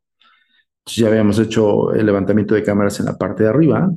ya 0.86 1.08
habíamos 1.08 1.38
hecho 1.38 1.92
el 1.94 2.06
levantamiento 2.06 2.54
de 2.54 2.62
cámaras 2.62 3.00
en 3.00 3.06
la 3.06 3.16
parte 3.16 3.44
de 3.44 3.50
arriba. 3.50 3.90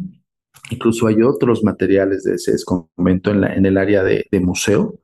Incluso 0.71 1.07
hay 1.07 1.21
otros 1.21 1.63
materiales 1.63 2.23
de 2.23 2.35
ese 2.35 2.53
convento 2.65 3.31
en, 3.31 3.65
el 3.65 3.77
área 3.77 4.03
de, 4.03 4.27
museo. 4.41 4.99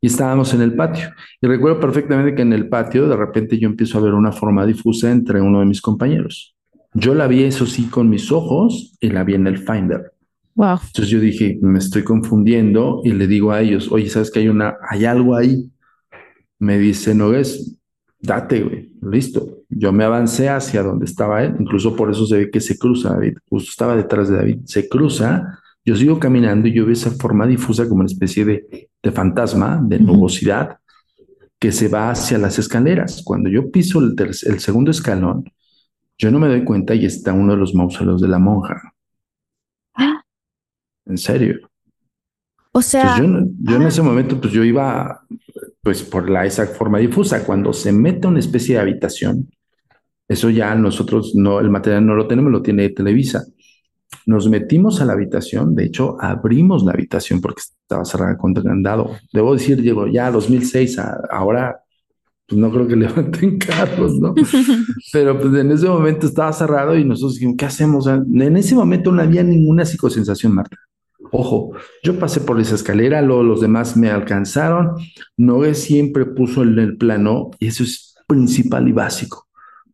Y 0.00 0.08
estábamos 0.08 0.52
en 0.54 0.62
el 0.62 0.74
patio. 0.74 1.10
Y 1.40 1.46
recuerdo 1.46 1.80
perfectamente 1.80 2.34
que 2.34 2.42
en 2.42 2.52
el 2.52 2.68
patio 2.68 3.08
de 3.08 3.16
repente 3.16 3.58
yo 3.58 3.68
empiezo 3.68 3.98
a 3.98 4.02
ver 4.02 4.14
una 4.14 4.32
forma 4.32 4.66
difusa 4.66 5.10
entre 5.10 5.40
uno 5.40 5.60
de 5.60 5.66
mis 5.66 5.80
compañeros. 5.80 6.54
Yo 6.94 7.14
la 7.14 7.26
vi, 7.26 7.42
eso 7.42 7.66
sí, 7.66 7.86
con 7.86 8.08
mis 8.08 8.32
ojos 8.32 8.96
y 9.00 9.10
la 9.10 9.24
vi 9.24 9.34
en 9.34 9.46
el 9.46 9.58
Finder. 9.58 10.12
Wow. 10.54 10.78
Entonces 10.86 11.08
yo 11.08 11.20
dije, 11.20 11.58
me 11.60 11.80
estoy 11.80 12.04
confundiendo 12.04 13.00
y 13.04 13.12
le 13.12 13.26
digo 13.26 13.50
a 13.52 13.60
ellos, 13.60 13.90
oye, 13.90 14.08
¿sabes 14.08 14.30
que 14.30 14.38
hay 14.38 14.48
una, 14.48 14.76
hay 14.88 15.04
algo 15.04 15.36
ahí? 15.36 15.70
me 16.58 16.78
dice 16.78 17.14
Nogués, 17.14 17.78
date, 18.20 18.62
güey, 18.62 18.92
listo. 19.02 19.58
Yo 19.68 19.92
me 19.92 20.04
avancé 20.04 20.48
hacia 20.48 20.82
donde 20.82 21.04
estaba 21.04 21.42
él, 21.42 21.54
incluso 21.58 21.94
por 21.94 22.10
eso 22.10 22.26
se 22.26 22.38
ve 22.38 22.50
que 22.50 22.60
se 22.60 22.78
cruza 22.78 23.10
David, 23.10 23.38
justo 23.48 23.70
estaba 23.70 23.96
detrás 23.96 24.28
de 24.28 24.36
David, 24.36 24.58
se 24.64 24.88
cruza, 24.88 25.58
yo 25.84 25.96
sigo 25.96 26.18
caminando 26.18 26.68
y 26.68 26.72
yo 26.72 26.84
veo 26.84 26.92
esa 26.92 27.10
forma 27.10 27.46
difusa 27.46 27.88
como 27.88 28.00
una 28.00 28.06
especie 28.06 28.44
de, 28.44 28.88
de 29.02 29.12
fantasma, 29.12 29.80
de 29.82 29.98
nubosidad, 29.98 30.78
que 31.58 31.72
se 31.72 31.88
va 31.88 32.10
hacia 32.10 32.38
las 32.38 32.58
escaleras. 32.58 33.22
Cuando 33.24 33.50
yo 33.50 33.70
piso 33.70 34.00
el, 34.00 34.14
el 34.18 34.60
segundo 34.60 34.90
escalón, 34.90 35.44
yo 36.18 36.30
no 36.30 36.38
me 36.38 36.48
doy 36.48 36.64
cuenta 36.64 36.94
y 36.94 37.04
está 37.04 37.32
uno 37.32 37.52
de 37.52 37.58
los 37.58 37.74
mausoleos 37.74 38.20
de 38.20 38.28
la 38.28 38.38
monja. 38.38 38.94
Ah. 39.94 40.22
En 41.06 41.18
serio. 41.18 41.68
O 42.72 42.82
sea, 42.82 43.18
yo, 43.18 43.26
yo 43.60 43.76
en 43.76 43.82
ese 43.82 44.02
momento, 44.02 44.40
pues 44.40 44.52
yo 44.52 44.64
iba 44.64 45.24
pues 45.82 46.02
por 46.02 46.28
la, 46.28 46.46
esa 46.46 46.66
forma 46.66 46.98
difusa. 46.98 47.44
Cuando 47.44 47.72
se 47.72 47.92
mete 47.92 48.26
una 48.26 48.40
especie 48.40 48.74
de 48.74 48.80
habitación, 48.80 49.48
eso 50.26 50.50
ya 50.50 50.74
nosotros 50.74 51.34
no, 51.34 51.60
el 51.60 51.70
material 51.70 52.06
no 52.06 52.14
lo 52.14 52.26
tenemos, 52.26 52.50
lo 52.50 52.62
tiene 52.62 52.88
Televisa. 52.88 53.44
Nos 54.26 54.48
metimos 54.48 55.00
a 55.00 55.04
la 55.04 55.12
habitación, 55.12 55.74
de 55.74 55.84
hecho 55.84 56.16
abrimos 56.20 56.82
la 56.84 56.92
habitación 56.92 57.40
porque 57.40 57.60
estaba 57.60 58.04
cerrada 58.04 58.38
con 58.38 58.54
candado. 58.54 59.10
Debo 59.32 59.54
decir, 59.54 59.82
llegó 59.82 60.06
ya 60.06 60.30
2006, 60.30 60.98
ahora 61.30 61.83
pues 62.46 62.60
no 62.60 62.70
creo 62.70 62.86
que 62.86 62.96
levanten 62.96 63.58
carros, 63.58 64.18
¿no? 64.18 64.34
Pero 65.12 65.40
pues 65.40 65.54
en 65.54 65.70
ese 65.72 65.88
momento 65.88 66.26
estaba 66.26 66.52
cerrado 66.52 66.96
y 66.96 67.04
nosotros 67.04 67.34
dijimos, 67.34 67.56
¿qué 67.58 67.64
hacemos? 67.66 68.06
En 68.06 68.56
ese 68.56 68.74
momento 68.74 69.12
no 69.12 69.22
había 69.22 69.42
ninguna 69.42 69.84
psicosensación, 69.84 70.54
Marta. 70.54 70.76
Ojo, 71.30 71.72
yo 72.02 72.18
pasé 72.18 72.40
por 72.40 72.60
esa 72.60 72.74
escalera, 72.74 73.22
luego 73.22 73.42
los 73.42 73.60
demás 73.60 73.96
me 73.96 74.10
alcanzaron. 74.10 74.92
Noé 75.36 75.74
siempre 75.74 76.26
puso 76.26 76.62
en 76.62 76.78
el 76.78 76.96
plano, 76.96 77.50
y 77.58 77.66
eso 77.68 77.82
es 77.82 78.14
principal 78.26 78.88
y 78.88 78.92
básico, 78.92 79.48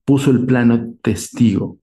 puso 0.04 0.30
el 0.30 0.44
plano 0.44 0.94
testigo. 1.02 1.78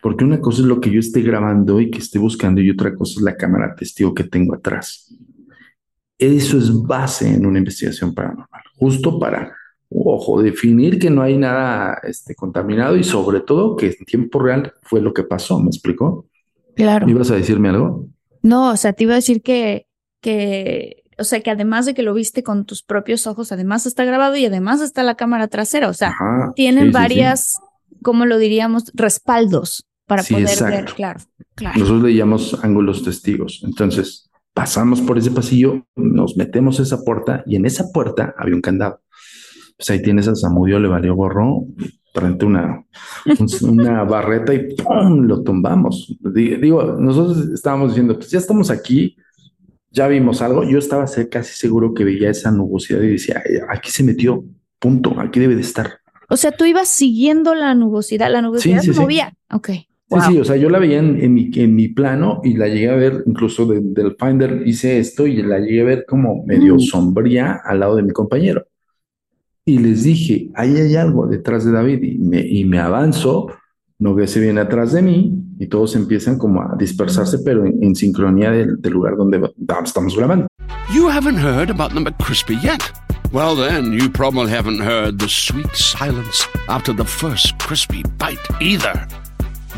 Porque 0.00 0.24
una 0.24 0.40
cosa 0.40 0.62
es 0.62 0.68
lo 0.68 0.80
que 0.80 0.90
yo 0.90 1.00
esté 1.00 1.20
grabando 1.20 1.80
y 1.80 1.90
que 1.90 1.98
esté 1.98 2.18
buscando, 2.18 2.60
y 2.60 2.70
otra 2.70 2.94
cosa 2.94 3.14
es 3.18 3.22
la 3.22 3.36
cámara 3.36 3.74
testigo 3.74 4.14
que 4.14 4.24
tengo 4.24 4.54
atrás. 4.54 5.14
Eso 6.16 6.56
es 6.56 6.72
base 6.72 7.34
en 7.34 7.44
una 7.44 7.58
investigación 7.58 8.14
paranormal, 8.14 8.62
justo 8.76 9.18
para, 9.18 9.52
ojo, 9.90 10.42
definir 10.42 10.98
que 10.98 11.10
no 11.10 11.22
hay 11.22 11.36
nada 11.36 12.00
este, 12.02 12.34
contaminado 12.34 12.96
y 12.96 13.04
sobre 13.04 13.40
todo 13.40 13.76
que 13.76 13.86
en 13.98 14.04
tiempo 14.04 14.38
real 14.40 14.72
fue 14.82 15.00
lo 15.00 15.12
que 15.12 15.22
pasó. 15.22 15.60
¿Me 15.60 15.68
explicó? 15.68 16.26
Claro. 16.74 17.08
¿Ibas 17.08 17.30
a 17.30 17.36
decirme 17.36 17.70
algo? 17.70 18.06
No, 18.42 18.70
o 18.70 18.76
sea, 18.76 18.92
te 18.92 19.04
iba 19.04 19.12
a 19.12 19.16
decir 19.16 19.42
que, 19.42 19.86
que, 20.20 21.04
o 21.18 21.24
sea, 21.24 21.40
que 21.40 21.50
además 21.50 21.86
de 21.86 21.94
que 21.94 22.02
lo 22.02 22.14
viste 22.14 22.42
con 22.42 22.64
tus 22.64 22.82
propios 22.82 23.26
ojos, 23.26 23.52
además 23.52 23.86
está 23.86 24.04
grabado 24.04 24.36
y 24.36 24.44
además 24.44 24.80
está 24.80 25.02
la 25.02 25.16
cámara 25.16 25.48
trasera. 25.48 25.88
O 25.88 25.94
sea, 25.94 26.14
tienen 26.54 26.92
varias, 26.92 27.58
¿cómo 28.02 28.26
lo 28.26 28.38
diríamos? 28.38 28.92
Respaldos 28.94 29.86
para 30.06 30.22
poder 30.22 30.62
ver, 30.64 30.84
claro, 30.94 31.20
claro. 31.54 31.78
Nosotros 31.78 32.04
le 32.04 32.14
llamamos 32.14 32.58
ángulos 32.62 33.02
testigos. 33.02 33.62
Entonces, 33.64 34.30
pasamos 34.54 35.00
por 35.00 35.18
ese 35.18 35.30
pasillo, 35.30 35.86
nos 35.96 36.36
metemos 36.36 36.78
a 36.78 36.82
esa 36.82 37.02
puerta 37.04 37.42
y 37.46 37.56
en 37.56 37.66
esa 37.66 37.90
puerta 37.92 38.34
había 38.38 38.54
un 38.54 38.60
candado. 38.60 39.00
Pues 39.76 39.90
ahí 39.90 40.00
tienes 40.00 40.26
a 40.28 40.34
Samudio, 40.34 40.80
le 40.80 40.88
valió 40.88 41.14
gorro, 41.14 41.66
frente 42.16 42.46
una, 42.46 42.82
una 43.62 44.04
barreta 44.04 44.54
y 44.54 44.74
¡pum! 44.74 45.26
lo 45.26 45.42
tumbamos. 45.42 46.16
Digo, 46.20 46.96
nosotros 46.98 47.48
estábamos 47.50 47.90
diciendo, 47.90 48.14
pues 48.14 48.30
ya 48.30 48.38
estamos 48.38 48.70
aquí, 48.70 49.16
ya 49.90 50.08
vimos 50.08 50.40
algo. 50.40 50.64
Yo 50.64 50.78
estaba 50.78 51.04
casi 51.30 51.54
seguro 51.54 51.92
que 51.92 52.04
veía 52.04 52.30
esa 52.30 52.50
nubosidad 52.50 53.02
y 53.02 53.08
decía, 53.08 53.42
aquí 53.68 53.90
se 53.90 54.02
metió, 54.02 54.44
punto, 54.78 55.20
aquí 55.20 55.40
debe 55.40 55.56
de 55.56 55.60
estar. 55.60 56.00
O 56.28 56.36
sea, 56.36 56.52
tú 56.52 56.64
ibas 56.64 56.88
siguiendo 56.88 57.54
la 57.54 57.74
nubosidad, 57.74 58.30
la 58.30 58.42
nubosidad 58.42 58.80
se 58.80 58.92
movía. 58.92 59.34
Ok. 59.52 59.68
Sí, 60.08 60.18
sí, 60.28 60.38
o 60.38 60.44
sea, 60.44 60.56
yo 60.56 60.70
la 60.70 60.78
veía 60.78 60.98
en, 60.98 61.34
mi, 61.34 61.50
en 61.52 61.74
mi 61.74 61.88
plano 61.88 62.40
y 62.44 62.56
la 62.56 62.68
llegué 62.68 62.90
a 62.90 62.94
ver, 62.94 63.24
incluso 63.26 63.66
del 63.66 64.16
Finder 64.18 64.62
hice 64.64 65.00
esto 65.00 65.26
y 65.26 65.42
la 65.42 65.58
llegué 65.58 65.80
a 65.80 65.84
ver 65.84 66.04
como 66.06 66.44
medio 66.46 66.76
mm. 66.76 66.80
sombría 66.80 67.60
al 67.64 67.80
lado 67.80 67.96
de 67.96 68.04
mi 68.04 68.12
compañero 68.12 68.66
y 69.68 69.78
les 69.78 70.04
dije, 70.04 70.48
ahí 70.54 70.76
hay 70.76 70.94
algo 70.94 71.26
detrás 71.26 71.64
de 71.64 71.72
David 71.72 72.00
y 72.02 72.18
me, 72.18 72.40
y 72.40 72.64
me 72.64 72.78
avanzo, 72.78 73.48
Nogué 73.98 74.26
se 74.28 74.40
viene 74.40 74.60
atrás 74.60 74.92
de 74.92 75.02
mí 75.02 75.32
y 75.58 75.66
todos 75.66 75.96
empiezan 75.96 76.38
como 76.38 76.62
a 76.62 76.76
dispersarse, 76.78 77.38
pero 77.40 77.64
en, 77.66 77.82
en 77.82 77.94
sincronía 77.96 78.50
del, 78.50 78.80
del 78.80 78.92
lugar 78.92 79.16
donde 79.16 79.52
estamos 79.84 80.16
grabando. 80.16 80.46
You 80.94 81.08
haven't 81.08 81.38
heard 81.38 81.70
about 81.70 81.92
the 81.94 82.00
McCrispy 82.00 82.62
yet. 82.62 82.92
Well, 83.32 83.56
then, 83.56 83.92
you 83.92 84.08
probably 84.08 84.52
haven't 84.52 84.80
heard 84.80 85.18
the 85.18 85.28
sweet 85.28 85.74
silence 85.74 86.46
after 86.68 86.92
the 86.92 87.04
first 87.04 87.58
crispy 87.58 88.04
bite 88.18 88.38
either. 88.60 89.08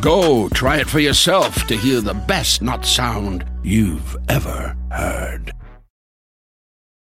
Go 0.03 0.49
try 0.51 0.81
it 0.81 0.87
for 0.87 1.01
yourself 1.01 1.67
to 1.67 1.77
hear 1.77 2.03
the 2.03 2.15
best 2.27 2.61
not 2.61 2.85
sound 2.85 3.45
you've 3.63 4.17
ever 4.29 4.77
heard. 4.91 5.53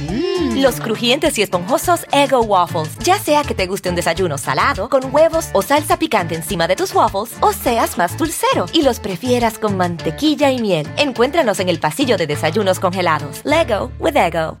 Mm. 0.00 0.62
Los 0.62 0.80
crujientes 0.80 1.38
y 1.38 1.42
esponjosos 1.42 2.06
Ego 2.12 2.42
Waffles. 2.42 2.98
Ya 2.98 3.18
sea 3.18 3.42
que 3.42 3.54
te 3.54 3.66
guste 3.66 3.88
un 3.88 3.94
desayuno 3.94 4.38
salado, 4.38 4.88
con 4.88 5.14
huevos 5.14 5.50
o 5.52 5.62
salsa 5.62 5.98
picante 5.98 6.34
encima 6.34 6.66
de 6.66 6.76
tus 6.76 6.94
waffles, 6.94 7.36
o 7.40 7.52
seas 7.52 7.96
más 7.98 8.16
dulcero 8.18 8.66
y 8.72 8.82
los 8.82 9.00
prefieras 9.00 9.58
con 9.58 9.76
mantequilla 9.76 10.50
y 10.50 10.60
miel. 10.60 10.86
Encuéntranos 10.96 11.60
en 11.60 11.68
el 11.68 11.78
pasillo 11.78 12.16
de 12.16 12.26
desayunos 12.26 12.80
congelados. 12.80 13.42
Lego 13.44 13.92
with 13.98 14.16
Ego. 14.16 14.58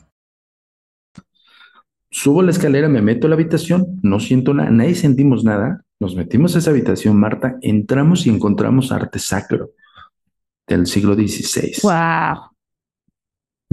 Subo 2.10 2.42
la 2.42 2.52
escalera, 2.52 2.88
me 2.88 3.02
meto 3.02 3.26
a 3.26 3.30
la 3.30 3.34
habitación, 3.34 3.98
no 4.02 4.20
siento 4.20 4.54
nada, 4.54 4.70
nadie 4.70 4.94
sentimos 4.94 5.42
nada. 5.42 5.84
Nos 5.98 6.14
metimos 6.14 6.54
a 6.54 6.60
esa 6.60 6.70
habitación, 6.70 7.18
Marta, 7.18 7.56
entramos 7.60 8.26
y 8.26 8.30
encontramos 8.30 8.92
arte 8.92 9.18
sacro 9.18 9.70
del 10.66 10.86
siglo 10.86 11.14
XVI. 11.14 11.72
¡Wow! 11.82 12.53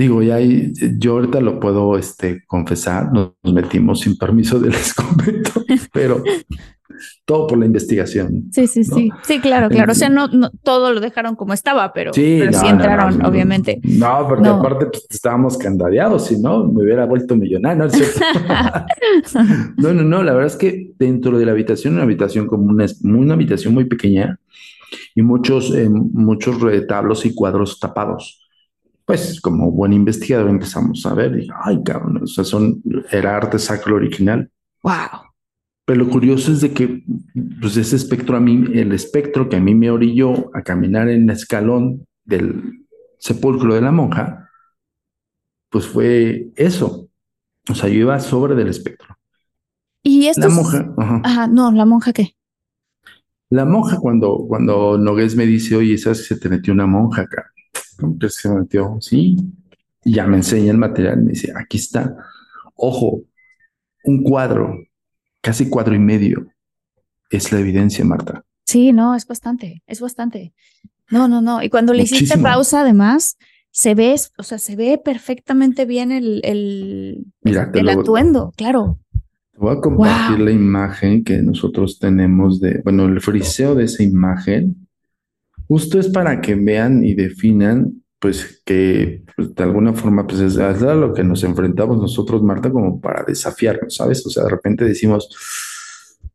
Digo, 0.02 0.24
ya 0.24 0.40
yo 0.98 1.12
ahorita 1.12 1.40
lo 1.42 1.60
puedo 1.60 1.96
este, 1.96 2.44
confesar, 2.48 3.14
nos, 3.14 3.34
metimos 3.44 4.00
sin 4.00 4.18
permiso 4.18 4.60
del 4.60 4.74
convento, 4.96 5.64
pero 5.94 6.24
todo 7.24 7.46
por 7.46 7.60
la 7.60 7.68
investigación. 7.68 8.46
Sí, 8.52 8.66
sí, 8.66 8.84
sí. 8.84 9.12
Sí, 9.22 9.40
claro, 9.40 9.70
claro. 9.70 9.92
O 9.92 9.96
sea, 9.96 10.10
no, 10.10 10.28
no 10.30 10.50
todo 10.64 10.92
lo 10.92 11.02
dejaron 11.02 11.36
como 11.36 11.54
estaba, 11.54 11.94
pero 11.94 12.14
sí, 12.14 12.42
entraron, 12.42 13.24
obviamente. 13.24 13.80
No, 13.84 14.26
porque 14.28 14.50
aparte 14.50 14.88
pues, 14.88 15.06
estábamos 15.08 15.56
candadeados, 15.56 16.26
si 16.26 16.42
no, 16.42 16.66
me 16.66 16.82
hubiera 16.82 17.06
vuelto 17.06 17.36
millonario. 17.36 17.86
¿no, 19.78 19.94
no, 19.94 20.02
no, 20.02 20.24
la 20.24 20.34
verdad 20.34 20.48
es 20.48 20.58
que 20.58 20.94
dentro 20.98 21.38
de 21.38 21.46
la 21.46 21.52
habitación, 21.52 21.94
una 21.94 22.04
habitación 22.04 22.48
como 22.48 22.64
una, 22.72 22.88
una 23.04 23.36
habitación 23.36 23.76
muy 23.76 23.86
pequeña 23.86 24.40
y 25.14 25.22
muchos, 25.22 25.72
eh, 25.76 25.88
muchos 25.88 26.60
retablos 26.60 27.24
y 27.28 27.36
cuadros 27.36 27.80
tapados 27.80 28.41
pues 29.18 29.42
como 29.42 29.72
buen 29.72 29.94
investigador 29.94 30.50
empezamos 30.50 31.06
a 31.06 31.14
ver, 31.14 31.38
y, 31.40 31.48
ay, 31.64 31.82
cabrón, 31.84 32.22
o 32.24 32.28
sea, 32.28 32.44
son, 32.44 32.82
era 33.12 33.36
arte 33.36 33.60
sacro 33.60 33.96
original. 33.96 34.50
Wow. 34.84 35.32
Pero 35.86 36.06
lo 36.06 36.10
curioso 36.10 36.52
es 36.52 36.62
de 36.62 36.72
que, 36.72 37.04
pues 37.60 37.76
ese 37.76 37.98
espectro 37.98 38.38
a 38.38 38.40
mí, 38.40 38.64
el 38.74 38.94
espectro 38.94 39.50
que 39.50 39.58
a 39.58 39.60
mí 39.60 39.76
me 39.76 39.92
orilló 39.92 40.56
a 40.56 40.62
caminar 40.62 41.10
en 41.10 41.24
el 41.24 41.36
escalón 41.36 42.08
del 42.24 42.86
sepulcro 43.20 43.76
de 43.76 43.82
la 43.82 43.92
monja, 43.92 44.50
pues 45.70 45.88
fue 45.88 46.52
eso. 46.56 47.10
O 47.70 47.76
sea, 47.76 47.90
yo 47.90 47.96
iba 47.96 48.20
sobre 48.20 48.56
del 48.56 48.70
espectro. 48.70 49.18
Y 50.04 50.28
esto 50.28 50.48
La 50.48 50.50
monja, 50.50 50.94
ajá. 50.98 51.22
Ajá, 51.24 51.48
no, 51.48 51.72
la 51.72 51.86
monja 51.86 52.14
qué. 52.14 52.36
La 53.50 53.66
monja 53.66 53.98
cuando, 54.00 54.46
cuando 54.48 54.98
Nogués 54.98 55.36
me 55.36 55.46
dice, 55.46 55.76
oye, 55.76 55.98
¿sabes 55.98 56.20
que 56.20 56.36
se 56.36 56.40
te 56.40 56.48
metió 56.48 56.74
una 56.74 56.88
monja 56.88 57.24
acá? 57.24 57.52
¿Cómo 57.98 58.18
crees 58.18 58.36
que 58.38 58.42
se 58.48 58.50
me 58.54 58.62
metió? 58.62 58.98
Sí. 59.02 59.38
Y 60.04 60.14
ya 60.14 60.26
me 60.28 60.38
enseña 60.38 60.72
el 60.72 60.78
material 60.78 61.22
me 61.22 61.32
dice, 61.32 61.52
aquí 61.56 61.78
está. 61.78 62.16
Ojo, 62.76 63.24
un 64.04 64.24
cuadro, 64.24 64.76
casi 65.42 65.70
cuadro 65.70 65.94
y 65.96 66.00
medio. 66.00 66.48
Es 67.30 67.52
la 67.52 67.60
evidencia, 67.60 68.04
Marta. 68.04 68.44
Sí, 68.66 68.92
no, 68.94 69.16
es 69.16 69.28
bastante, 69.28 69.84
es 69.88 70.00
bastante. 70.02 70.54
No, 71.10 71.28
no, 71.28 71.42
no. 71.42 71.62
Y 71.62 71.70
cuando 71.70 71.94
le 71.94 72.04
hiciste 72.04 72.24
Muchísimo. 72.36 72.44
pausa, 72.44 72.82
además, 72.82 73.38
se 73.70 73.96
ve, 73.96 74.16
o 74.38 74.44
sea, 74.44 74.58
se 74.58 74.76
ve 74.76 75.00
perfectamente 75.04 75.86
bien 75.86 76.12
el, 76.12 76.42
el, 76.44 77.26
Mira, 77.44 77.70
el 77.74 77.86
lo- 77.86 77.92
atuendo, 78.02 78.54
claro. 78.58 79.00
Te 79.52 79.60
voy 79.60 79.78
a 79.78 79.82
compartir 79.82 80.38
Wow. 80.38 80.46
la 80.46 80.52
imagen 80.52 81.24
que 81.24 81.38
nosotros 81.42 82.00
tenemos 82.00 82.60
de, 82.60 82.82
bueno, 82.84 83.06
el 83.06 83.22
friseo 83.22 83.76
de 83.76 83.84
esa 83.86 84.04
imagen. 84.04 84.88
Justo 85.72 86.00
es 86.02 86.10
para 86.10 86.42
que 86.42 86.54
vean 86.56 87.02
y 87.02 87.14
definan, 87.14 88.04
pues, 88.20 88.62
que 88.66 89.24
pues, 89.38 89.56
de 89.56 89.64
alguna 89.64 89.94
forma, 89.94 90.28
pues, 90.28 90.42
es 90.42 90.58
a 90.58 90.96
lo 90.96 91.14
que 91.14 91.24
nos 91.24 91.46
enfrentamos 91.46 91.98
nosotros, 91.98 92.44
Marta, 92.44 92.70
como 92.70 93.00
para 93.00 93.24
desafiarnos, 93.24 93.96
¿sabes? 93.96 94.26
O 94.26 94.30
sea, 94.30 94.44
de 94.44 94.50
repente 94.50 94.84
decimos, 94.84 95.30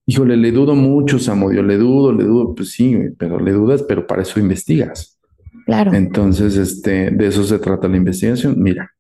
híjole, 0.07 0.39
le 0.39 0.53
dudo 0.53 0.75
mucho, 0.75 1.19
Samudio, 1.19 1.63
le 1.63 1.77
dudo, 1.77 2.15
le 2.15 2.25
dudo, 2.25 2.55
pues 2.55 2.71
sí, 2.71 2.97
pero 3.19 3.39
le 3.39 3.53
dudas, 3.53 3.83
pero 3.83 4.07
para 4.07 4.23
eso 4.23 4.41
investigas. 4.41 5.19
Claro. 5.67 5.93
Entonces, 5.93 6.57
este, 6.57 7.11
de 7.11 7.27
eso 7.27 7.45
se 7.45 7.59
trata 7.59 7.89
la 7.89 7.99
investigación. 7.99 8.55
Mira, 8.57 8.91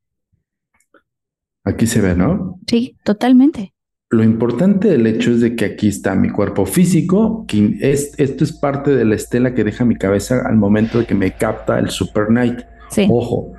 aquí 1.64 1.86
se 1.86 2.02
ve, 2.02 2.14
¿no? 2.14 2.60
Sí, 2.66 2.94
totalmente. 3.04 3.72
Lo 4.10 4.22
importante 4.22 4.86
del 4.86 5.04
hecho 5.08 5.32
es 5.32 5.40
de 5.40 5.56
que 5.56 5.64
aquí 5.64 5.88
está 5.88 6.14
mi 6.14 6.30
cuerpo 6.30 6.64
físico, 6.64 7.44
que 7.48 7.76
es, 7.80 8.14
esto 8.18 8.44
es 8.44 8.52
parte 8.52 8.94
de 8.94 9.04
la 9.04 9.16
estela 9.16 9.52
que 9.52 9.64
deja 9.64 9.84
mi 9.84 9.96
cabeza 9.96 10.42
al 10.46 10.54
momento 10.54 11.00
de 11.00 11.06
que 11.06 11.14
me 11.16 11.32
capta 11.32 11.80
el 11.80 11.90
Super 11.90 12.30
Night. 12.30 12.60
Sí. 12.88 13.08
Ojo, 13.10 13.52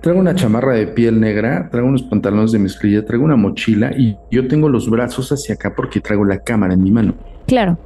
traigo 0.00 0.18
una 0.18 0.34
chamarra 0.34 0.72
de 0.72 0.86
piel 0.86 1.20
negra, 1.20 1.68
traigo 1.70 1.86
unos 1.86 2.02
pantalones 2.04 2.52
de 2.52 2.60
mezclilla, 2.60 3.04
traigo 3.04 3.26
una 3.26 3.36
mochila 3.36 3.92
y 3.94 4.16
yo 4.30 4.48
tengo 4.48 4.70
los 4.70 4.88
brazos 4.88 5.30
hacia 5.30 5.56
acá 5.56 5.74
porque 5.76 6.00
traigo 6.00 6.24
la 6.24 6.38
cámara 6.38 6.72
en 6.72 6.82
mi 6.82 6.90
mano. 6.90 7.14
Claro. 7.46 7.78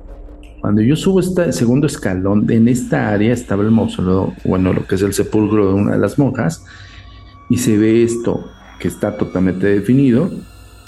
Cuando 0.60 0.82
yo 0.82 0.94
subo 0.94 1.18
este 1.18 1.52
segundo 1.52 1.88
escalón, 1.88 2.48
en 2.48 2.68
esta 2.68 3.08
área 3.08 3.32
estaba 3.32 3.64
el 3.64 3.72
mausoleo, 3.72 4.34
bueno, 4.44 4.72
lo 4.72 4.86
que 4.86 4.94
es 4.94 5.02
el 5.02 5.14
sepulcro 5.14 5.66
de 5.66 5.74
una 5.74 5.92
de 5.94 5.98
las 5.98 6.16
monjas, 6.16 6.64
y 7.48 7.56
se 7.56 7.76
ve 7.76 8.04
esto 8.04 8.48
que 8.78 8.86
está 8.86 9.16
totalmente 9.16 9.66
definido 9.66 10.30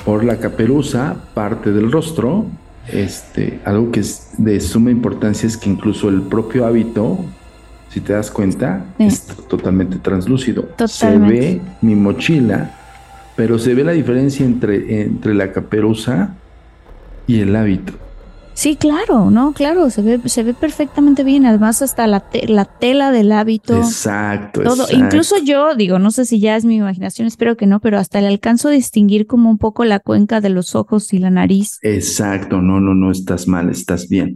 por 0.05 0.25
la 0.25 0.39
caperuza, 0.39 1.17
parte 1.35 1.73
del 1.73 1.91
rostro. 1.93 2.47
Este, 2.89 3.61
algo 3.65 3.93
que 3.93 4.01
es 4.01 4.31
de 4.39 4.61
suma 4.61 4.91
importancia 4.91 5.47
es 5.47 5.57
que 5.57 5.71
incluso 5.71 6.09
el 6.09 6.23
propio 6.23 6.67
hábito, 6.67 7.19
si 7.91 8.01
te 8.01 8.13
das 8.13 8.31
cuenta, 8.31 8.85
Sí. 8.99 9.05
es 9.05 9.27
totalmente 9.49 9.99
translúcido. 9.99 10.63
Totalmente. 10.77 11.43
Se 11.43 11.55
ve 11.55 11.61
mi 11.81 11.95
mochila, 11.95 12.75
pero 13.37 13.59
se 13.59 13.75
ve 13.75 13.85
la 13.85 13.93
diferencia 13.93 14.45
entre, 14.45 15.03
entre 15.03 15.35
la 15.35 15.53
caperuza 15.53 16.35
y 17.27 17.41
el 17.41 17.55
hábito. 17.55 17.93
Sí, 18.55 18.77
claro, 18.77 19.31
no, 19.31 19.53
claro, 19.55 19.89
se 19.91 20.03
ve, 20.03 20.21
se 20.27 20.43
ve 20.43 20.53
perfectamente 20.55 21.25
bien. 21.25 21.47
Además, 21.47 21.81
hasta 21.83 22.07
la, 22.07 22.21
te- 22.21 22.47
la 22.49 22.65
tela 22.67 23.11
del 23.11 23.33
hábito. 23.33 23.77
Exacto, 23.79 24.63
Todo, 24.63 24.83
exacto. 24.85 25.05
incluso 25.05 25.37
yo 25.43 25.75
digo, 25.75 25.99
no 25.99 26.11
sé 26.11 26.27
si 26.27 26.39
ya 26.39 26.57
es 26.57 26.65
mi 26.65 26.77
imaginación, 26.77 27.27
espero 27.27 27.57
que 27.57 27.67
no, 27.67 27.81
pero 27.81 27.99
hasta 27.99 28.21
le 28.21 28.29
alcanzo 28.29 28.69
a 28.69 28.73
distinguir 28.73 29.27
como 29.27 29.49
un 29.51 29.59
poco 29.59 29.85
la 29.85 30.01
cuenca 30.01 30.41
de 30.41 30.51
los 30.51 30.75
ojos 30.75 31.13
y 31.15 31.19
la 31.19 31.31
nariz. 31.31 31.79
Exacto, 31.83 32.61
no, 32.61 32.79
no, 32.79 32.95
no 32.95 33.11
estás 33.11 33.49
mal, 33.49 33.71
estás 33.71 34.09
bien. 34.09 34.35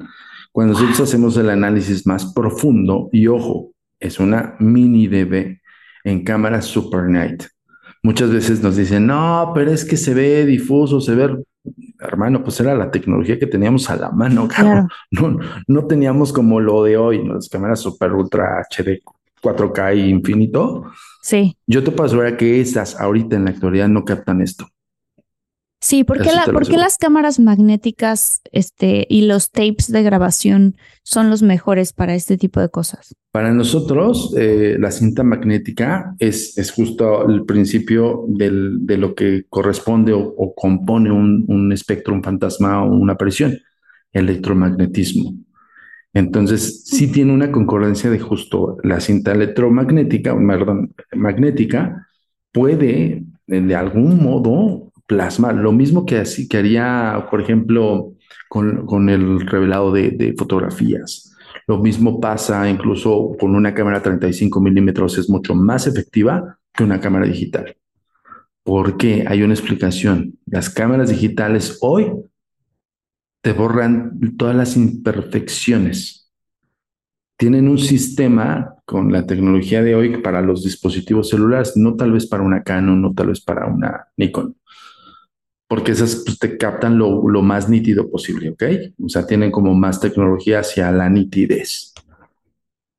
Cuando 0.50 0.72
nosotros 0.72 1.00
hacemos 1.00 1.36
el 1.36 1.50
análisis 1.50 2.06
más 2.06 2.32
profundo, 2.32 3.10
y 3.12 3.26
ojo, 3.26 3.72
es 4.00 4.18
una 4.18 4.56
mini 4.58 5.08
DB 5.08 5.60
en 6.04 6.24
cámara 6.24 6.62
Super 6.62 7.04
Night. 7.10 7.42
Muchas 8.02 8.30
veces 8.30 8.62
nos 8.62 8.76
dicen, 8.76 9.06
no, 9.06 9.52
pero 9.54 9.70
es 9.72 9.84
que 9.84 9.96
se 9.98 10.14
ve 10.14 10.46
difuso, 10.46 11.00
se 11.00 11.14
ve, 11.14 11.36
hermano, 12.06 12.42
pues 12.42 12.58
era 12.60 12.74
la 12.74 12.90
tecnología 12.90 13.38
que 13.38 13.46
teníamos 13.46 13.88
a 13.90 13.96
la 13.96 14.10
mano, 14.10 14.48
Claro. 14.48 14.88
No, 15.10 15.38
no 15.66 15.86
teníamos 15.86 16.32
como 16.32 16.60
lo 16.60 16.82
de 16.84 16.96
hoy, 16.96 17.24
¿no? 17.24 17.34
las 17.34 17.48
cámaras 17.48 17.80
Super 17.80 18.12
Ultra 18.12 18.62
HD 18.70 19.02
4K 19.42 19.96
y 19.96 20.08
infinito. 20.08 20.84
Sí, 21.22 21.56
Yo 21.66 21.82
te 21.82 21.90
puedo 21.90 22.06
asegurar 22.06 22.36
que 22.36 22.60
esas 22.60 23.00
ahorita 23.00 23.36
en 23.36 23.46
la 23.46 23.50
actualidad 23.50 23.88
no 23.88 24.04
captan 24.04 24.40
esto. 24.40 24.68
Sí, 25.80 26.04
¿por 26.04 26.20
qué, 26.20 26.28
Eso 26.28 26.36
la, 26.36 26.44
por 26.52 26.66
qué 26.66 26.76
las 26.76 26.96
cámaras 26.98 27.38
magnéticas 27.38 28.40
este, 28.52 29.06
y 29.08 29.22
los 29.26 29.50
tapes 29.50 29.90
de 29.90 30.02
grabación 30.02 30.76
son 31.02 31.30
los 31.30 31.42
mejores 31.42 31.92
para 31.92 32.14
este 32.14 32.36
tipo 32.36 32.60
de 32.60 32.68
cosas? 32.68 33.14
Para 33.30 33.52
nosotros, 33.52 34.34
eh, 34.38 34.76
la 34.78 34.90
cinta 34.90 35.22
magnética 35.22 36.14
es, 36.18 36.56
es 36.56 36.70
justo 36.72 37.28
el 37.28 37.44
principio 37.44 38.24
del- 38.28 38.86
de 38.86 38.96
lo 38.96 39.14
que 39.14 39.44
corresponde 39.48 40.12
o, 40.14 40.20
o 40.20 40.54
compone 40.54 41.10
un, 41.12 41.44
un 41.48 41.72
espectro, 41.72 42.14
un 42.14 42.22
fantasma 42.22 42.82
o 42.82 42.90
una 42.96 43.12
aparición, 43.12 43.58
electromagnetismo. 44.12 45.34
Entonces, 46.14 46.84
sí 46.84 47.08
tiene 47.12 47.34
una 47.34 47.52
concordancia 47.52 48.08
de 48.10 48.18
justo 48.18 48.78
la 48.82 49.00
cinta 49.00 49.32
electromagnética, 49.32 50.34
perdón, 50.34 50.94
magnética, 51.14 52.06
puede 52.52 53.24
eh, 53.48 53.60
de 53.60 53.74
algún 53.74 54.22
modo 54.22 54.92
plasmar 55.06 55.54
lo 55.54 55.72
mismo 55.72 56.04
que, 56.04 56.18
así, 56.18 56.48
que 56.48 56.58
haría, 56.58 57.26
por 57.30 57.40
ejemplo, 57.40 58.14
con, 58.48 58.86
con 58.86 59.08
el 59.08 59.40
revelado 59.46 59.92
de, 59.92 60.10
de 60.10 60.34
fotografías. 60.34 61.32
Lo 61.66 61.78
mismo 61.78 62.20
pasa 62.20 62.68
incluso 62.68 63.36
con 63.38 63.54
una 63.54 63.74
cámara 63.74 64.02
35 64.02 64.60
milímetros, 64.60 65.18
es 65.18 65.28
mucho 65.28 65.54
más 65.54 65.86
efectiva 65.86 66.58
que 66.72 66.84
una 66.84 67.00
cámara 67.00 67.26
digital. 67.26 67.76
¿Por 68.62 68.96
qué? 68.96 69.24
Hay 69.28 69.42
una 69.42 69.54
explicación. 69.54 70.38
Las 70.46 70.70
cámaras 70.70 71.08
digitales 71.08 71.78
hoy 71.80 72.12
te 73.40 73.52
borran 73.52 74.18
todas 74.36 74.56
las 74.56 74.76
imperfecciones. 74.76 76.32
Tienen 77.36 77.68
un 77.68 77.78
sistema 77.78 78.74
con 78.84 79.12
la 79.12 79.26
tecnología 79.26 79.82
de 79.82 79.94
hoy 79.94 80.20
para 80.20 80.40
los 80.40 80.64
dispositivos 80.64 81.28
celulares, 81.28 81.76
no 81.76 81.94
tal 81.94 82.12
vez 82.12 82.26
para 82.26 82.42
una 82.42 82.62
Canon, 82.62 83.00
no 83.00 83.14
tal 83.14 83.28
vez 83.28 83.40
para 83.40 83.66
una 83.66 84.08
Nikon, 84.16 84.56
porque 85.68 85.92
esas 85.92 86.22
pues, 86.24 86.38
te 86.38 86.56
captan 86.56 86.98
lo, 86.98 87.28
lo 87.28 87.42
más 87.42 87.68
nítido 87.68 88.10
posible, 88.10 88.50
¿ok? 88.50 88.62
O 89.04 89.08
sea, 89.08 89.26
tienen 89.26 89.50
como 89.50 89.74
más 89.74 90.00
tecnología 90.00 90.60
hacia 90.60 90.90
la 90.92 91.08
nitidez. 91.10 91.92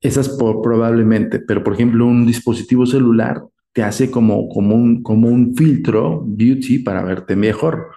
Esas 0.01 0.29
por, 0.29 0.61
probablemente, 0.61 1.39
pero 1.39 1.63
por 1.63 1.73
ejemplo, 1.73 2.05
un 2.05 2.25
dispositivo 2.25 2.85
celular 2.85 3.43
te 3.73 3.83
hace 3.83 4.11
como, 4.11 4.47
como, 4.49 4.75
un, 4.75 5.01
como 5.03 5.29
un 5.29 5.55
filtro 5.55 6.23
beauty 6.25 6.79
para 6.79 7.03
verte 7.03 7.35
mejor. 7.35 7.89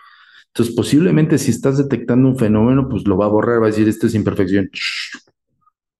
Entonces, 0.48 0.74
posiblemente 0.74 1.38
si 1.38 1.50
estás 1.50 1.78
detectando 1.78 2.28
un 2.28 2.38
fenómeno, 2.38 2.88
pues 2.88 3.06
lo 3.06 3.16
va 3.16 3.26
a 3.26 3.28
borrar, 3.28 3.60
va 3.60 3.66
a 3.66 3.70
decir, 3.70 3.88
esta 3.88 4.06
es 4.06 4.14
imperfección. 4.14 4.68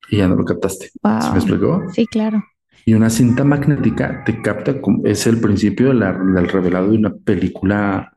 Y 0.09 0.16
ya 0.18 0.29
no 0.29 0.35
lo 0.37 0.45
captaste. 0.45 0.87
¿Sí 0.89 0.99
Wow. 1.03 1.33
me 1.33 1.39
explicó? 1.39 1.83
Sí, 1.93 2.07
claro. 2.07 2.43
Y 2.85 2.95
una 2.95 3.11
cinta 3.11 3.45
magnética 3.45 4.25
te 4.25 4.41
capta, 4.43 4.75
es 5.05 5.27
el 5.27 5.41
principio 5.41 5.91
del 5.95 6.49
revelado 6.49 6.91
de 6.91 6.99
una 6.99 7.14
película, 7.14 8.16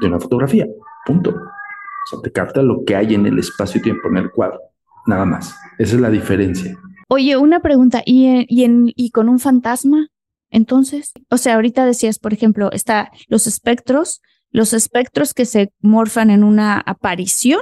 de 0.00 0.06
una 0.06 0.20
fotografía. 0.20 0.66
Punto. 1.06 1.30
O 1.30 2.06
sea, 2.10 2.20
te 2.22 2.32
capta 2.32 2.62
lo 2.62 2.84
que 2.84 2.96
hay 2.96 3.14
en 3.14 3.26
el 3.26 3.38
espacio-tiempo, 3.38 4.08
en 4.08 4.16
el 4.18 4.30
cuadro. 4.30 4.60
Nada 5.06 5.24
más. 5.24 5.54
Esa 5.78 5.94
es 5.96 6.00
la 6.00 6.10
diferencia. 6.10 6.76
Oye, 7.08 7.36
una 7.36 7.60
pregunta, 7.60 8.02
¿y, 8.04 8.26
en- 8.26 8.46
y, 8.48 8.64
en, 8.64 8.92
y 8.94 9.10
con 9.10 9.28
un 9.28 9.38
fantasma? 9.38 10.08
Entonces, 10.50 11.12
o 11.30 11.36
sea, 11.38 11.54
ahorita 11.56 11.84
decías, 11.86 12.18
por 12.18 12.32
ejemplo, 12.32 12.70
está 12.72 13.10
los 13.28 13.46
espectros, 13.46 14.20
los 14.50 14.72
espectros 14.72 15.34
que 15.34 15.44
se 15.44 15.72
morfan 15.80 16.30
en 16.30 16.44
una 16.44 16.78
aparición. 16.80 17.60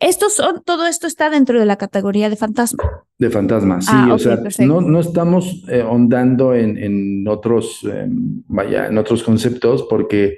Estos 0.00 0.34
son, 0.34 0.62
todo 0.64 0.86
esto 0.86 1.06
está 1.08 1.28
dentro 1.28 1.58
de 1.58 1.66
la 1.66 1.76
categoría 1.76 2.30
de 2.30 2.36
fantasma. 2.36 2.84
De 3.18 3.30
fantasma, 3.30 3.80
sí, 3.82 3.88
Ah, 3.92 4.14
o 4.14 4.18
sea, 4.18 4.40
perfecto. 4.40 4.72
no, 4.72 4.80
no 4.80 5.00
estamos 5.00 5.64
eh, 5.68 5.80
ahondando 5.82 6.54
en, 6.54 6.78
en 6.78 7.26
otros, 7.26 7.80
eh, 7.90 8.06
vaya, 8.46 8.86
en 8.86 8.96
otros 8.96 9.24
conceptos 9.24 9.86
porque 9.90 10.36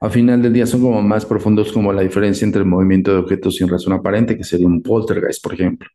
a 0.00 0.10
final 0.10 0.42
del 0.42 0.52
día 0.52 0.66
son 0.66 0.82
como 0.82 1.02
más 1.02 1.26
profundos 1.26 1.72
como 1.72 1.92
la 1.92 2.02
diferencia 2.02 2.44
entre 2.44 2.62
el 2.62 2.68
movimiento 2.68 3.12
de 3.12 3.18
objetos 3.18 3.56
sin 3.56 3.68
razón 3.68 3.92
aparente, 3.92 4.36
que 4.36 4.44
sería 4.44 4.66
un 4.66 4.82
poltergeist, 4.82 5.42
por 5.42 5.54
ejemplo, 5.54 5.88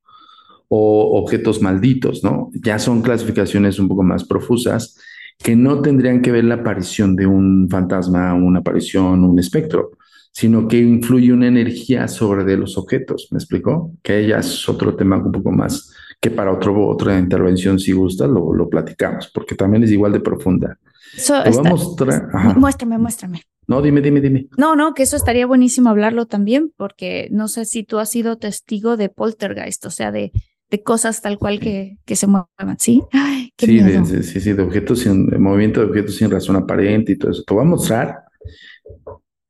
o 0.67 1.19
objetos 1.19 1.61
malditos, 1.61 2.23
¿no? 2.23 2.49
Ya 2.53 2.79
son 2.79 3.01
clasificaciones 3.01 3.79
un 3.79 3.87
poco 3.87 4.03
más 4.03 4.25
profusas 4.25 4.97
que 5.37 5.55
no 5.55 5.81
tendrían 5.81 6.21
que 6.21 6.31
ver 6.31 6.43
la 6.43 6.55
aparición 6.55 7.15
de 7.15 7.25
un 7.25 7.67
fantasma, 7.69 8.33
una 8.33 8.59
aparición, 8.59 9.23
un 9.23 9.39
espectro, 9.39 9.91
sino 10.31 10.67
que 10.67 10.79
influye 10.79 11.31
una 11.31 11.47
energía 11.47 12.07
sobre 12.07 12.43
de 12.43 12.57
los 12.57 12.77
objetos. 12.77 13.27
¿Me 13.31 13.37
explicó? 13.37 13.91
Que 14.01 14.19
ella 14.19 14.39
es 14.39 14.67
otro 14.67 14.95
tema 14.95 15.17
un 15.17 15.31
poco 15.31 15.51
más 15.51 15.93
que 16.19 16.31
para 16.31 16.51
otro, 16.51 16.87
otra 16.87 17.19
intervención, 17.19 17.79
si 17.79 17.91
gustas, 17.91 18.29
lo, 18.29 18.53
lo 18.53 18.69
platicamos, 18.69 19.29
porque 19.33 19.55
también 19.55 19.83
es 19.83 19.91
igual 19.91 20.13
de 20.13 20.21
profunda. 20.21 20.77
Eso 21.17 21.33
Te 21.43 21.49
voy 21.49 21.57
a 21.57 21.61
está- 21.61 21.69
mostrar. 21.69 22.29
ajá. 22.33 22.53
Muéstrame, 22.55 22.97
muéstrame. 22.97 23.41
No, 23.67 23.81
dime, 23.81 24.01
dime, 24.01 24.19
dime. 24.19 24.47
No, 24.57 24.75
no, 24.75 24.93
que 24.93 25.03
eso 25.03 25.15
estaría 25.15 25.45
buenísimo 25.45 25.89
hablarlo 25.89 26.25
también, 26.25 26.73
porque 26.75 27.27
no 27.31 27.47
sé 27.47 27.65
si 27.65 27.83
tú 27.83 27.99
has 27.99 28.09
sido 28.09 28.37
testigo 28.37 28.97
de 28.97 29.09
poltergeist, 29.09 29.85
o 29.85 29.89
sea, 29.89 30.11
de, 30.11 30.31
de 30.69 30.83
cosas 30.83 31.21
tal 31.21 31.37
cual 31.39 31.59
que, 31.59 31.97
que 32.05 32.15
se 32.15 32.27
muevan, 32.27 32.47
¿sí? 32.79 33.03
Ay, 33.13 33.51
qué 33.55 33.65
Sí, 33.67 33.77
de, 33.77 33.83
miedo. 33.83 34.05
de- 34.05 34.23
sí, 34.23 34.41
sí, 34.41 34.53
de 34.53 34.63
objetos 34.63 34.99
sin, 34.99 35.27
de 35.27 35.37
movimiento 35.37 35.79
de 35.79 35.85
objetos 35.87 36.15
sin 36.15 36.29
razón 36.29 36.55
aparente 36.57 37.13
y 37.13 37.17
todo 37.17 37.31
eso. 37.31 37.43
Te 37.45 37.53
voy 37.53 37.63
a 37.63 37.67
mostrar 37.67 38.23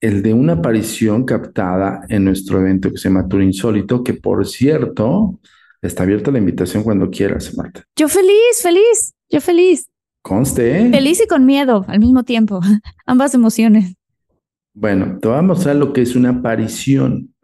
el 0.01 0.21
de 0.21 0.33
una 0.33 0.53
aparición 0.53 1.23
captada 1.25 2.01
en 2.09 2.25
nuestro 2.25 2.59
evento 2.59 2.91
que 2.91 2.97
se 2.97 3.07
llama 3.09 3.27
Tour 3.27 3.41
Insólito, 3.41 4.03
que 4.03 4.13
por 4.13 4.45
cierto, 4.45 5.39
está 5.81 6.03
abierta 6.03 6.29
la 6.29 6.39
invitación 6.39 6.83
cuando 6.83 7.09
quieras, 7.09 7.55
Marta. 7.57 7.83
Yo 7.95 8.07
feliz, 8.09 8.61
feliz, 8.61 9.13
yo 9.29 9.39
feliz. 9.41 9.87
Conste, 10.23 10.79
¿eh? 10.79 10.89
Feliz 10.89 11.21
y 11.21 11.27
con 11.27 11.45
miedo 11.45 11.85
al 11.89 11.99
mismo 11.99 12.23
tiempo. 12.23 12.61
Ambas 13.05 13.35
emociones. 13.35 13.93
Bueno, 14.73 15.19
te 15.21 15.27
voy 15.27 15.37
a 15.37 15.41
mostrar 15.41 15.75
lo 15.75 15.91
que 15.91 16.01
es 16.01 16.15
una 16.15 16.29
aparición. 16.29 17.35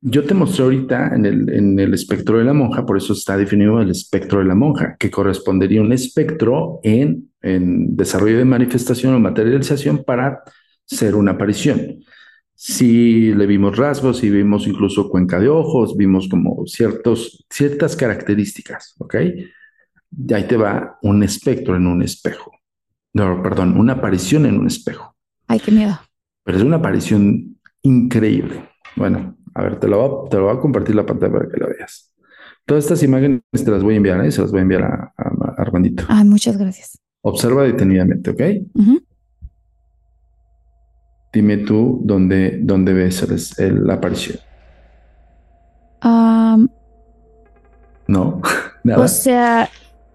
Yo 0.00 0.24
te 0.24 0.34
mostré 0.34 0.64
ahorita 0.64 1.14
en 1.14 1.24
el, 1.24 1.48
en 1.48 1.78
el 1.78 1.94
espectro 1.94 2.38
de 2.38 2.44
la 2.44 2.52
monja, 2.52 2.84
por 2.84 2.96
eso 2.96 3.12
está 3.12 3.36
definido 3.36 3.80
el 3.80 3.90
espectro 3.90 4.40
de 4.40 4.44
la 4.44 4.56
monja, 4.56 4.96
que 4.98 5.10
correspondería 5.10 5.80
a 5.80 5.84
un 5.84 5.92
espectro 5.92 6.80
en, 6.82 7.30
en 7.42 7.96
desarrollo 7.96 8.38
de 8.38 8.44
manifestación 8.44 9.14
o 9.14 9.20
materialización 9.20 10.02
para 10.04 10.42
ser 10.84 11.14
una 11.14 11.32
aparición. 11.32 12.00
Si 12.54 13.32
le 13.34 13.46
vimos 13.46 13.76
rasgos, 13.76 14.18
si 14.18 14.30
vimos 14.30 14.66
incluso 14.66 15.08
cuenca 15.08 15.38
de 15.38 15.48
ojos, 15.48 15.96
vimos 15.96 16.28
como 16.28 16.66
ciertos, 16.66 17.46
ciertas 17.48 17.94
características, 17.94 18.96
¿ok? 18.98 19.14
Ahí 20.34 20.44
te 20.48 20.56
va 20.56 20.98
un 21.02 21.22
espectro 21.22 21.76
en 21.76 21.86
un 21.86 22.02
espejo. 22.02 22.50
No, 23.14 23.42
perdón, 23.42 23.76
una 23.78 23.94
aparición 23.94 24.46
en 24.46 24.58
un 24.58 24.66
espejo 24.66 25.16
Ay, 25.46 25.60
qué 25.60 25.70
miedo. 25.72 25.98
pero 26.44 26.58
es 26.58 26.64
una 26.64 26.76
aparición 26.76 27.58
increíble. 27.82 28.68
Bueno, 28.96 29.36
a 29.54 29.62
ver, 29.62 29.80
te 29.80 29.88
lo 29.88 29.98
voy 30.08 30.26
a, 30.26 30.30
te 30.30 30.36
lo 30.36 30.44
voy 30.46 30.56
a 30.56 30.60
compartir 30.60 30.94
la 30.94 31.06
pantalla 31.06 31.32
para 31.32 31.48
que 31.48 31.56
la 31.58 31.66
veas. 31.66 32.12
Todas 32.66 32.84
estas 32.84 33.02
imágenes 33.02 33.40
te 33.52 33.70
las 33.70 33.82
voy 33.82 33.94
a 33.94 33.96
enviar, 33.96 34.22
¿eh? 34.24 34.30
Se 34.30 34.42
las 34.42 34.50
voy 34.50 34.58
a 34.60 34.62
enviar 34.62 34.82
a, 34.82 35.14
a- 35.16 35.54
a 35.56 35.62
Armandito. 35.62 36.04
Ay, 36.08 36.24
muchas 36.24 36.56
gracias. 36.58 36.98
Observa 37.22 37.62
detenidamente, 37.64 38.30
¿ok? 38.30 38.40
Dime 41.32 41.58
tú 41.58 42.00
dónde, 42.04 42.58
dónde 42.62 42.92
ves 42.92 43.22
el- 43.58 43.64
el- 43.66 43.86
la 43.86 43.94
aparición. 43.94 44.38
¿No? 48.06 48.40
Nada. 48.84 49.04
o 49.04 49.08
sea, 49.08 49.68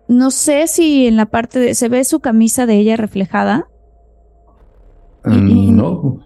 no 0.08 0.32
sé 0.32 0.68
si 0.68 1.08
en 1.08 1.16
la 1.18 1.26
parte 1.28 1.60
de, 1.60 1.76
se 1.76 1.90
ve 1.90 2.04
su 2.04 2.20
camisa 2.20 2.66
de 2.66 2.78
ella 2.78 2.98
reflejada. 2.98 3.68
Mm, 5.26 5.76
no. 5.76 6.20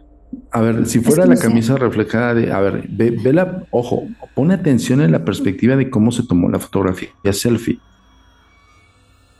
A 0.51 0.61
ver, 0.61 0.85
si 0.87 0.99
fuera 0.99 1.23
que 1.23 1.29
la 1.29 1.35
sé. 1.35 1.47
camisa 1.47 1.77
reflejada 1.77 2.33
de, 2.33 2.51
a 2.51 2.59
ver, 2.59 2.85
ve, 2.89 3.11
ve 3.11 3.33
la, 3.33 3.63
ojo, 3.71 4.03
pone 4.33 4.53
atención 4.53 5.01
en 5.01 5.11
la 5.11 5.23
perspectiva 5.23 5.75
de 5.75 5.89
cómo 5.89 6.11
se 6.11 6.23
tomó 6.23 6.49
la 6.49 6.59
fotografía 6.59 7.09
selfie. 7.31 7.79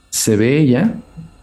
Se 0.10 0.36
ve 0.36 0.60
ella, 0.60 0.96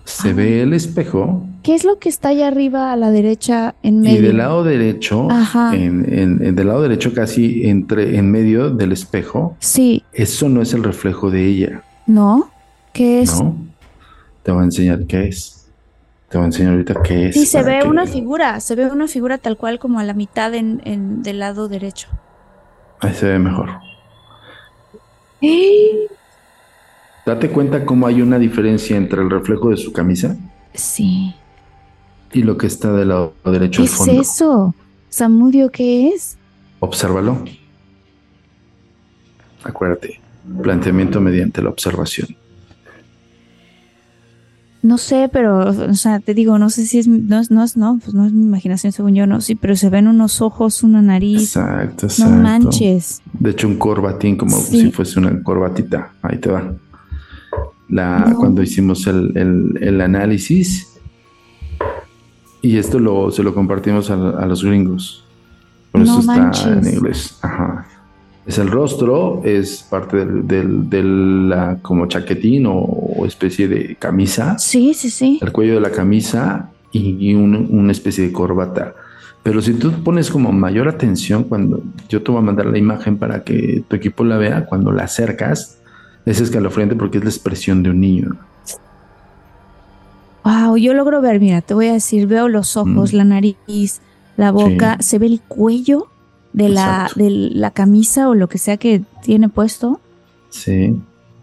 se 0.04 0.30
Ah. 0.30 0.34
ve 0.34 0.62
el 0.62 0.72
espejo 0.74 1.46
¿Qué 1.62 1.74
es 1.74 1.84
lo 1.84 1.98
que 1.98 2.10
está 2.10 2.28
allá 2.28 2.48
arriba 2.48 2.92
a 2.92 2.96
la 2.96 3.10
derecha 3.10 3.74
en 3.82 4.04
y 4.04 4.08
medio? 4.08 4.22
del 4.28 4.36
lado 4.36 4.64
derecho, 4.64 5.28
Ajá. 5.30 5.74
en, 5.74 6.04
en- 6.12 6.44
en- 6.44 6.54
del 6.54 6.66
lado 6.66 6.82
derecho 6.82 7.14
casi 7.14 7.66
entre, 7.66 8.18
en 8.18 8.30
medio 8.30 8.68
del 8.68 8.92
espejo, 8.92 9.56
Sí, 9.60 10.04
eso 10.12 10.50
no 10.50 10.60
es 10.60 10.74
el 10.74 10.84
reflejo 10.84 11.30
de 11.30 11.46
ella, 11.46 11.82
¿no? 12.06 12.50
¿Qué 12.94 13.20
es? 13.22 13.38
¿no? 13.42 13.54
Te 14.42 14.50
voy 14.52 14.62
a 14.62 14.64
enseñar 14.64 15.04
qué 15.06 15.28
es. 15.28 15.68
Te 16.30 16.38
voy 16.38 16.44
a 16.44 16.46
enseñar 16.46 16.72
ahorita 16.72 17.02
qué 17.02 17.28
es. 17.28 17.34
Sí, 17.34 17.44
se 17.44 17.62
ve 17.62 17.80
que- 17.82 17.88
una 17.88 18.06
figura, 18.06 18.60
se 18.60 18.74
ve 18.74 18.86
una 18.86 19.06
figura 19.08 19.36
tal 19.36 19.56
cual 19.58 19.78
como 19.78 19.98
a 20.00 20.04
la 20.04 20.14
mitad 20.14 20.54
en, 20.54 20.80
en- 20.84 21.22
del 21.22 21.38
lado 21.40 21.68
derecho. 21.68 22.08
Ahí 23.00 23.12
se 23.14 23.26
ve 23.26 23.38
mejor. 23.38 23.70
¡Eh! 25.42 26.06
Date 27.26 27.50
cuenta 27.50 27.84
cómo 27.84 28.06
hay 28.06 28.22
una 28.22 28.38
diferencia 28.38 28.96
entre 28.96 29.20
el 29.22 29.30
reflejo 29.30 29.70
de 29.70 29.76
su 29.76 29.92
camisa 29.92 30.36
Sí. 30.74 31.34
y 32.32 32.42
lo 32.42 32.56
que 32.58 32.66
está 32.66 32.92
del 32.92 33.08
lado 33.08 33.34
derecho 33.44 33.82
¿Qué 33.82 33.88
al 33.88 33.92
es 33.92 33.96
fondo. 33.98 34.20
eso? 34.20 34.74
¿Samudio 35.08 35.70
qué 35.70 36.08
es? 36.08 36.36
Obsérvalo. 36.80 37.44
Acuérdate, 39.62 40.20
planteamiento 40.62 41.20
mediante 41.20 41.62
la 41.62 41.70
observación. 41.70 42.28
No 44.84 44.98
sé, 44.98 45.30
pero, 45.32 45.70
o 45.70 45.94
sea, 45.94 46.20
te 46.20 46.34
digo, 46.34 46.58
no 46.58 46.68
sé 46.68 46.84
si 46.84 46.98
es, 46.98 47.08
no 47.08 47.40
es, 47.40 47.50
no 47.50 47.64
es, 47.64 47.74
no, 47.76 47.98
pues 48.02 48.12
no 48.14 48.26
es 48.26 48.32
mi 48.34 48.42
imaginación 48.44 48.92
según 48.92 49.14
yo, 49.14 49.26
no, 49.26 49.40
sí, 49.40 49.54
pero 49.54 49.76
se 49.76 49.88
ven 49.88 50.06
unos 50.08 50.42
ojos, 50.42 50.82
una 50.82 51.00
nariz, 51.00 51.56
Exacto, 51.56 52.06
no 52.06 52.12
exacto. 52.12 52.34
manches. 52.42 53.22
De 53.32 53.50
hecho, 53.50 53.66
un 53.66 53.76
corbatín, 53.78 54.36
como 54.36 54.54
Sí. 54.58 54.82
si 54.82 54.90
fuese 54.92 55.18
una 55.18 55.42
corbatita. 55.42 56.12
Ahí 56.20 56.36
te 56.36 56.50
va. 56.50 56.74
La, 57.88 58.26
No. 58.28 58.36
Cuando 58.36 58.62
hicimos 58.62 59.06
el, 59.06 59.32
el- 59.36 59.78
el 59.82 60.00
análisis, 60.02 60.86
y 62.60 62.76
esto 62.76 62.98
lo, 62.98 63.30
se 63.30 63.42
lo 63.42 63.54
compartimos 63.54 64.10
a, 64.10 64.14
a 64.14 64.46
los 64.46 64.62
gringos. 64.64 65.24
Por 65.92 66.00
No 66.02 66.06
eso 66.06 66.20
está 66.20 66.36
manches. 66.36 66.66
en 66.86 66.94
inglés. 66.94 67.38
Ajá. 67.42 67.86
Es 68.46 68.58
el 68.58 68.70
rostro, 68.70 69.40
es 69.44 69.82
parte 69.88 70.18
del, 70.18 70.46
del- 70.46 70.90
de 70.90 71.02
la 71.02 71.78
como 71.80 72.06
chaquetín 72.06 72.66
o, 72.66 72.74
o 72.78 73.24
especie 73.26 73.68
de 73.68 73.96
camisa, 73.96 74.58
Sí, 74.58 74.92
sí, 74.92 75.08
sí. 75.10 75.38
el 75.40 75.50
cuello 75.50 75.74
de 75.74 75.80
la 75.80 75.90
camisa 75.90 76.70
y, 76.92 77.16
y 77.30 77.34
un- 77.34 77.68
una 77.70 77.92
especie 77.92 78.26
de 78.26 78.32
corbata. 78.32 78.94
Pero 79.42 79.60
si 79.62 79.74
tú 79.74 79.92
pones 80.02 80.30
como 80.30 80.52
mayor 80.52 80.88
atención 80.88 81.44
cuando 81.44 81.82
yo 82.08 82.22
te 82.22 82.30
voy 82.30 82.40
a 82.40 82.44
mandar 82.44 82.66
la 82.66 82.78
imagen 82.78 83.16
para 83.18 83.44
que 83.44 83.82
tu 83.88 83.96
equipo 83.96 84.24
la 84.24 84.36
vea, 84.38 84.66
cuando 84.66 84.92
la 84.92 85.04
acercas, 85.04 85.78
es 86.26 86.40
escalofriante 86.40 86.96
porque 86.96 87.18
es 87.18 87.24
la 87.24 87.30
expresión 87.30 87.82
de 87.82 87.90
un 87.90 88.00
niño. 88.00 88.36
Wow, 90.44 90.76
yo 90.76 90.92
logro 90.92 91.20
ver, 91.22 91.40
mira, 91.40 91.62
te 91.62 91.72
voy 91.74 91.86
a 91.88 91.94
decir, 91.94 92.26
veo 92.26 92.48
los 92.48 92.76
ojos, 92.76 93.12
Mm. 93.14 93.16
la 93.16 93.24
nariz, 93.24 94.00
la 94.36 94.50
boca, 94.52 94.98
se 95.00 95.18
ve 95.18 95.26
el 95.26 95.40
cuello 95.40 96.08
de 96.54 96.70
la, 96.70 97.10
de 97.16 97.28
la 97.30 97.72
camisa 97.72 98.30
o 98.30 98.34
lo 98.34 98.48
que 98.48 98.58
sea 98.58 98.78
que 98.78 99.02
tiene 99.22 99.50
puesto. 99.50 100.00
Sí. 100.48 100.96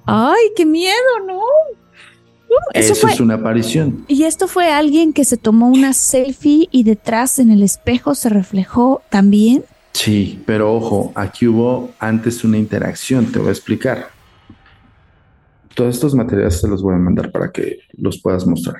¡Ay, 0.06 0.40
qué 0.56 0.66
miedo, 0.66 0.96
no! 1.28 1.38
Uh, 1.38 2.72
Eso, 2.74 2.94
eso 2.94 3.02
fue, 3.02 3.12
es 3.12 3.20
una 3.20 3.36
aparición. 3.36 4.04
Y 4.08 4.24
esto 4.24 4.48
fue 4.48 4.72
alguien 4.72 5.14
que 5.14 5.26
se 5.26 5.38
tomó 5.38 5.68
una 5.68 5.94
selfie 5.94 6.68
y 6.72 6.84
detrás 6.84 7.40
en 7.40 7.52
el 7.52 7.62
espejo 7.62 8.16
se 8.16 8.30
reflejó 8.30 9.02
también. 9.10 9.64
Sí, 9.94 10.42
pero 10.46 10.74
ojo, 10.74 11.12
aquí 11.16 11.48
hubo 11.48 11.92
antes 12.00 12.44
una 12.44 12.58
interacción, 12.58 13.32
te 13.32 13.40
voy 13.40 13.50
a 13.50 13.52
explicar. 13.52 14.10
Todos 15.76 15.96
estos 15.96 16.16
materiales 16.16 16.62
te 16.62 16.68
los 16.68 16.82
voy 16.82 16.96
a 16.96 16.98
mandar 16.98 17.32
para 17.32 17.52
que 17.52 17.80
los 17.98 18.22
puedas 18.22 18.48
mostrar. 18.48 18.80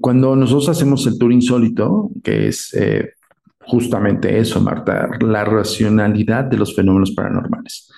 Cuando 0.00 0.34
nosotros 0.34 0.68
hacemos 0.70 1.06
el 1.06 1.18
tour 1.18 1.32
insólito, 1.32 2.10
que 2.24 2.48
es 2.48 2.74
eh, 2.74 3.12
justamente 3.60 4.38
eso, 4.38 4.60
Marta, 4.60 5.08
la 5.20 5.44
racionalidad 5.44 6.44
de 6.44 6.56
los 6.56 6.74
fenómenos 6.74 7.12
paranormales. 7.12 7.90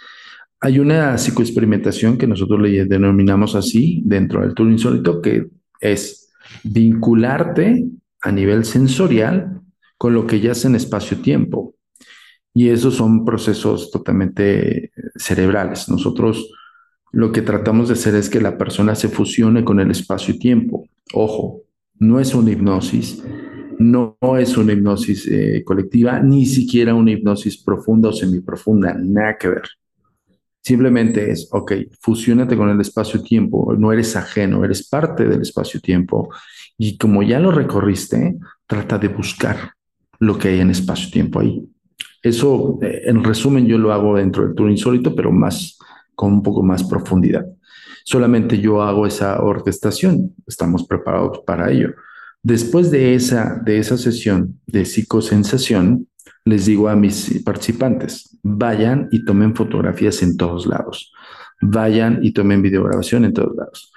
Hay 0.60 0.78
una 0.78 1.16
psicoexperimentación 1.18 2.16
que 2.16 2.26
nosotros 2.26 2.60
le 2.60 2.84
denominamos 2.84 3.54
así 3.54 4.02
dentro 4.04 4.42
del 4.42 4.54
tour 4.54 4.70
insólito, 4.70 5.20
que 5.20 5.48
es 5.80 6.32
vincularte 6.62 7.88
a 8.20 8.30
nivel 8.30 8.64
sensorial 8.64 9.60
con 9.98 10.14
lo 10.14 10.26
que 10.26 10.40
ya 10.40 10.52
es 10.52 10.64
en 10.64 10.76
espacio-tiempo. 10.76 11.74
Y 12.54 12.68
esos 12.68 12.94
son 12.94 13.24
procesos 13.24 13.90
totalmente 13.90 14.92
cerebrales. 15.16 15.88
Nosotros 15.88 16.52
lo 17.12 17.32
que 17.32 17.42
tratamos 17.42 17.88
de 17.88 17.94
hacer 17.94 18.14
es 18.14 18.30
que 18.30 18.40
la 18.40 18.56
persona 18.56 18.94
se 18.94 19.08
fusione 19.08 19.64
con 19.64 19.80
el 19.80 19.90
espacio-tiempo. 19.90 20.88
Ojo, 21.12 21.62
no 21.98 22.20
es 22.20 22.34
una 22.34 22.50
hipnosis, 22.50 23.22
no 23.82 24.16
es 24.38 24.56
una 24.56 24.72
hipnosis 24.72 25.26
eh, 25.26 25.62
colectiva, 25.64 26.20
ni 26.20 26.46
siquiera 26.46 26.94
una 26.94 27.12
hipnosis 27.12 27.62
profunda 27.62 28.08
o 28.08 28.12
semiprofunda, 28.12 28.94
nada 28.94 29.36
que 29.38 29.48
ver. 29.48 29.62
Simplemente 30.62 31.30
es, 31.30 31.48
ok, 31.50 31.72
fusiónate 32.00 32.56
con 32.56 32.68
el 32.70 32.80
espacio-tiempo, 32.80 33.74
no 33.76 33.92
eres 33.92 34.14
ajeno, 34.14 34.64
eres 34.64 34.88
parte 34.88 35.26
del 35.26 35.42
espacio-tiempo. 35.42 36.30
Y 36.78 36.96
como 36.96 37.22
ya 37.22 37.40
lo 37.40 37.50
recorriste, 37.50 38.36
trata 38.66 38.98
de 38.98 39.08
buscar 39.08 39.72
lo 40.20 40.38
que 40.38 40.48
hay 40.48 40.60
en 40.60 40.70
espacio-tiempo 40.70 41.40
ahí. 41.40 41.68
Eso, 42.22 42.78
eh, 42.80 43.02
en 43.06 43.24
resumen, 43.24 43.66
yo 43.66 43.76
lo 43.76 43.92
hago 43.92 44.16
dentro 44.16 44.44
del 44.46 44.54
tour 44.54 44.70
insólito, 44.70 45.14
pero 45.16 45.32
más, 45.32 45.76
con 46.14 46.32
un 46.32 46.42
poco 46.42 46.62
más 46.62 46.84
profundidad. 46.84 47.44
Solamente 48.04 48.60
yo 48.60 48.82
hago 48.82 49.06
esa 49.06 49.42
orquestación, 49.42 50.34
estamos 50.46 50.86
preparados 50.86 51.40
para 51.44 51.70
ello. 51.70 51.90
Después 52.42 52.90
de 52.90 53.14
esa, 53.14 53.60
de 53.64 53.78
esa 53.78 53.96
sesión 53.96 54.60
de 54.66 54.84
psicosensación, 54.84 56.08
les 56.44 56.66
digo 56.66 56.88
a 56.88 56.96
mis 56.96 57.42
participantes, 57.44 58.36
vayan 58.42 59.08
y 59.12 59.24
tomen 59.24 59.54
fotografías 59.54 60.22
en 60.22 60.36
todos 60.36 60.66
lados, 60.66 61.12
vayan 61.60 62.18
y 62.22 62.32
tomen 62.32 62.62
videograbación 62.62 63.24
en 63.24 63.32
todos 63.32 63.54
lados. 63.56 63.92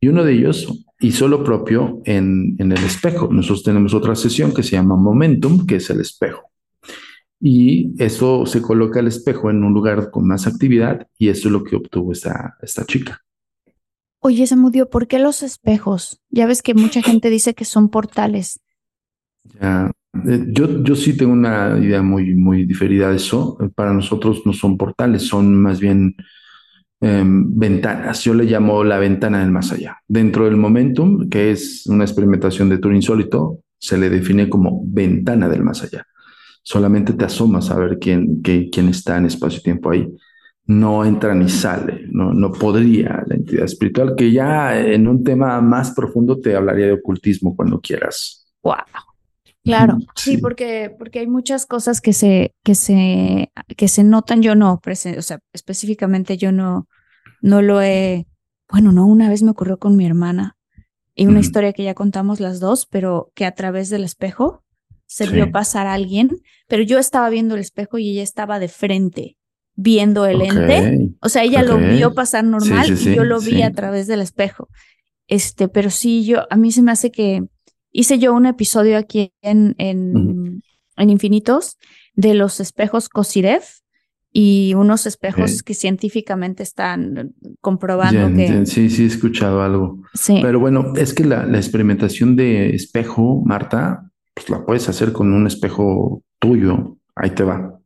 Y 0.00 0.08
uno 0.08 0.22
de 0.22 0.34
ellos 0.34 0.84
hizo 1.00 1.28
lo 1.28 1.42
propio 1.42 2.02
en, 2.04 2.56
en 2.58 2.72
el 2.72 2.84
espejo. 2.84 3.28
Nosotros 3.32 3.62
tenemos 3.62 3.94
otra 3.94 4.14
sesión 4.14 4.52
que 4.52 4.62
se 4.62 4.72
llama 4.72 4.96
Momentum, 4.96 5.66
que 5.66 5.76
es 5.76 5.88
el 5.88 6.00
espejo. 6.00 6.42
Y 7.40 7.94
eso 8.02 8.44
se 8.46 8.60
coloca 8.60 9.00
el 9.00 9.06
espejo 9.06 9.48
en 9.48 9.64
un 9.64 9.72
lugar 9.72 10.10
con 10.10 10.26
más 10.26 10.46
actividad 10.46 11.06
y 11.16 11.28
eso 11.28 11.48
es 11.48 11.52
lo 11.52 11.64
que 11.64 11.76
obtuvo 11.76 12.12
esta, 12.12 12.56
esta 12.60 12.84
chica. 12.84 13.22
Oye, 14.20 14.46
Samudio, 14.46 14.90
¿por 14.90 15.06
qué 15.06 15.18
los 15.18 15.42
espejos? 15.42 16.20
Ya 16.30 16.46
ves 16.46 16.62
que 16.62 16.74
mucha 16.74 17.02
gente 17.02 17.30
dice 17.30 17.54
que 17.54 17.64
son 17.64 17.88
portales. 17.88 18.60
Eh, 19.60 19.88
yo, 20.48 20.82
yo 20.82 20.96
sí 20.96 21.16
tengo 21.16 21.32
una 21.32 21.78
idea 21.78 22.02
muy, 22.02 22.34
muy 22.34 22.66
diferida 22.66 23.10
de 23.10 23.16
eso. 23.16 23.56
Para 23.76 23.92
nosotros 23.92 24.42
no 24.44 24.52
son 24.52 24.76
portales, 24.76 25.22
son 25.22 25.54
más 25.54 25.78
bien 25.78 26.16
em, 27.00 27.56
ventanas. 27.56 28.24
Yo 28.24 28.34
le 28.34 28.44
llamo 28.44 28.82
la 28.82 28.98
ventana 28.98 29.38
del 29.40 29.52
más 29.52 29.70
allá. 29.70 29.98
Dentro 30.08 30.46
del 30.46 30.56
momentum, 30.56 31.28
que 31.28 31.52
es 31.52 31.86
una 31.86 32.02
experimentación 32.04 32.68
de 32.68 32.78
tour 32.78 32.94
insólito, 32.94 33.60
se 33.78 33.96
le 33.98 34.10
define 34.10 34.48
como 34.48 34.82
ventana 34.84 35.48
del 35.48 35.62
más 35.62 35.84
allá. 35.84 36.04
Solamente 36.62 37.12
te 37.12 37.24
asomas 37.24 37.70
a 37.70 37.78
ver 37.78 37.98
quién, 38.00 38.42
quién 38.42 38.88
está 38.88 39.16
en 39.16 39.26
espacio-tiempo 39.26 39.90
ahí 39.90 40.08
no 40.68 41.02
entra 41.02 41.34
ni 41.34 41.48
sale, 41.48 42.06
no, 42.10 42.34
no 42.34 42.52
podría 42.52 43.24
la 43.26 43.36
entidad 43.36 43.64
espiritual, 43.64 44.14
que 44.14 44.30
ya 44.30 44.78
en 44.78 45.08
un 45.08 45.24
tema 45.24 45.62
más 45.62 45.92
profundo 45.92 46.40
te 46.40 46.54
hablaría 46.54 46.86
de 46.86 46.92
ocultismo 46.92 47.56
cuando 47.56 47.80
quieras. 47.80 48.52
Wow. 48.62 48.74
Claro, 49.64 49.98
sí, 50.14 50.36
porque, 50.36 50.94
porque 50.98 51.20
hay 51.20 51.26
muchas 51.26 51.64
cosas 51.64 52.02
que 52.02 52.12
se, 52.12 52.54
que 52.62 52.74
se, 52.74 53.50
que 53.76 53.88
se 53.88 54.04
notan, 54.04 54.42
yo 54.42 54.54
no, 54.54 54.78
o 54.84 55.22
sea, 55.22 55.40
específicamente 55.54 56.36
yo 56.36 56.52
no, 56.52 56.86
no 57.40 57.62
lo 57.62 57.80
he, 57.80 58.26
bueno, 58.70 58.92
no, 58.92 59.06
una 59.06 59.30
vez 59.30 59.42
me 59.42 59.50
ocurrió 59.50 59.78
con 59.78 59.96
mi 59.96 60.04
hermana 60.04 60.56
y 61.14 61.26
una 61.26 61.40
historia 61.40 61.72
que 61.72 61.82
ya 61.82 61.94
contamos 61.94 62.40
las 62.40 62.60
dos, 62.60 62.86
pero 62.86 63.32
que 63.34 63.46
a 63.46 63.54
través 63.54 63.88
del 63.88 64.04
espejo 64.04 64.64
se 65.06 65.26
vio 65.26 65.50
pasar 65.50 65.86
a 65.86 65.94
alguien, 65.94 66.30
pero 66.68 66.82
yo 66.82 66.98
estaba 66.98 67.30
viendo 67.30 67.54
el 67.54 67.62
espejo 67.62 67.96
y 67.96 68.10
ella 68.10 68.22
estaba 68.22 68.58
de 68.58 68.68
frente 68.68 69.37
viendo 69.80 70.26
el 70.26 70.42
ente. 70.42 71.12
O 71.20 71.28
sea, 71.28 71.44
ella 71.44 71.62
lo 71.62 71.78
vio 71.78 72.12
pasar 72.12 72.42
normal 72.44 72.90
y 72.90 73.14
yo 73.14 73.24
lo 73.24 73.40
vi 73.40 73.62
a 73.62 73.72
través 73.72 74.08
del 74.08 74.20
espejo. 74.20 74.68
Este, 75.28 75.68
pero 75.68 75.88
sí, 75.88 76.24
yo, 76.24 76.40
a 76.50 76.56
mí 76.56 76.72
se 76.72 76.82
me 76.82 76.90
hace 76.90 77.12
que 77.12 77.44
hice 77.92 78.18
yo 78.18 78.34
un 78.34 78.46
episodio 78.46 78.98
aquí 78.98 79.32
en, 79.40 79.76
en, 79.78 80.62
en 80.96 81.10
Infinitos 81.10 81.78
de 82.14 82.34
los 82.34 82.58
espejos 82.58 83.08
Kosirev 83.08 83.62
y 84.32 84.74
unos 84.74 85.06
espejos 85.06 85.62
que 85.62 85.74
científicamente 85.74 86.64
están 86.64 87.34
comprobando 87.60 88.34
que... 88.36 88.66
Sí, 88.66 88.90
sí, 88.90 89.04
he 89.04 89.06
escuchado 89.06 89.62
algo. 89.62 90.02
Sí. 90.12 90.40
Pero 90.42 90.58
bueno, 90.58 90.92
es 90.96 91.14
que 91.14 91.24
la, 91.24 91.46
la 91.46 91.58
experimentación 91.58 92.34
de 92.34 92.70
espejo, 92.74 93.42
Marta, 93.44 94.10
pues 94.34 94.50
la 94.50 94.66
puedes 94.66 94.88
hacer 94.88 95.12
con 95.12 95.32
un 95.32 95.46
espejo 95.46 96.24
tuyo. 96.40 96.98
Ahí 97.14 97.30
te 97.30 97.44
va. 97.44 97.78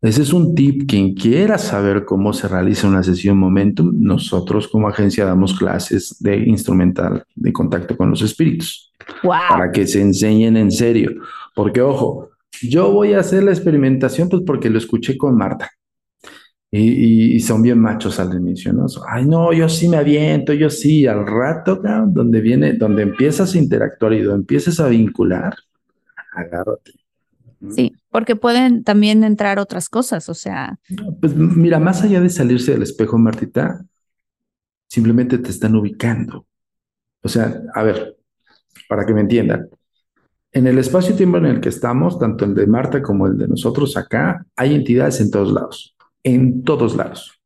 Ese 0.00 0.22
es 0.22 0.32
un 0.32 0.54
tip. 0.54 0.88
Quien 0.88 1.14
quiera 1.14 1.58
saber 1.58 2.04
cómo 2.04 2.32
se 2.32 2.46
realiza 2.46 2.86
una 2.86 3.02
sesión 3.02 3.38
Momentum, 3.38 3.92
nosotros 4.00 4.68
como 4.68 4.88
agencia 4.88 5.24
damos 5.24 5.58
clases 5.58 6.16
de 6.20 6.36
instrumental 6.36 7.24
de 7.34 7.52
contacto 7.52 7.96
con 7.96 8.10
los 8.10 8.22
espíritus. 8.22 8.92
Para 9.22 9.72
que 9.72 9.86
se 9.86 10.00
enseñen 10.00 10.56
en 10.56 10.70
serio. 10.70 11.10
Porque, 11.54 11.80
ojo, 11.80 12.30
yo 12.62 12.92
voy 12.92 13.14
a 13.14 13.20
hacer 13.20 13.42
la 13.42 13.50
experimentación 13.50 14.28
pues 14.28 14.42
porque 14.46 14.70
lo 14.70 14.78
escuché 14.78 15.16
con 15.16 15.36
Marta. 15.36 15.70
Y, 16.70 17.40
son 17.40 17.62
bien 17.62 17.78
machos 17.78 18.20
al 18.20 18.34
inicio, 18.34 18.74
¿no? 18.74 18.84
Ay, 19.08 19.24
no, 19.24 19.54
yo 19.54 19.70
sí 19.70 19.88
me 19.88 19.96
aviento, 19.96 20.52
yo 20.52 20.68
sí. 20.68 21.06
Al 21.06 21.26
rato, 21.26 21.80
donde 22.08 22.40
viene, 22.40 22.74
donde 22.74 23.02
empiezas 23.02 23.54
a 23.54 23.58
interactuar 23.58 24.12
y 24.12 24.20
donde 24.20 24.40
empiezas 24.42 24.78
a 24.78 24.88
vincular, 24.88 25.54
agárrate 26.34 26.97
Sí, 27.70 27.92
porque 28.10 28.36
pueden 28.36 28.84
también 28.84 29.24
entrar 29.24 29.58
otras 29.58 29.88
cosas, 29.88 30.28
o 30.28 30.34
sea. 30.34 30.78
Pues 31.20 31.34
mira, 31.34 31.80
más 31.80 32.02
allá 32.02 32.20
de 32.20 32.30
salirse 32.30 32.72
del 32.72 32.82
espejo, 32.82 33.18
Martita, 33.18 33.84
simplemente 34.88 35.38
te 35.38 35.50
están 35.50 35.74
ubicando. 35.74 36.46
O 37.22 37.28
sea, 37.28 37.60
a 37.74 37.82
ver, 37.82 38.16
para 38.88 39.04
que 39.04 39.12
me 39.12 39.22
entiendan, 39.22 39.68
en 40.52 40.66
el 40.66 40.78
espacio-tiempo 40.78 41.38
en 41.38 41.46
el 41.46 41.60
que 41.60 41.68
estamos, 41.68 42.18
tanto 42.18 42.44
el 42.44 42.54
de 42.54 42.66
Marta 42.66 43.02
como 43.02 43.26
el 43.26 43.36
de 43.36 43.48
nosotros 43.48 43.96
acá, 43.96 44.46
hay 44.56 44.74
entidades 44.74 45.20
en 45.20 45.30
todos 45.30 45.52
lados, 45.52 45.96
en 46.22 46.62
todos 46.62 46.96
lados. 46.96 47.40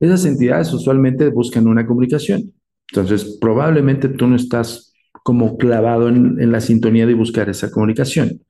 Esas 0.00 0.24
entidades 0.24 0.72
usualmente 0.72 1.28
buscan 1.28 1.66
una 1.66 1.86
comunicación. 1.86 2.52
Entonces, 2.90 3.36
probablemente 3.40 4.08
tú 4.08 4.28
no 4.28 4.36
estás 4.36 4.92
como 5.24 5.58
clavado 5.58 6.08
en, 6.08 6.40
en 6.40 6.52
la 6.52 6.60
sintonía 6.60 7.04
de 7.04 7.14
buscar 7.14 7.50
esa 7.50 7.70
comunicación. 7.70 8.40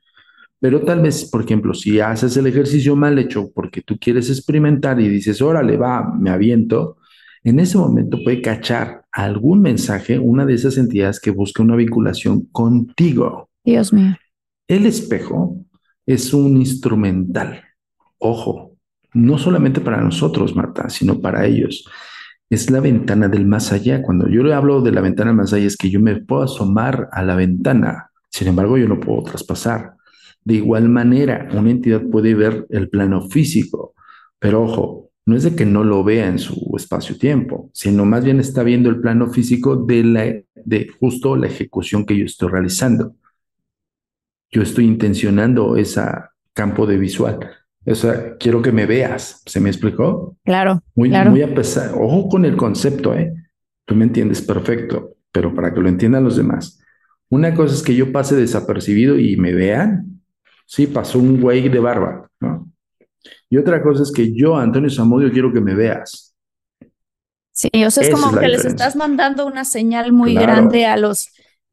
Pero 0.61 0.82
tal 0.82 1.00
vez, 1.00 1.30
por 1.30 1.42
ejemplo, 1.42 1.72
si 1.74 2.00
haces 2.00 2.36
el 2.36 2.46
ejercicio 2.46 2.96
mal 2.96 3.18
hecho 3.18 3.50
porque 3.54 3.82
tú 3.82 3.96
quieres 3.98 4.28
experimentar 4.28 5.00
y 5.00 5.09
dices, 5.09 5.40
órale, 5.40 5.76
va, 5.76 6.12
me 6.18 6.30
aviento, 6.30 6.96
en 7.44 7.61
ese 7.61 7.78
momento 7.78 8.18
puede 8.24 8.42
cachar 8.42 9.04
algún 9.12 9.61
mensaje, 9.62 10.18
una 10.18 10.44
de 10.44 10.54
esas 10.54 10.76
entidades 10.76 11.20
que 11.20 11.30
busca 11.30 11.62
una 11.62 11.76
vinculación 11.76 12.46
contigo. 12.46 13.48
Dios 13.64 13.92
mío. 13.92 14.16
El 14.66 14.86
espejo 14.86 15.64
es 16.04 16.34
un 16.34 16.56
instrumental. 16.56 17.62
Ojo, 18.18 18.76
no 19.14 19.38
solamente 19.38 19.80
para 19.80 20.00
nosotros, 20.00 20.54
Marta, 20.56 20.88
sino 20.88 21.20
para 21.20 21.46
ellos. 21.46 21.84
Es 22.50 22.70
la 22.70 22.80
ventana 22.80 23.28
del 23.28 23.46
más 23.46 23.72
allá. 23.72 24.02
Cuando 24.02 24.28
yo 24.28 24.42
le 24.42 24.54
hablo 24.54 24.80
de 24.80 24.92
la 24.92 25.00
ventana 25.00 25.30
del 25.30 25.36
más 25.36 25.52
allá, 25.52 25.66
es 25.66 25.76
que 25.76 25.90
yo 25.90 26.00
me 26.00 26.16
puedo 26.16 26.42
asomar 26.42 27.09
a 27.12 27.22
la 27.22 27.36
ventana. 27.36 28.11
Sin 28.30 28.48
embargo, 28.48 28.76
yo 28.78 28.88
no 28.88 28.98
puedo 28.98 29.22
traspasar. 29.22 29.97
De 30.49 30.55
igual 30.55 30.88
manera, 30.88 31.46
una 31.53 31.70
entidad 31.70 32.01
puede 32.11 32.32
ver 32.32 32.64
el 32.70 32.88
plano 32.88 33.28
físico, 33.28 33.92
pero 34.38 34.62
ojo, 34.62 35.11
no 35.26 35.36
es 35.36 35.42
de 35.42 35.55
que 35.55 35.66
no 35.66 35.84
lo 35.84 36.03
vea 36.03 36.26
en 36.26 36.38
su 36.38 36.72
espacio-tiempo, 36.74 37.68
sino 37.74 38.07
más 38.07 38.24
bien 38.24 38.40
está 38.40 38.62
viendo 38.62 38.88
el 38.88 38.99
plano 38.99 39.28
físico 39.28 39.76
de, 39.76 40.03
la, 40.05 40.24
de 40.55 40.88
justo 40.99 41.36
la 41.36 41.49
ejecución 41.49 42.07
que 42.07 42.16
yo 42.16 42.24
estoy 42.24 42.49
realizando. 42.49 43.14
Yo 44.51 44.62
estoy 44.62 44.86
intencionando 44.86 45.76
ese 45.76 46.01
campo 46.55 46.86
de 46.86 46.96
visual. 46.96 47.40
O 47.84 47.94
sea, 47.94 48.38
quiero 48.38 48.62
que 48.62 48.72
me 48.72 48.86
veas. 48.86 49.42
¿Se 49.44 49.61
me 49.61 49.68
explicó? 49.68 50.34
Claro. 50.46 50.80
Muy, 50.94 51.11
claro. 51.11 51.30
muy 51.30 51.42
a 51.42 51.55
pesar. 51.55 51.90
Ojo 51.94 52.30
con 52.30 52.46
el 52.46 52.57
concepto, 52.57 53.14
¿eh? 53.14 53.34
Tú 53.84 53.94
me 53.94 54.05
entiendes 54.05 54.40
perfecto, 54.40 55.12
pero 55.30 55.55
para 55.55 55.74
que 55.74 55.80
lo 55.80 55.90
entiendan 55.90 56.24
los 56.24 56.38
demás. 56.38 56.80
Una 57.28 57.55
cosa 57.55 57.74
es 57.74 57.82
que 57.82 57.94
yo 57.94 58.12
pase 58.12 58.34
desapercibido 58.34 59.18
y 59.18 59.36
me 59.36 59.53
vean, 59.53 60.18
Sí, 60.69 60.87
pasó 60.87 61.19
un 61.19 61.41
güey 61.41 61.69
de 61.69 61.79
barba, 61.79 62.29
¿no? 62.41 62.71
Y 63.49 63.57
otra 63.57 63.83
cosa 63.83 64.03
es 64.03 64.12
que 64.12 64.35
yo, 64.35 64.57
Antonio 64.57 64.91
Zamudio, 64.91 65.33
quiero 65.33 65.51
que 65.51 65.62
me 65.62 65.75
veas. 65.75 66.35
Sí, 67.53 67.71
o 67.85 67.91
sea, 67.91 68.03
es 68.05 68.11
como 68.11 68.39
que 68.39 68.49
les 68.49 68.64
estás 68.64 68.95
mandando 68.95 69.47
una 69.47 69.64
señal 69.64 70.12
muy 70.12 70.35
grande 70.35 70.85
a 70.85 70.97
los, 70.97 71.31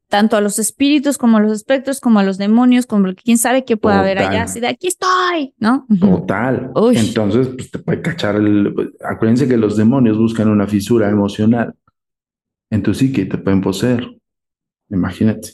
tanto 0.08 0.36
a 0.36 0.40
los 0.40 0.58
espíritus 0.58 1.18
como 1.18 1.36
a 1.36 1.40
los 1.40 1.52
espectros, 1.52 2.00
como 2.00 2.18
a 2.18 2.24
los 2.24 2.38
demonios, 2.38 2.86
como 2.86 3.12
quién 3.14 3.36
sabe 3.36 3.64
qué 3.64 3.76
puede 3.76 3.96
haber 3.96 4.18
allá, 4.18 4.44
así 4.44 4.60
de 4.60 4.68
aquí 4.68 4.88
estoy, 4.88 5.54
¿no? 5.58 5.86
Total. 6.00 6.72
Entonces, 6.94 7.48
pues 7.48 7.70
te 7.70 7.78
puede 7.78 8.00
cachar 8.00 8.36
el. 8.36 8.94
Acuérdense 9.04 9.46
que 9.46 9.58
los 9.58 9.76
demonios 9.76 10.16
buscan 10.16 10.48
una 10.48 10.66
fisura 10.66 11.10
emocional 11.10 11.74
en 12.70 12.82
tu 12.82 12.94
psique 12.94 13.26
te 13.26 13.38
pueden 13.38 13.60
poseer. 13.60 14.08
Imagínate. 14.90 15.52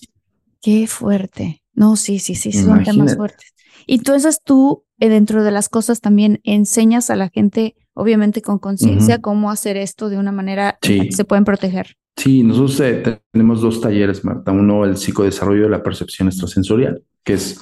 Qué 0.60 0.86
fuerte. 0.86 1.61
No, 1.74 1.96
sí, 1.96 2.18
sí, 2.18 2.34
sí, 2.34 2.52
son 2.52 2.84
temas 2.84 3.16
fuertes. 3.16 3.52
Y 3.86 3.96
entonces 3.96 4.40
tú, 4.44 4.84
eh, 4.98 5.08
dentro 5.08 5.42
de 5.42 5.50
las 5.50 5.68
cosas, 5.68 6.00
también 6.00 6.40
enseñas 6.44 7.10
a 7.10 7.16
la 7.16 7.28
gente, 7.28 7.74
obviamente 7.94 8.42
con 8.42 8.58
conciencia, 8.58 9.20
cómo 9.20 9.50
hacer 9.50 9.76
esto 9.76 10.08
de 10.08 10.18
una 10.18 10.32
manera 10.32 10.78
que 10.80 11.10
se 11.12 11.24
pueden 11.24 11.44
proteger. 11.44 11.96
Sí, 12.16 12.42
nosotros 12.42 12.78
eh, 12.80 13.20
tenemos 13.32 13.62
dos 13.62 13.80
talleres, 13.80 14.24
Marta. 14.24 14.52
Uno, 14.52 14.84
el 14.84 14.96
psicodesarrollo 14.96 15.64
de 15.64 15.70
la 15.70 15.82
percepción 15.82 16.28
extrasensorial, 16.28 17.02
que 17.24 17.34
es 17.34 17.60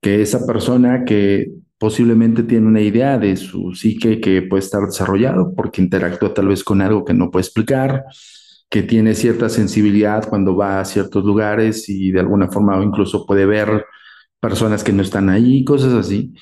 que 0.00 0.22
esa 0.22 0.44
persona 0.44 1.04
que 1.04 1.52
posiblemente 1.78 2.42
tiene 2.42 2.66
una 2.66 2.80
idea 2.80 3.16
de 3.18 3.36
su 3.36 3.72
psique 3.72 4.20
que 4.20 4.42
puede 4.42 4.62
estar 4.62 4.82
desarrollado 4.82 5.54
porque 5.54 5.80
interactúa 5.80 6.34
tal 6.34 6.48
vez 6.48 6.62
con 6.62 6.82
algo 6.82 7.04
que 7.04 7.14
no 7.14 7.30
puede 7.30 7.44
explicar, 7.44 8.04
que 8.70 8.82
tiene 8.84 9.14
cierta 9.14 9.48
sensibilidad 9.48 10.28
cuando 10.28 10.56
va 10.56 10.80
a 10.80 10.84
ciertos 10.84 11.24
lugares 11.24 11.88
y 11.88 12.12
de 12.12 12.20
alguna 12.20 12.48
forma 12.48 12.82
incluso 12.82 13.26
puede 13.26 13.44
ver 13.44 13.84
personas 14.40 14.84
que 14.84 14.92
no 14.92 15.02
están 15.02 15.28
ahí, 15.28 15.64
cosas 15.64 15.92
así, 15.92 16.32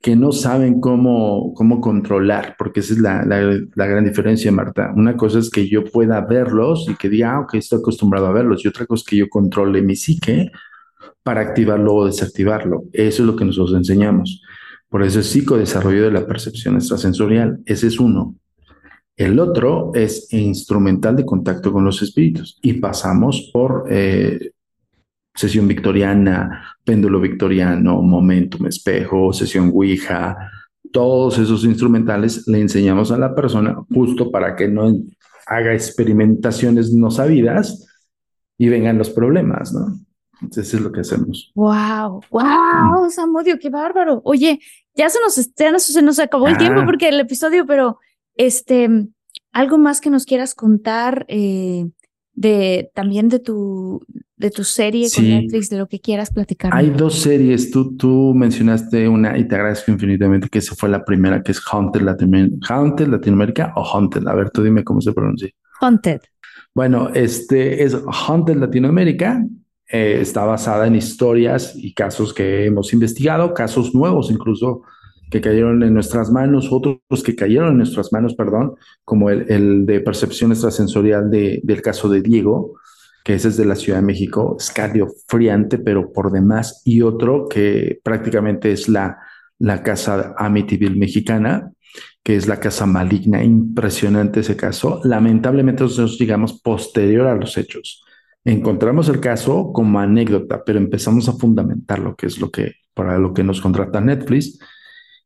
que 0.00 0.14
no 0.14 0.32
saben 0.32 0.80
cómo, 0.80 1.54
cómo 1.54 1.80
controlar, 1.80 2.56
porque 2.58 2.80
esa 2.80 2.92
es 2.92 3.00
la, 3.00 3.24
la, 3.24 3.86
gran 3.86 4.04
diferencia, 4.04 4.52
Marta. 4.52 4.92
Una 4.94 5.16
cosa 5.16 5.38
es 5.38 5.50
que 5.50 5.68
yo 5.68 5.84
pueda 5.84 6.20
verlos 6.20 6.86
y 6.88 6.94
que 6.94 7.08
diga, 7.08 7.34
ah, 7.34 7.40
ok, 7.40 7.54
estoy 7.54 7.80
acostumbrado 7.80 8.26
a 8.26 8.32
verlos, 8.32 8.64
y 8.64 8.68
otra 8.68 8.86
cosa 8.86 9.02
es 9.02 9.08
que 9.08 9.16
yo 9.16 9.28
controle 9.28 9.82
mi 9.82 9.96
psique 9.96 10.50
para 11.22 11.40
activarlo 11.40 11.94
o 11.94 12.06
desactivarlo. 12.06 12.84
Eso 12.92 13.22
es 13.22 13.26
lo 13.26 13.36
que 13.36 13.44
nosotros 13.44 13.76
enseñamos. 13.76 14.42
Por 14.88 15.02
eso 15.02 15.20
es 15.20 15.26
psicodesarrollo 15.26 16.04
de 16.04 16.10
la 16.12 16.26
percepción 16.26 16.74
extrasensorial. 16.76 17.60
Ese 17.64 17.86
es 17.86 17.98
uno. 17.98 18.36
El 19.16 19.38
otro 19.38 19.92
es 19.94 20.32
instrumental 20.32 21.16
de 21.16 21.26
contacto 21.26 21.72
con 21.72 21.84
los 21.84 22.00
espíritus 22.02 22.58
y 22.62 22.74
pasamos 22.74 23.50
por 23.52 23.86
eh, 23.90 24.52
sesión 25.34 25.68
victoriana, 25.68 26.76
péndulo 26.84 27.20
victoriano, 27.20 28.00
momentum 28.02 28.66
espejo, 28.66 29.32
sesión 29.32 29.70
Ouija, 29.74 30.50
todos 30.92 31.38
esos 31.38 31.64
instrumentales 31.64 32.46
le 32.46 32.60
enseñamos 32.60 33.10
a 33.10 33.18
la 33.18 33.34
persona 33.34 33.76
justo 33.92 34.30
para 34.30 34.54
que 34.56 34.68
no 34.68 34.92
haga 35.46 35.72
experimentaciones 35.72 36.92
no 36.92 37.10
sabidas 37.10 37.86
y 38.58 38.68
vengan 38.68 38.98
los 38.98 39.10
problemas, 39.10 39.72
¿no? 39.72 39.98
Entonces, 40.40 40.68
eso 40.68 40.76
es 40.78 40.82
lo 40.82 40.92
que 40.92 41.00
hacemos. 41.00 41.52
¡Wow! 41.54 42.22
¡Wow! 42.30 43.10
Samudio, 43.10 43.58
qué 43.60 43.70
bárbaro. 43.70 44.20
Oye, 44.24 44.60
ya 44.94 45.08
se 45.08 45.18
nos, 45.20 45.34
se 45.34 46.02
nos 46.02 46.18
acabó 46.18 46.48
el 46.48 46.58
tiempo 46.58 46.80
ah. 46.80 46.84
porque 46.84 47.08
el 47.08 47.20
episodio, 47.20 47.64
pero 47.64 47.98
este, 48.36 49.08
algo 49.52 49.78
más 49.78 50.00
que 50.00 50.10
nos 50.10 50.24
quieras 50.24 50.54
contar 50.54 51.24
eh, 51.28 51.86
de 52.34 52.90
también 52.94 53.28
de 53.28 53.38
tu 53.38 54.00
de 54.42 54.50
tu 54.50 54.64
serie 54.64 55.08
con 55.14 55.26
Netflix, 55.26 55.70
de 55.70 55.78
lo 55.78 55.86
que 55.86 56.00
quieras 56.00 56.30
platicar. 56.32 56.74
Hay 56.74 56.90
dos 56.90 57.20
series. 57.20 57.70
Tú, 57.70 57.96
tú 57.96 58.34
mencionaste 58.34 59.08
una 59.08 59.38
y 59.38 59.46
te 59.46 59.54
agradezco 59.54 59.92
infinitamente 59.92 60.48
que 60.48 60.58
esa 60.58 60.74
fue 60.74 60.88
la 60.88 61.04
primera, 61.04 61.44
que 61.44 61.52
es 61.52 61.62
Haunted, 61.70 62.02
Haunted 62.68 63.06
Latinoamérica 63.06 63.72
o 63.76 63.84
Haunted. 63.84 64.26
A 64.26 64.34
ver, 64.34 64.50
tú 64.50 64.64
dime 64.64 64.82
cómo 64.82 65.00
se 65.00 65.12
pronuncia. 65.12 65.48
Haunted. 65.80 66.20
Bueno, 66.74 67.10
este 67.14 67.84
es 67.84 67.96
Haunted 68.26 68.56
Latinoamérica. 68.56 69.46
Eh, 69.88 70.18
está 70.20 70.44
basada 70.44 70.88
en 70.88 70.96
historias 70.96 71.74
y 71.76 71.94
casos 71.94 72.34
que 72.34 72.66
hemos 72.66 72.92
investigado, 72.92 73.54
casos 73.54 73.94
nuevos 73.94 74.30
incluso 74.30 74.82
que 75.32 75.40
cayeron 75.40 75.82
en 75.82 75.94
nuestras 75.94 76.30
manos, 76.30 76.68
otros 76.70 77.00
que 77.24 77.34
cayeron 77.34 77.70
en 77.70 77.78
nuestras 77.78 78.12
manos, 78.12 78.34
perdón, 78.34 78.74
como 79.02 79.30
el, 79.30 79.50
el 79.50 79.86
de 79.86 80.00
percepción 80.00 80.52
extrasensorial 80.52 81.30
de, 81.30 81.60
del 81.64 81.80
caso 81.80 82.10
de 82.10 82.20
Diego, 82.20 82.74
que 83.24 83.32
ese 83.32 83.48
es 83.48 83.56
de 83.56 83.64
la 83.64 83.74
Ciudad 83.74 84.00
de 84.00 84.04
México, 84.04 84.56
escalofriante, 84.60 85.78
pero 85.78 86.12
por 86.12 86.32
demás, 86.32 86.82
y 86.84 87.00
otro 87.00 87.48
que 87.48 87.98
prácticamente 88.04 88.72
es 88.72 88.90
la, 88.90 89.20
la 89.58 89.82
casa 89.82 90.34
Amityville 90.36 90.98
mexicana, 90.98 91.72
que 92.22 92.36
es 92.36 92.46
la 92.46 92.60
casa 92.60 92.84
maligna, 92.84 93.42
impresionante 93.42 94.40
ese 94.40 94.54
caso. 94.54 95.00
Lamentablemente 95.02 95.82
nosotros 95.82 96.18
llegamos 96.18 96.60
posterior 96.60 97.26
a 97.26 97.36
los 97.36 97.56
hechos. 97.56 98.04
Encontramos 98.44 99.08
el 99.08 99.18
caso 99.18 99.72
como 99.72 99.98
anécdota, 99.98 100.62
pero 100.66 100.78
empezamos 100.78 101.26
a 101.30 101.32
fundamentar 101.32 102.00
lo 102.00 102.16
que 102.16 102.26
es 102.26 102.38
lo 102.38 102.50
que, 102.50 102.72
para 102.92 103.18
lo 103.18 103.32
que 103.32 103.44
nos 103.44 103.62
contrata 103.62 104.00
Netflix. 104.02 104.58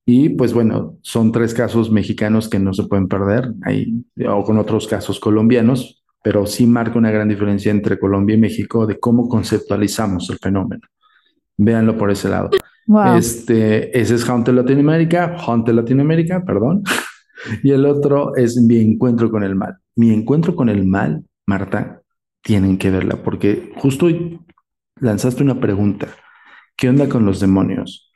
Y 0.08 0.28
pues 0.30 0.54
bueno, 0.54 0.96
son 1.02 1.32
tres 1.32 1.52
casos 1.52 1.90
mexicanos 1.90 2.48
que 2.48 2.60
no 2.60 2.72
se 2.72 2.84
pueden 2.84 3.08
perder, 3.08 3.52
ahí, 3.62 4.04
o 4.28 4.44
con 4.44 4.56
otros 4.56 4.86
casos 4.86 5.18
colombianos, 5.18 6.04
pero 6.22 6.46
sí 6.46 6.64
marca 6.64 6.96
una 6.96 7.10
gran 7.10 7.28
diferencia 7.28 7.72
entre 7.72 7.98
Colombia 7.98 8.36
y 8.36 8.40
México 8.40 8.86
de 8.86 9.00
cómo 9.00 9.28
conceptualizamos 9.28 10.30
el 10.30 10.38
fenómeno. 10.38 10.82
Véanlo 11.56 11.98
por 11.98 12.12
ese 12.12 12.28
lado. 12.28 12.50
Este, 13.16 13.98
ese 13.98 14.14
es 14.14 14.28
Haunted 14.28 14.54
Latinoamérica, 14.54 15.36
Haunted 15.44 15.74
Latinoamérica, 15.74 16.44
perdón. 16.44 16.84
y 17.64 17.72
el 17.72 17.84
otro 17.84 18.36
es 18.36 18.56
Mi 18.56 18.78
Encuentro 18.78 19.28
con 19.28 19.42
el 19.42 19.56
Mal. 19.56 19.76
Mi 19.96 20.12
Encuentro 20.12 20.54
con 20.54 20.68
el 20.68 20.86
Mal, 20.86 21.24
Marta, 21.46 22.02
tienen 22.42 22.78
que 22.78 22.92
verla 22.92 23.16
porque 23.16 23.72
justo 23.76 24.06
hoy 24.06 24.38
lanzaste 25.00 25.42
una 25.42 25.58
pregunta. 25.58 26.06
¿Qué 26.76 26.88
onda 26.88 27.08
con 27.08 27.26
los 27.26 27.40
demonios? 27.40 28.12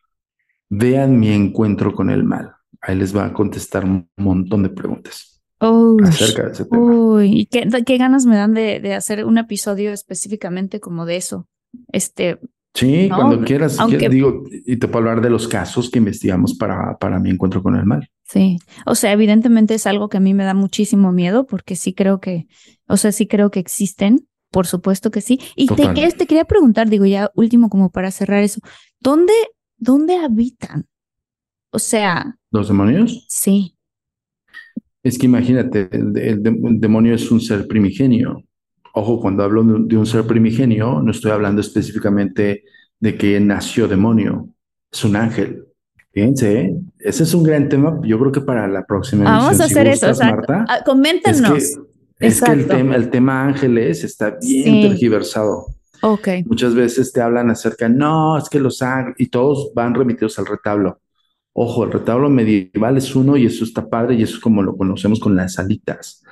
Vean 0.70 1.18
Mi 1.18 1.32
Encuentro 1.32 1.92
con 1.92 2.08
el 2.10 2.24
Mal. 2.24 2.52
Ahí 2.80 2.96
les 2.96 3.14
va 3.14 3.26
a 3.26 3.32
contestar 3.32 3.84
un 3.84 4.08
montón 4.16 4.62
de 4.62 4.70
preguntas 4.70 5.30
acerca 6.02 6.44
de 6.44 6.52
ese 6.52 6.64
tema. 6.64 6.82
Uy, 6.82 7.46
qué, 7.50 7.68
qué 7.84 7.98
ganas 7.98 8.24
me 8.24 8.36
dan 8.36 8.54
de, 8.54 8.80
de, 8.80 8.94
hacer 8.94 9.24
un 9.24 9.38
episodio 9.38 9.92
específicamente 9.92 10.80
como 10.80 11.04
de 11.04 11.16
eso. 11.16 11.48
Este. 11.92 12.38
Sí, 12.72 13.10
cuando 13.12 13.44
quieras, 13.44 13.76
digo, 13.88 14.44
y 14.48 14.76
te 14.76 14.86
puedo 14.86 15.08
hablar 15.08 15.20
de 15.20 15.28
los 15.28 15.48
casos 15.48 15.90
que 15.90 15.98
investigamos 15.98 16.56
para, 16.56 16.96
para 16.98 17.18
mi 17.18 17.30
encuentro 17.30 17.64
con 17.64 17.74
el 17.74 17.84
mal. 17.84 18.08
Sí, 18.22 18.58
o 18.86 18.94
sea, 18.94 19.12
evidentemente 19.12 19.74
es 19.74 19.88
algo 19.88 20.08
que 20.08 20.18
a 20.18 20.20
mí 20.20 20.34
me 20.34 20.44
da 20.44 20.54
muchísimo 20.54 21.10
miedo 21.10 21.46
porque 21.46 21.74
sí 21.74 21.94
creo 21.94 22.20
que, 22.20 22.46
o 22.86 22.96
sea, 22.96 23.10
sí 23.10 23.26
creo 23.26 23.50
que 23.50 23.58
existen, 23.58 24.28
por 24.52 24.68
supuesto 24.68 25.10
que 25.10 25.20
sí. 25.20 25.40
Y 25.56 25.66
te, 25.66 25.88
te 26.12 26.26
quería 26.26 26.44
preguntar, 26.44 26.88
digo 26.88 27.06
ya 27.06 27.32
último 27.34 27.70
como 27.70 27.90
para 27.90 28.12
cerrar 28.12 28.44
eso, 28.44 28.60
¿dónde, 29.00 29.32
dónde 29.80 30.16
habitan? 30.16 30.86
O 31.72 31.78
sea... 31.78 32.36
¿Los 32.52 32.68
demonios? 32.68 33.26
Sí. 33.28 33.76
Es 35.02 35.18
que 35.18 35.26
imagínate, 35.26 35.88
el, 35.92 36.42
demonio 36.78 37.14
es 37.14 37.30
un 37.30 37.40
ser 37.40 37.66
primigenio. 37.66 38.44
Ojo, 38.92 39.20
cuando 39.20 39.42
hablo 39.42 39.64
de, 39.64 39.96
un 39.96 40.06
ser 40.06 40.26
primigenio, 40.26 41.00
no 41.02 41.10
estoy 41.10 41.30
hablando 41.30 41.60
específicamente 41.60 42.64
de 42.98 43.16
que 43.16 43.40
nació 43.40 43.88
demonio. 43.88 44.48
Es 44.92 45.04
un 45.04 45.16
ángel. 45.16 45.64
Fíjense, 46.12 46.60
¿eh? 46.60 46.76
ese 46.98 47.22
es 47.22 47.32
un 47.32 47.44
gran 47.44 47.68
tema. 47.68 47.98
Yo 48.04 48.18
creo 48.18 48.32
que 48.32 48.40
para 48.40 48.66
la 48.68 48.84
próxima 48.84 49.24
Vamos 49.24 49.60
a 49.60 49.64
hacer 49.64 49.86
eso, 49.86 50.06
Marta, 50.18 50.66
ah, 50.68 50.80
coméntenos. 50.84 51.78
Es 52.18 52.42
que, 52.42 52.50
el, 52.52 52.66
tema, 52.66 52.96
el 52.96 53.08
tema 53.08 53.44
ángeles 53.44 54.04
está 54.04 54.36
bien 54.42 54.88
tergiversado. 54.88 55.66
Ok. 56.02 56.28
Muchas 56.46 56.74
veces 56.74 57.12
te 57.12 57.20
hablan 57.20 57.50
acerca, 57.50 57.88
no, 57.88 58.38
es 58.38 58.48
que 58.48 58.60
los 58.60 58.82
ángeles, 58.82 59.16
y 59.18 59.26
todos 59.26 59.72
van 59.74 59.94
remitidos 59.94 60.38
al 60.38 60.46
retablo. 60.46 61.00
Ojo, 61.52 61.84
el 61.84 61.92
retablo 61.92 62.30
medieval 62.30 62.96
es 62.96 63.14
uno 63.14 63.36
y 63.36 63.46
eso 63.46 63.64
está 63.64 63.88
padre 63.88 64.14
y 64.14 64.22
eso 64.22 64.36
es 64.36 64.40
como 64.40 64.62
lo 64.62 64.76
conocemos 64.76 65.18
con 65.18 65.36
las 65.36 65.58
alitas. 65.58 66.22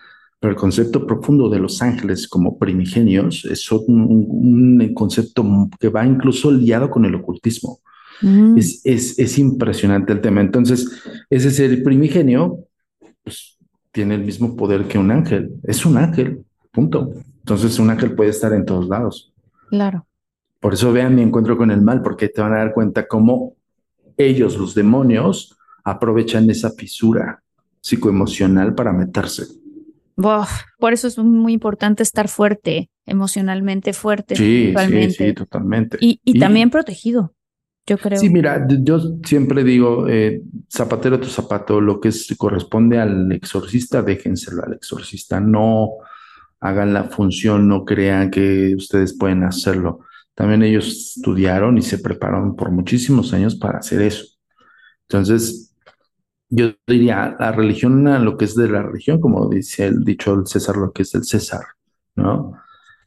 Pero 0.40 0.52
el 0.52 0.56
concepto 0.56 1.04
profundo 1.04 1.48
de 1.48 1.58
los 1.58 1.82
ángeles 1.82 2.28
como 2.28 2.58
primigenios 2.58 3.44
es 3.44 3.70
un, 3.72 4.92
concepto 4.94 5.44
que 5.80 5.88
va 5.88 6.06
incluso 6.06 6.50
liado 6.52 6.88
con 6.88 7.04
el 7.04 7.16
ocultismo. 7.16 7.80
Mm. 8.22 8.56
Es, 8.56 8.82
es, 8.84 9.38
impresionante 9.38 10.12
el 10.12 10.20
tema. 10.20 10.40
Entonces, 10.40 10.88
ese 11.28 11.50
ser 11.50 11.82
primigenio 11.82 12.64
pues, 13.24 13.58
tiene 13.90 14.14
el 14.14 14.24
mismo 14.24 14.56
poder 14.56 14.86
que 14.86 14.98
un 14.98 15.10
ángel. 15.10 15.50
Es 15.64 15.84
un 15.84 15.96
ángel, 15.96 16.44
punto. 16.70 17.12
Entonces, 17.40 17.78
un 17.80 17.90
ángel 17.90 18.14
puede 18.14 18.30
estar 18.30 18.52
en 18.52 18.64
todos 18.64 18.88
lados. 18.88 19.27
Claro. 19.68 20.06
Por 20.60 20.74
eso 20.74 20.92
vean 20.92 21.14
mi 21.14 21.22
encuentro 21.22 21.56
con 21.56 21.70
el 21.70 21.82
mal, 21.82 22.02
porque 22.02 22.28
te 22.28 22.40
van 22.40 22.52
a 22.52 22.58
dar 22.58 22.72
cuenta 22.72 23.06
cómo 23.06 23.54
ellos, 24.16 24.56
los 24.56 24.74
demonios, 24.74 25.56
aprovechan 25.84 26.50
esa 26.50 26.70
fisura 26.72 27.42
psicoemocional 27.80 28.74
para 28.74 28.92
meterse. 28.92 29.44
por 30.78 30.92
eso 30.92 31.06
es 31.06 31.16
muy 31.18 31.52
importante 31.52 32.02
estar 32.02 32.28
fuerte, 32.28 32.90
emocionalmente 33.06 33.92
fuerte. 33.92 34.34
Sí, 34.34 34.74
sí, 34.76 35.10
sí, 35.12 35.32
totalmente. 35.32 35.98
Y, 36.00 36.38
también 36.40 36.70
protegido, 36.70 37.34
yo 37.86 37.96
creo. 37.98 38.18
Sí, 38.18 38.28
mira, 38.28 38.66
yo 38.68 38.98
siempre 39.24 39.62
digo, 39.62 40.08
eh, 40.08 40.42
zapatero 40.68 41.20
tu 41.20 41.28
zapato, 41.28 41.80
lo 41.80 42.00
que 42.00 42.10
corresponde 42.36 42.98
al 42.98 43.30
exorcista, 43.30 44.02
déjenselo 44.02 44.64
al 44.64 44.74
exorcista, 44.74 45.38
no 45.38 45.90
hagan 46.60 46.92
la 46.92 47.04
función, 47.04 47.68
no 47.68 47.84
crean 47.84 48.30
que 48.30 48.74
ustedes 48.74 49.16
pueden 49.16 49.44
hacerlo. 49.44 50.00
También 50.34 50.62
ellos 50.62 51.16
estudiaron 51.16 51.78
y 51.78 51.82
se 51.82 51.98
prepararon 51.98 52.56
por 52.56 52.70
muchísimos 52.70 53.32
años 53.32 53.56
para 53.56 53.78
hacer 53.78 54.02
eso. 54.02 54.24
Entonces, 55.02 55.74
yo 56.48 56.72
diría, 56.86 57.36
la 57.38 57.52
religión, 57.52 58.04
lo 58.24 58.36
que 58.36 58.44
es 58.44 58.54
de 58.54 58.68
la 58.68 58.82
religión, 58.82 59.20
como 59.20 59.48
dice 59.48 59.86
el 59.86 60.04
dicho 60.04 60.34
el 60.34 60.46
César, 60.46 60.76
lo 60.76 60.92
que 60.92 61.02
es 61.02 61.12
del 61.12 61.24
César, 61.24 61.64
¿no? 62.14 62.54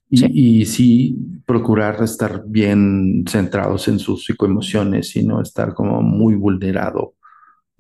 Y 0.10 0.66
sí. 0.66 1.18
procurar 1.46 2.04
estar 2.04 2.44
bien 2.46 3.24
centrados 3.28 3.88
en 3.88 3.98
sus 3.98 4.26
psicoemociones 4.26 5.16
y 5.16 5.26
no 5.26 5.42
estar 5.42 5.74
como 5.74 6.02
muy 6.02 6.36
vulnerado 6.36 7.16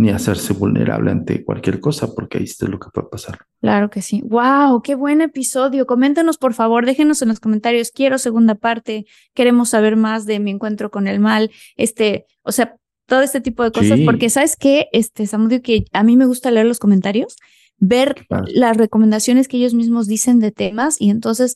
ni 0.01 0.09
hacerse 0.09 0.53
vulnerable 0.53 1.11
ante 1.11 1.45
cualquier 1.45 1.79
cosa, 1.79 2.13
porque 2.15 2.39
ahí 2.39 2.45
está 2.45 2.67
lo 2.67 2.79
que 2.79 2.89
puede 2.91 3.07
pasar. 3.07 3.37
Claro 3.61 3.91
que 3.91 4.01
sí. 4.01 4.23
¡Wow! 4.25 4.81
¡Qué 4.81 4.95
buen 4.95 5.21
episodio! 5.21 5.85
Coméntenos, 5.85 6.39
por 6.39 6.55
favor, 6.55 6.87
déjenos 6.87 7.21
en 7.21 7.27
los 7.27 7.39
comentarios. 7.39 7.91
Quiero 7.91 8.17
segunda 8.17 8.55
parte. 8.55 9.05
Queremos 9.35 9.69
saber 9.69 9.95
más 9.97 10.25
de 10.25 10.39
mi 10.39 10.49
encuentro 10.49 10.89
con 10.89 11.07
el 11.07 11.19
mal. 11.19 11.51
Este, 11.77 12.25
o 12.41 12.51
sea, 12.51 12.77
todo 13.05 13.21
este 13.21 13.41
tipo 13.41 13.63
de 13.63 13.71
cosas, 13.71 13.99
porque 14.03 14.31
sabes 14.31 14.55
qué, 14.55 14.87
este, 14.91 15.27
Samudio, 15.27 15.61
que 15.61 15.85
a 15.93 16.01
mí 16.01 16.17
me 16.17 16.25
gusta 16.25 16.49
leer 16.49 16.65
los 16.65 16.79
comentarios, 16.79 17.35
ver 17.77 18.25
las 18.47 18.77
recomendaciones 18.77 19.47
que 19.47 19.57
ellos 19.57 19.75
mismos 19.75 20.07
dicen 20.07 20.39
de 20.39 20.51
temas 20.51 20.99
y 20.99 21.11
entonces 21.11 21.55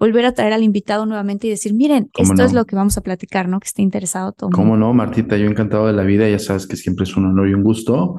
volver 0.00 0.24
a 0.24 0.32
traer 0.32 0.54
al 0.54 0.64
invitado 0.64 1.04
nuevamente 1.04 1.46
y 1.46 1.50
decir, 1.50 1.74
miren, 1.74 2.10
¿Cómo 2.12 2.32
esto 2.32 2.42
es 2.42 2.54
lo 2.54 2.64
que 2.64 2.74
vamos 2.74 2.96
a 2.96 3.02
platicar, 3.02 3.48
¿no? 3.48 3.60
Que 3.60 3.66
esté 3.66 3.82
interesado 3.82 4.32
todo. 4.32 4.50
¿Cómo 4.50 4.76
no, 4.76 4.92
Martita? 4.94 5.36
Yo 5.36 5.46
encantado 5.46 5.86
de 5.86 5.92
la 5.92 6.02
vida, 6.02 6.28
ya 6.28 6.38
sabes 6.38 6.66
que 6.66 6.76
siempre 6.76 7.04
es 7.04 7.16
un 7.16 7.26
honor 7.26 7.48
y 7.48 7.54
un 7.54 7.62
gusto. 7.62 8.16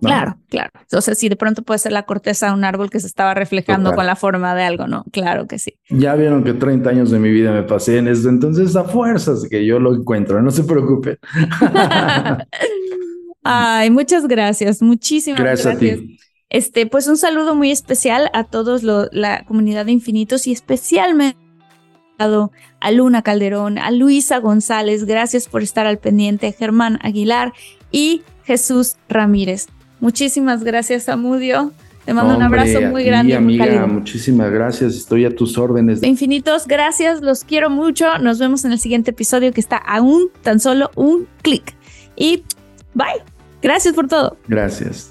¿no? 0.00 0.08
Claro, 0.08 0.36
claro. 0.50 0.70
O 0.92 1.00
sea, 1.00 1.14
si 1.14 1.28
de 1.28 1.36
pronto 1.36 1.62
puede 1.62 1.78
ser 1.78 1.92
la 1.92 2.02
corteza 2.02 2.48
de 2.48 2.52
un 2.54 2.64
árbol 2.64 2.90
que 2.90 2.98
se 2.98 3.06
estaba 3.06 3.32
reflejando 3.32 3.90
Total. 3.90 3.96
con 3.96 4.06
la 4.06 4.16
forma 4.16 4.54
de 4.54 4.64
algo, 4.64 4.88
¿no? 4.88 5.04
Claro 5.12 5.46
que 5.46 5.58
sí. 5.60 5.78
Ya 5.88 6.16
vieron 6.16 6.42
que 6.42 6.52
30 6.52 6.90
años 6.90 7.10
de 7.12 7.20
mi 7.20 7.30
vida 7.30 7.52
me 7.52 7.62
pasé 7.62 7.98
en 7.98 8.08
esto, 8.08 8.28
entonces 8.28 8.74
a 8.74 8.84
fuerzas 8.84 9.46
que 9.48 9.64
yo 9.64 9.78
lo 9.78 9.94
encuentro, 9.94 10.42
no 10.42 10.50
se 10.50 10.64
preocupen. 10.64 11.16
Ay, 13.42 13.90
muchas 13.90 14.26
gracias, 14.26 14.80
muchísimas 14.82 15.40
Gracias 15.40 15.66
a 15.66 15.70
gracias. 15.78 15.98
ti. 16.00 16.18
Este, 16.50 16.86
pues 16.86 17.08
un 17.08 17.16
saludo 17.16 17.54
muy 17.54 17.70
especial 17.70 18.30
a 18.32 18.44
todos 18.44 18.82
lo- 18.82 19.08
la 19.12 19.44
comunidad 19.44 19.86
de 19.86 19.92
Infinitos 19.92 20.46
y 20.46 20.52
especialmente 20.52 21.38
a 22.18 22.90
Luna 22.92 23.22
Calderón, 23.22 23.78
a 23.78 23.90
Luisa 23.90 24.38
González, 24.38 25.04
gracias 25.04 25.48
por 25.48 25.62
estar 25.62 25.86
al 25.86 25.98
pendiente, 25.98 26.52
Germán 26.52 26.98
Aguilar 27.02 27.52
y 27.90 28.22
Jesús 28.44 28.96
Ramírez. 29.08 29.66
Muchísimas 30.00 30.62
gracias, 30.62 31.08
Amudio. 31.08 31.72
Te 32.04 32.12
mando 32.14 32.36
un 32.36 32.42
abrazo 32.42 32.82
muy 32.82 33.02
ti, 33.02 33.08
grande. 33.08 33.40
muy 33.40 33.58
amiga, 33.58 33.86
muchísimas 33.86 34.50
gracias, 34.52 34.94
estoy 34.94 35.24
a 35.24 35.34
tus 35.34 35.56
órdenes. 35.58 36.02
De 36.02 36.06
Infinitos, 36.06 36.66
gracias, 36.68 37.22
los 37.22 37.42
quiero 37.44 37.68
mucho. 37.70 38.18
Nos 38.18 38.38
vemos 38.38 38.64
en 38.66 38.72
el 38.72 38.78
siguiente 38.78 39.10
episodio 39.12 39.52
que 39.52 39.60
está 39.60 39.78
a 39.78 40.02
un 40.02 40.28
tan 40.42 40.60
solo 40.60 40.90
un 40.96 41.26
clic. 41.42 41.74
Y 42.14 42.44
bye. 42.92 43.06
Gracias 43.62 43.94
por 43.94 44.06
todo. 44.06 44.36
Gracias. 44.46 45.10